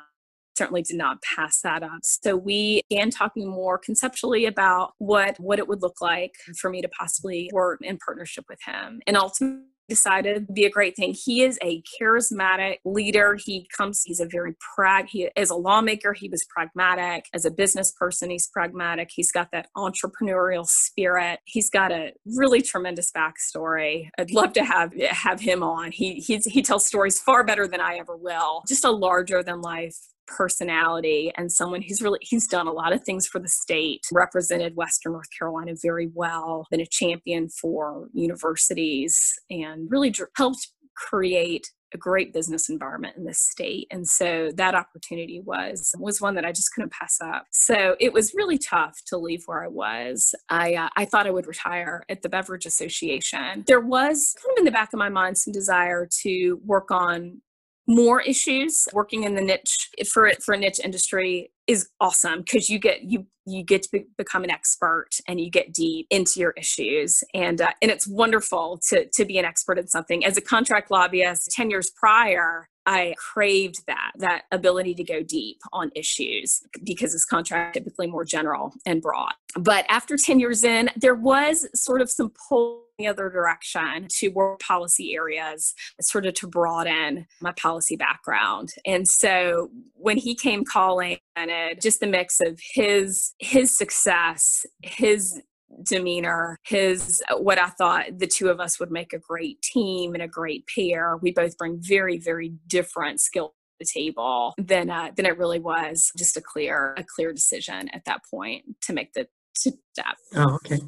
certainly 0.58 0.82
did 0.82 0.98
not 0.98 1.22
pass 1.22 1.62
that 1.62 1.84
up. 1.84 2.00
So 2.04 2.36
we 2.36 2.82
began 2.90 3.10
talking 3.10 3.48
more 3.48 3.78
conceptually 3.78 4.46
about 4.46 4.94
what 4.98 5.40
what 5.40 5.60
it 5.60 5.68
would 5.68 5.82
look 5.82 6.02
like 6.02 6.36
for 6.58 6.70
me 6.70 6.82
to 6.82 6.90
possibly 6.90 7.50
work 7.54 7.80
in 7.82 7.98
partnership 7.98 8.46
with 8.50 8.60
him. 8.66 9.02
And 9.08 9.18
ultimately 9.18 9.66
decided 9.88 10.48
to 10.48 10.54
be 10.54 10.66
a 10.66 10.70
great 10.70 10.96
thing. 10.96 11.14
He 11.14 11.44
is 11.44 11.60
a 11.64 11.82
charismatic 12.00 12.78
leader. 12.86 13.38
He 13.44 13.68
comes, 13.76 14.04
he's 14.04 14.20
a 14.20 14.28
very 14.30 14.56
prag, 14.76 15.08
he 15.08 15.30
is 15.36 15.50
a 15.50 15.56
lawmaker, 15.56 16.14
he 16.14 16.30
was 16.30 16.46
pragmatic. 16.50 17.26
As 17.34 17.46
a 17.46 17.52
business 17.52 17.92
person, 17.92 18.30
he's 18.30 18.48
pragmatic. 18.48 19.10
He's 19.14 19.32
got 19.32 19.50
that 19.52 19.68
entrepreneurial 19.78 20.66
spirit. 20.66 21.40
He's 21.46 21.70
got 21.70 21.92
a 21.92 22.14
really 22.26 22.62
tremendous 22.62 23.12
backstory. 23.12 24.10
I'd 24.18 24.32
love 24.32 24.54
to 24.54 24.64
have 24.64 24.94
have 25.10 25.40
him 25.40 25.64
on. 25.64 25.92
He 25.92 26.16
he's, 26.16 26.46
he 26.46 26.62
tells 26.62 26.86
stories 26.86 27.20
far 27.20 27.44
better 27.44 27.68
than 27.68 27.82
I 27.82 27.96
ever 27.98 28.16
will. 28.16 28.64
Just 28.68 28.86
a 28.86 28.92
larger 28.92 29.44
than 29.44 29.62
life 29.62 29.98
personality 30.28 31.32
and 31.36 31.52
someone 31.52 31.82
who's 31.82 32.02
really 32.02 32.20
he's 32.22 32.48
done 32.48 32.68
a 32.68 32.72
lot 32.72 32.94
of 32.94 33.04
things 33.04 33.28
for 33.28 33.40
the 33.40 33.50
state 33.50 34.02
represented 34.12 34.76
western 34.76 35.14
north 35.14 35.28
carolina 35.38 35.74
very 35.82 36.10
well 36.14 36.66
been 36.72 36.82
a 36.82 36.86
champion 36.86 37.50
for 37.50 38.08
universities 38.14 39.34
and 39.50 39.90
really 39.90 40.14
helped 40.36 40.70
create 40.96 41.68
a 41.96 41.98
great 41.98 42.34
business 42.34 42.70
environment 42.70 43.16
in 43.18 43.26
this 43.26 43.40
state. 43.40 43.88
And 43.90 44.08
so 44.08 44.52
that 44.56 44.76
opportunity 44.76 45.42
was 45.44 45.92
was 45.98 46.22
one 46.22 46.36
that 46.36 46.46
i 46.46 46.52
just 46.52 46.72
couldn't 46.74 46.92
pass 46.92 47.18
up. 47.22 47.46
So 47.52 47.96
it 48.00 48.14
was 48.14 48.34
really 48.36 48.58
tough 48.58 48.96
to 49.08 49.18
leave 49.18 49.44
where 49.46 49.64
i 49.64 49.68
was. 49.68 50.36
I 50.50 50.76
uh, 50.76 50.90
i 50.96 51.06
thought 51.06 51.26
i 51.26 51.32
would 51.32 51.48
retire 51.48 52.04
at 52.10 52.22
the 52.22 52.30
beverage 52.30 52.66
association. 52.66 53.64
There 53.66 53.80
was 53.80 54.36
kind 54.42 54.58
of 54.58 54.60
in 54.60 54.66
the 54.66 54.72
back 54.72 54.94
of 54.94 55.00
my 55.00 55.10
mind 55.10 55.38
some 55.38 55.54
desire 55.54 56.08
to 56.24 56.60
work 56.66 56.92
on 56.92 57.42
more 57.88 58.22
issues 58.22 58.88
working 58.94 59.24
in 59.24 59.36
the 59.36 59.42
niche 59.42 59.90
for 60.12 60.32
for 60.44 60.54
a 60.54 60.58
niche 60.58 60.80
industry 60.84 61.52
is 61.68 61.90
awesome 62.00 62.40
because 62.40 62.70
you 62.70 62.80
get 62.80 63.04
you 63.04 63.26
you 63.46 63.64
get 63.64 63.84
to 63.84 63.90
be, 63.92 64.06
become 64.18 64.44
an 64.44 64.50
expert 64.50 65.10
and 65.28 65.40
you 65.40 65.50
get 65.50 65.72
deep 65.74 66.08
into 66.10 66.40
your 66.40 66.52
issues. 66.52 67.24
And 67.34 67.62
uh, 67.62 67.72
and 67.82 67.92
it's 67.92 68.08
wonderful 68.08 68.80
to 68.90 69.08
to 69.08 69.26
be 69.26 69.38
an 69.38 69.46
expert 69.46 69.78
in 69.78 69.88
something. 69.88 70.26
As 70.26 70.38
a 70.38 70.42
contract 70.42 70.92
lobbyist 70.92 71.52
10 71.52 71.70
years 71.70 71.92
prior 71.96 72.68
I 72.86 73.16
craved 73.18 73.86
that, 73.88 74.12
that 74.18 74.44
ability 74.52 74.94
to 74.96 75.04
go 75.04 75.24
deep 75.24 75.60
on 75.74 75.92
issues 75.96 76.62
because 76.84 77.14
this 77.14 77.26
contract 77.26 77.74
typically 77.76 78.08
more 78.08 78.26
general 78.26 78.74
and 78.86 79.02
broad. 79.02 79.34
But 79.58 79.86
after 79.90 80.18
10 80.18 80.40
years 80.40 80.64
in, 80.64 80.90
there 80.96 81.16
was 81.16 81.68
sort 81.74 82.02
of 82.02 82.10
some 82.12 82.32
pull 82.50 82.86
the 82.98 83.08
other 83.08 83.30
direction 83.30 84.08
to 84.10 84.30
work 84.30 84.60
policy 84.62 85.16
areas, 85.16 85.74
sort 86.02 86.26
of 86.26 86.34
to 86.36 86.48
broaden 86.48 87.28
my 87.42 87.52
policy 87.54 87.96
background. 87.96 88.70
And 88.86 89.08
so 89.08 89.70
when 89.96 90.18
he 90.18 90.36
came 90.36 90.64
calling, 90.64 91.18
and 91.36 91.52
just 91.82 92.00
the 92.00 92.08
mix 92.08 92.40
of 92.40 92.60
his 92.62 93.34
his 93.40 93.78
success, 93.78 94.66
his 94.82 95.42
demeanor, 95.84 96.58
his 96.64 97.22
what 97.38 97.58
I 97.58 97.70
thought 97.70 98.18
the 98.18 98.28
two 98.28 98.50
of 98.50 98.60
us 98.60 98.80
would 98.80 98.92
make 98.92 99.14
a 99.14 99.20
great 99.20 99.62
team 99.62 100.14
and 100.14 100.24
a 100.24 100.28
great 100.28 100.66
pair. 100.74 101.18
We 101.22 101.32
both 101.32 101.58
bring 101.58 101.78
very, 101.80 102.18
very 102.18 102.54
different 102.68 103.20
skill 103.22 103.50
to 103.50 103.54
the 103.80 103.86
table 103.86 104.54
then 104.58 104.90
uh, 104.90 105.12
then 105.18 105.26
it 105.26 105.38
really 105.38 105.60
was 105.60 106.10
just 106.18 106.38
a 106.38 106.42
clear 106.42 106.94
a 106.98 107.04
clear 107.04 107.34
decision 107.34 107.90
at 107.90 108.06
that 108.06 108.22
point 108.32 108.64
to 108.82 108.94
make 108.94 109.12
the 109.12 109.28
to 109.62 109.72
step. 109.94 110.18
Oh, 110.36 110.56
okay. 110.56 110.80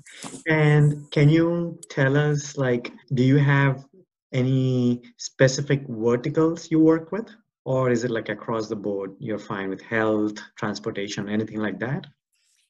And 0.48 1.10
can 1.12 1.30
you 1.30 1.80
tell 1.90 2.18
us 2.18 2.58
like 2.58 2.92
do 3.14 3.24
you 3.24 3.38
have 3.38 3.86
any 4.34 5.02
specific 5.18 5.84
verticals 5.88 6.70
you 6.70 6.80
work 6.80 7.12
with 7.12 7.30
or 7.66 7.90
is 7.90 8.04
it 8.04 8.12
like 8.12 8.30
across 8.30 8.68
the 8.68 8.76
board 8.76 9.16
you're 9.20 9.40
fine 9.40 9.70
with 9.70 9.82
health 9.82 10.38
transportation 10.58 11.30
anything 11.30 11.60
like 11.60 11.80
that 11.80 12.06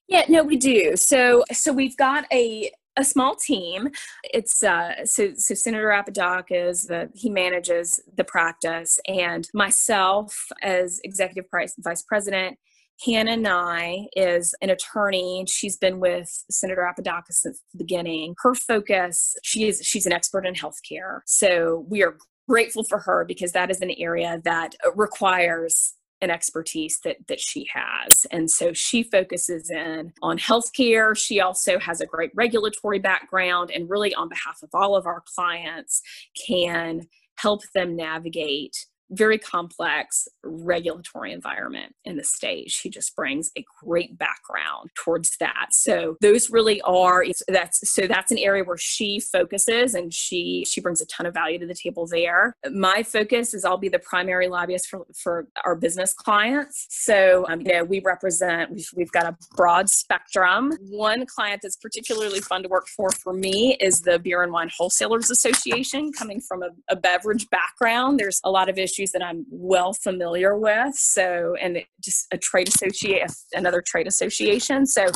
yeah, 0.08 0.24
no, 0.28 0.44
we 0.44 0.58
do. 0.58 0.96
So, 0.96 1.44
so 1.52 1.74
we've 1.74 1.98
got 1.98 2.26
a 2.32 2.72
a 2.98 3.04
small 3.04 3.36
team. 3.36 3.90
It's 4.24 4.64
uh, 4.64 5.06
so 5.06 5.34
so 5.36 5.54
Senator 5.54 5.92
Apodaca 5.92 6.56
the 6.88 7.10
he 7.14 7.30
manages 7.30 8.02
the 8.16 8.24
practice, 8.24 9.00
and 9.08 9.48
myself 9.54 10.36
as 10.62 11.00
executive 11.04 11.46
vice 11.80 12.02
president. 12.02 12.58
Hannah 13.06 13.38
Nye 13.38 14.08
is 14.16 14.56
an 14.64 14.72
attorney. 14.72 15.46
She's 15.48 15.78
been 15.78 16.00
with 16.00 16.44
Senator 16.50 16.82
Apodaca 16.82 17.32
since 17.32 17.62
the 17.72 17.78
beginning. 17.78 18.34
Her 18.42 18.56
focus, 18.56 19.36
she 19.44 19.68
is 19.68 19.82
she's 19.86 20.08
an 20.08 20.14
expert 20.14 20.48
in 20.48 20.56
healthcare. 20.56 21.20
So 21.28 21.86
we 21.88 22.04
are 22.04 22.18
grateful 22.50 22.84
for 22.84 23.00
her 23.00 23.24
because 23.26 23.52
that 23.52 23.70
is 23.70 23.82
an 23.82 23.92
area 24.00 24.42
that 24.46 24.76
requires 24.96 25.94
an 26.22 26.30
expertise 26.30 27.00
that 27.04 27.18
that 27.28 27.40
she 27.40 27.68
has. 27.74 28.26
And 28.32 28.50
so 28.50 28.74
she 28.74 29.04
focuses 29.04 29.70
in 29.70 30.14
on 30.22 30.38
healthcare. 30.38 31.18
She 31.18 31.40
also 31.40 31.80
has 31.80 32.02
a 32.02 32.06
great 32.06 32.32
regulatory 32.36 33.00
background 33.00 33.72
and 33.72 33.90
really 33.90 34.14
on 34.16 34.30
behalf 34.30 34.60
of 34.64 34.70
all 34.74 34.96
of 34.96 35.06
our 35.06 35.24
clients 35.36 36.02
can 36.48 37.08
help 37.38 37.62
them 37.76 37.96
navigate 37.96 38.76
very 39.12 39.38
complex 39.38 40.28
regulatory 40.44 41.32
environment 41.32 41.96
in 42.06 42.18
the 42.18 42.24
state. 42.24 42.72
She 42.72 42.90
just 42.90 43.16
brings 43.16 43.52
a 43.58 43.66
great 43.84 44.18
background 44.18 44.90
towards 44.96 45.38
that. 45.40 45.68
So 45.72 46.18
those 46.22 46.50
really 46.50 46.82
are 46.82 47.26
that's 47.48 47.90
so 47.90 48.08
that's 48.08 48.32
an 48.32 48.38
area 48.38 48.64
where 48.64 48.78
she 48.78 49.20
focuses 49.20 49.94
and 49.94 50.14
she 50.14 50.66
she 50.68 50.82
brings 50.82 51.02
a 51.02 51.06
ton 51.06 51.26
of 51.26 51.34
value 51.34 51.60
to 51.60 51.66
the 51.66 51.76
table 51.76 52.08
there. 52.08 52.56
My 52.72 53.04
focus 53.04 53.54
is 53.54 53.66
I'll 53.66 53.78
be 53.78 53.90
the 53.90 54.00
primary 54.00 54.48
lobbyist 54.48 54.88
for 54.88 55.06
for 55.16 55.48
our 55.64 55.76
business 55.76 56.14
clients. 56.14 56.88
So 56.90 57.46
um, 57.50 57.64
we 57.88 58.02
represent 58.02 58.72
we've, 58.72 58.90
we've 58.96 59.12
got 59.12 59.26
a 59.26 59.38
broad 59.56 59.90
spectrum. 59.90 60.74
One 60.90 61.26
client 61.26 61.62
that's 61.64 61.78
particularly 61.78 62.42
fun 62.42 62.64
to 62.64 62.70
work 62.70 62.88
for 62.88 63.10
for 63.12 63.34
me 63.34 63.78
is 63.80 64.02
the 64.02 64.20
Beer 64.20 64.44
and 64.44 64.52
Wine 64.52 64.70
Wholesalers 64.76 65.30
Association. 65.30 66.12
Coming 66.12 66.42
from 66.42 66.64
a, 66.64 66.70
a 66.90 66.96
beverage 66.96 67.50
background, 67.50 68.20
there's 68.20 68.42
a 68.44 68.52
lot 68.52 68.70
of 68.70 68.78
issues 68.78 68.97
issues 68.98 69.12
that 69.12 69.24
I'm 69.24 69.46
well 69.50 69.94
familiar 69.94 70.58
with. 70.58 70.96
So, 70.96 71.56
and 71.62 71.80
just 72.02 72.28
a 72.32 72.38
trade 72.38 72.68
associate, 72.68 73.32
another 73.54 73.82
trade 73.86 74.08
association. 74.08 74.86
So, 74.86 75.08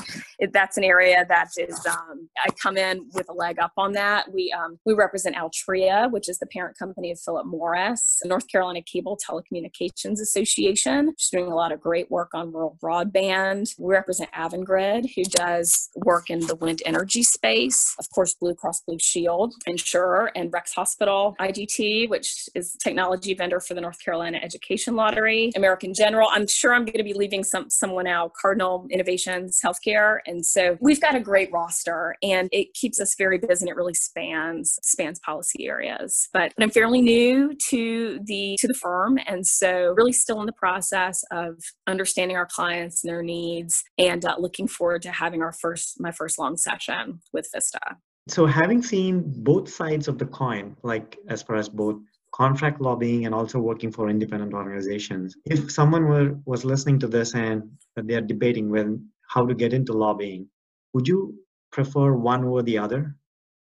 that's 0.51 0.77
an 0.77 0.83
area 0.83 1.25
that 1.27 1.49
is 1.57 1.85
um, 1.85 2.29
I 2.43 2.49
come 2.61 2.77
in 2.77 3.09
with 3.13 3.29
a 3.29 3.33
leg 3.33 3.59
up 3.59 3.73
on 3.77 3.93
that. 3.93 4.31
We 4.31 4.53
um, 4.57 4.77
we 4.85 4.93
represent 4.93 5.35
Altria, 5.35 6.11
which 6.11 6.29
is 6.29 6.39
the 6.39 6.47
parent 6.47 6.77
company 6.77 7.11
of 7.11 7.19
Philip 7.19 7.45
Morris, 7.45 8.19
North 8.25 8.47
Carolina 8.47 8.81
Cable 8.81 9.17
Telecommunications 9.27 10.19
Association. 10.21 11.13
She's 11.17 11.29
doing 11.29 11.51
a 11.51 11.55
lot 11.55 11.71
of 11.71 11.79
great 11.79 12.09
work 12.09 12.29
on 12.33 12.51
rural 12.51 12.77
broadband. 12.81 13.73
We 13.77 13.93
represent 13.93 14.31
Avangrid, 14.31 15.09
who 15.15 15.23
does 15.23 15.89
work 15.95 16.29
in 16.29 16.39
the 16.47 16.55
wind 16.55 16.81
energy 16.85 17.23
space. 17.23 17.95
Of 17.99 18.09
course, 18.13 18.33
Blue 18.33 18.55
Cross 18.55 18.83
Blue 18.87 18.99
Shield, 18.99 19.53
insurer, 19.65 20.31
and 20.35 20.51
Rex 20.51 20.73
Hospital 20.73 21.35
IGT, 21.39 22.09
which 22.09 22.49
is 22.55 22.75
technology 22.83 23.33
vendor 23.33 23.59
for 23.71 23.75
the 23.75 23.81
North 23.81 24.03
Carolina 24.03 24.37
Education 24.43 24.97
Lottery, 24.97 25.49
American 25.55 25.93
General. 25.93 26.27
I'm 26.29 26.45
sure 26.45 26.73
I'm 26.73 26.83
going 26.83 26.97
to 26.97 27.05
be 27.05 27.13
leaving 27.13 27.41
some 27.41 27.69
someone 27.69 28.05
out, 28.05 28.33
Cardinal 28.33 28.85
Innovations 28.91 29.61
Healthcare. 29.63 30.17
And 30.25 30.45
so 30.45 30.77
we've 30.81 30.99
got 30.99 31.15
a 31.15 31.21
great 31.21 31.49
roster 31.53 32.17
and 32.21 32.49
it 32.51 32.73
keeps 32.73 32.99
us 32.99 33.15
very 33.17 33.37
busy 33.37 33.63
and 33.63 33.69
it 33.69 33.77
really 33.77 33.93
spans 33.93 34.77
spans 34.83 35.19
policy 35.19 35.67
areas. 35.69 36.27
But 36.33 36.51
I'm 36.59 36.69
fairly 36.69 37.01
new 37.01 37.55
to 37.69 38.19
the 38.25 38.57
to 38.59 38.67
the 38.67 38.73
firm 38.73 39.17
and 39.25 39.47
so 39.47 39.93
really 39.95 40.11
still 40.11 40.41
in 40.41 40.47
the 40.47 40.53
process 40.53 41.23
of 41.31 41.55
understanding 41.87 42.35
our 42.35 42.47
clients 42.47 43.05
and 43.05 43.09
their 43.09 43.23
needs 43.23 43.81
and 43.97 44.25
uh, 44.25 44.35
looking 44.37 44.67
forward 44.67 45.01
to 45.03 45.11
having 45.11 45.41
our 45.41 45.53
first 45.53 45.95
my 45.97 46.11
first 46.11 46.37
long 46.37 46.57
session 46.57 47.21
with 47.31 47.47
Vista. 47.53 47.79
So 48.27 48.45
having 48.45 48.83
seen 48.83 49.23
both 49.25 49.67
sides 49.69 50.07
of 50.07 50.17
the 50.17 50.25
coin, 50.25 50.75
like 50.83 51.17
as 51.27 51.41
far 51.41 51.55
as 51.55 51.67
both 51.67 51.97
contract 52.31 52.81
lobbying 52.81 53.25
and 53.25 53.35
also 53.35 53.59
working 53.59 53.91
for 53.91 54.09
independent 54.09 54.53
organizations. 54.53 55.35
If 55.45 55.71
someone 55.71 56.05
were 56.05 56.37
was 56.45 56.65
listening 56.65 56.99
to 56.99 57.07
this 57.07 57.35
and 57.35 57.71
they're 57.95 58.21
debating 58.21 58.69
with 58.69 58.99
how 59.27 59.45
to 59.45 59.53
get 59.53 59.73
into 59.73 59.93
lobbying, 59.93 60.47
would 60.93 61.07
you 61.07 61.35
prefer 61.71 62.13
one 62.13 62.43
or 62.43 62.63
the 62.63 62.77
other? 62.77 63.15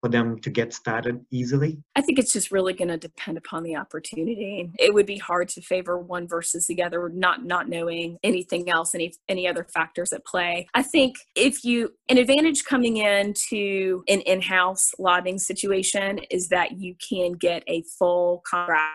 For 0.02 0.08
them 0.08 0.38
to 0.40 0.50
get 0.50 0.74
started 0.74 1.24
easily? 1.30 1.78
I 1.94 2.02
think 2.02 2.18
it's 2.18 2.32
just 2.32 2.50
really 2.50 2.72
going 2.72 2.88
to 2.88 2.98
depend 2.98 3.38
upon 3.38 3.62
the 3.62 3.76
opportunity. 3.76 4.70
It 4.78 4.92
would 4.92 5.06
be 5.06 5.16
hard 5.16 5.48
to 5.50 5.62
favor 5.62 5.96
one 5.96 6.26
versus 6.26 6.66
the 6.66 6.82
other, 6.82 7.08
not 7.08 7.44
not 7.44 7.68
knowing 7.68 8.18
anything 8.24 8.68
else, 8.68 8.94
any 8.94 9.14
any 9.28 9.46
other 9.46 9.64
factors 9.72 10.12
at 10.12 10.26
play. 10.26 10.66
I 10.74 10.82
think 10.82 11.16
if 11.36 11.64
you 11.64 11.94
an 12.08 12.18
advantage 12.18 12.64
coming 12.64 12.96
into 12.96 14.02
an 14.08 14.20
in-house 14.22 14.90
lobbying 14.98 15.38
situation 15.38 16.18
is 16.30 16.48
that 16.48 16.80
you 16.80 16.96
can 17.08 17.32
get 17.32 17.62
a 17.68 17.84
full 17.98 18.42
contract 18.44 18.90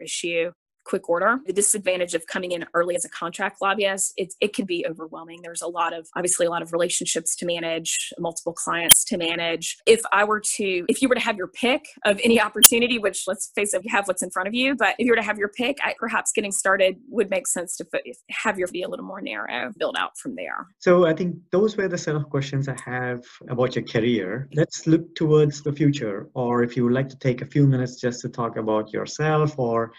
issue 0.00 0.52
quick 0.84 1.08
order. 1.08 1.38
The 1.46 1.52
disadvantage 1.52 2.14
of 2.14 2.26
coming 2.26 2.52
in 2.52 2.66
early 2.74 2.96
as 2.96 3.04
a 3.04 3.08
contract 3.08 3.60
lobbyist, 3.62 4.14
it's, 4.16 4.36
it 4.40 4.54
can 4.54 4.64
be 4.64 4.84
overwhelming. 4.88 5.40
There's 5.42 5.62
a 5.62 5.68
lot 5.68 5.92
of, 5.92 6.08
obviously, 6.16 6.46
a 6.46 6.50
lot 6.50 6.62
of 6.62 6.72
relationships 6.72 7.36
to 7.36 7.46
manage, 7.46 8.12
multiple 8.18 8.52
clients 8.52 9.04
to 9.06 9.16
manage. 9.16 9.78
If 9.86 10.00
I 10.12 10.24
were 10.24 10.40
to, 10.56 10.84
if 10.88 11.02
you 11.02 11.08
were 11.08 11.14
to 11.14 11.20
have 11.20 11.36
your 11.36 11.48
pick 11.48 11.84
of 12.04 12.20
any 12.24 12.40
opportunity, 12.40 12.98
which 12.98 13.24
let's 13.26 13.50
face 13.54 13.74
it, 13.74 13.84
you 13.84 13.90
have 13.90 14.08
what's 14.08 14.22
in 14.22 14.30
front 14.30 14.48
of 14.48 14.54
you, 14.54 14.74
but 14.74 14.94
if 14.98 15.06
you 15.06 15.12
were 15.12 15.16
to 15.16 15.22
have 15.22 15.38
your 15.38 15.48
pick, 15.48 15.78
I, 15.82 15.94
perhaps 15.98 16.32
getting 16.32 16.52
started 16.52 16.96
would 17.08 17.30
make 17.30 17.46
sense 17.46 17.76
to 17.76 17.86
have 18.30 18.58
your 18.58 18.68
be 18.72 18.82
a 18.82 18.88
little 18.88 19.04
more 19.04 19.20
narrow, 19.20 19.70
build 19.78 19.96
out 19.98 20.16
from 20.18 20.34
there. 20.34 20.66
So 20.78 21.06
I 21.06 21.14
think 21.14 21.36
those 21.50 21.76
were 21.76 21.88
the 21.88 21.98
set 21.98 22.16
of 22.16 22.28
questions 22.30 22.68
I 22.68 22.76
have 22.84 23.24
about 23.48 23.76
your 23.76 23.84
career. 23.84 24.48
Let's 24.54 24.86
look 24.86 25.14
towards 25.14 25.62
the 25.62 25.72
future, 25.72 26.28
or 26.34 26.62
if 26.62 26.76
you 26.76 26.84
would 26.84 26.94
like 26.94 27.08
to 27.10 27.18
take 27.18 27.42
a 27.42 27.46
few 27.46 27.66
minutes 27.66 28.00
just 28.00 28.20
to 28.22 28.28
talk 28.28 28.56
about 28.56 28.92
yourself 28.92 29.58
or 29.58 29.92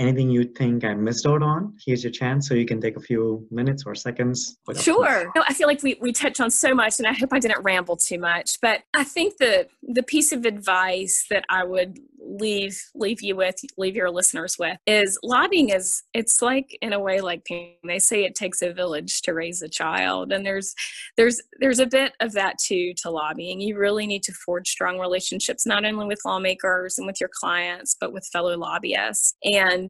anything 0.00 0.30
you 0.30 0.44
think 0.44 0.82
I 0.82 0.94
missed 0.94 1.26
out 1.26 1.42
on, 1.42 1.74
here's 1.84 2.02
your 2.02 2.10
chance. 2.10 2.48
So 2.48 2.54
you 2.54 2.64
can 2.64 2.80
take 2.80 2.96
a 2.96 3.00
few 3.00 3.46
minutes 3.50 3.84
or 3.86 3.94
seconds. 3.94 4.56
Sure. 4.74 5.30
No, 5.36 5.44
I 5.46 5.52
feel 5.52 5.68
like 5.68 5.82
we, 5.82 5.98
we 6.00 6.12
touched 6.12 6.40
on 6.40 6.50
so 6.50 6.74
much 6.74 6.98
and 6.98 7.06
I 7.06 7.12
hope 7.12 7.28
I 7.32 7.38
didn't 7.38 7.62
ramble 7.62 7.96
too 7.96 8.18
much, 8.18 8.58
but 8.62 8.80
I 8.94 9.04
think 9.04 9.36
the, 9.36 9.68
the 9.82 10.02
piece 10.02 10.32
of 10.32 10.46
advice 10.46 11.26
that 11.30 11.44
I 11.50 11.64
would 11.64 11.98
leave, 12.18 12.80
leave 12.94 13.20
you 13.20 13.36
with, 13.36 13.56
leave 13.76 13.94
your 13.94 14.10
listeners 14.10 14.56
with 14.58 14.78
is 14.86 15.18
lobbying 15.22 15.68
is, 15.68 16.02
it's 16.14 16.40
like 16.40 16.78
in 16.80 16.92
a 16.92 17.00
way, 17.00 17.20
like 17.20 17.46
they 17.86 17.98
say 17.98 18.24
it 18.24 18.34
takes 18.34 18.62
a 18.62 18.72
village 18.72 19.20
to 19.22 19.34
raise 19.34 19.60
a 19.60 19.68
child. 19.68 20.32
And 20.32 20.46
there's, 20.46 20.74
there's, 21.18 21.40
there's 21.60 21.78
a 21.78 21.86
bit 21.86 22.14
of 22.20 22.32
that 22.32 22.56
too, 22.58 22.94
to 23.02 23.10
lobbying. 23.10 23.60
You 23.60 23.76
really 23.76 24.06
need 24.06 24.22
to 24.24 24.32
forge 24.32 24.68
strong 24.68 24.98
relationships, 24.98 25.66
not 25.66 25.84
only 25.84 26.06
with 26.06 26.20
lawmakers 26.24 26.96
and 26.96 27.06
with 27.06 27.20
your 27.20 27.30
clients, 27.32 27.96
but 28.00 28.14
with 28.14 28.26
fellow 28.32 28.56
lobbyists. 28.56 29.34
And 29.44 29.89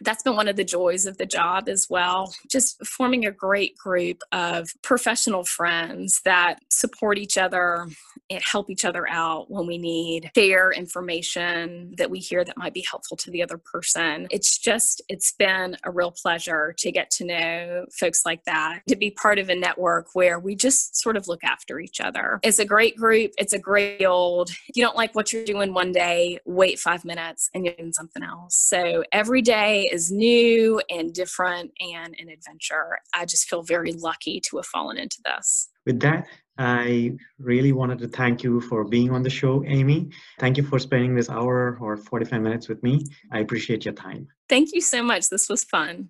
that's 0.00 0.22
been 0.22 0.36
one 0.36 0.48
of 0.48 0.56
the 0.56 0.64
joys 0.64 1.06
of 1.06 1.18
the 1.18 1.26
job 1.26 1.68
as 1.68 1.86
well. 1.88 2.34
Just 2.50 2.84
forming 2.86 3.26
a 3.26 3.30
great 3.30 3.76
group 3.76 4.22
of 4.32 4.70
professional 4.82 5.44
friends 5.44 6.20
that 6.24 6.60
support 6.70 7.18
each 7.18 7.36
other 7.38 7.86
and 8.30 8.42
help 8.42 8.70
each 8.70 8.84
other 8.84 9.08
out 9.08 9.50
when 9.50 9.66
we 9.66 9.78
need 9.78 10.30
share 10.36 10.70
information 10.72 11.94
that 11.98 12.10
we 12.10 12.18
hear 12.18 12.44
that 12.44 12.56
might 12.56 12.74
be 12.74 12.84
helpful 12.88 13.16
to 13.16 13.30
the 13.30 13.42
other 13.42 13.58
person. 13.58 14.26
It's 14.30 14.58
just, 14.58 15.02
it's 15.08 15.32
been 15.32 15.76
a 15.84 15.90
real 15.90 16.10
pleasure 16.10 16.74
to 16.78 16.92
get 16.92 17.10
to 17.12 17.24
know 17.24 17.86
folks 17.92 18.24
like 18.24 18.44
that, 18.44 18.80
to 18.88 18.96
be 18.96 19.10
part 19.10 19.38
of 19.38 19.48
a 19.48 19.54
network 19.54 20.08
where 20.14 20.38
we 20.38 20.54
just 20.54 20.96
sort 20.96 21.16
of 21.16 21.28
look 21.28 21.44
after 21.44 21.78
each 21.78 22.00
other. 22.00 22.40
It's 22.42 22.58
a 22.58 22.64
great 22.64 22.96
group. 22.96 23.32
It's 23.38 23.52
a 23.52 23.58
great 23.58 24.04
old, 24.04 24.50
you 24.74 24.82
don't 24.82 24.96
like 24.96 25.14
what 25.14 25.32
you're 25.32 25.44
doing 25.44 25.74
one 25.74 25.92
day, 25.92 26.38
wait 26.44 26.78
five 26.78 27.04
minutes 27.04 27.50
and 27.54 27.64
you're 27.64 27.74
doing 27.74 27.92
something 27.92 28.22
else. 28.22 28.56
So 28.56 29.04
every 29.12 29.42
day, 29.82 29.90
is 29.92 30.10
new 30.10 30.80
and 30.90 31.12
different 31.12 31.72
and 31.80 32.14
an 32.18 32.28
adventure. 32.28 32.98
I 33.14 33.24
just 33.24 33.48
feel 33.48 33.62
very 33.62 33.92
lucky 33.92 34.40
to 34.48 34.56
have 34.56 34.66
fallen 34.66 34.98
into 34.98 35.18
this. 35.24 35.68
With 35.86 36.00
that, 36.00 36.26
I 36.58 37.12
really 37.38 37.72
wanted 37.72 37.98
to 38.00 38.08
thank 38.08 38.42
you 38.42 38.60
for 38.60 38.84
being 38.84 39.10
on 39.10 39.22
the 39.22 39.30
show, 39.30 39.64
Amy. 39.66 40.10
Thank 40.38 40.56
you 40.56 40.62
for 40.62 40.78
spending 40.78 41.14
this 41.14 41.30
hour 41.30 41.78
or 41.80 41.96
45 41.96 42.42
minutes 42.42 42.68
with 42.68 42.82
me. 42.82 43.04
I 43.32 43.40
appreciate 43.40 43.84
your 43.84 43.94
time. 43.94 44.28
Thank 44.48 44.70
you 44.72 44.80
so 44.80 45.02
much. 45.02 45.28
This 45.28 45.48
was 45.48 45.64
fun. 45.64 46.08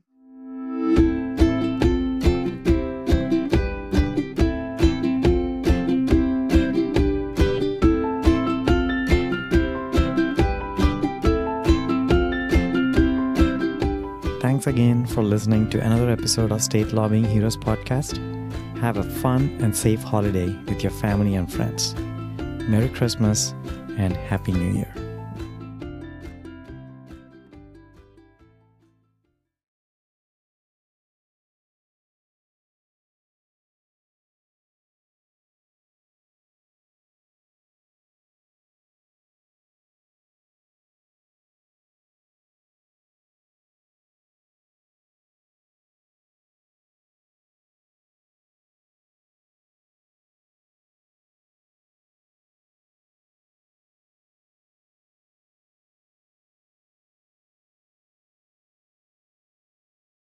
Thanks 14.63 14.79
again 14.79 15.07
for 15.07 15.25
listening 15.25 15.69
to 15.71 15.81
another 15.85 16.09
episode 16.09 16.53
of 16.53 16.63
State 16.63 16.93
Lobbying 16.93 17.25
Heroes 17.25 17.57
podcast. 17.57 18.17
Have 18.79 18.97
a 18.97 19.03
fun 19.03 19.59
and 19.61 19.77
safe 19.77 20.01
holiday 20.05 20.57
with 20.67 20.85
your 20.85 20.93
family 20.93 21.35
and 21.35 21.53
friends. 21.53 21.97
Merry 22.69 22.89
Christmas 22.89 23.55
and 23.99 24.17
Happy 24.17 24.53
New 24.53 24.73
Year. 24.73 25.12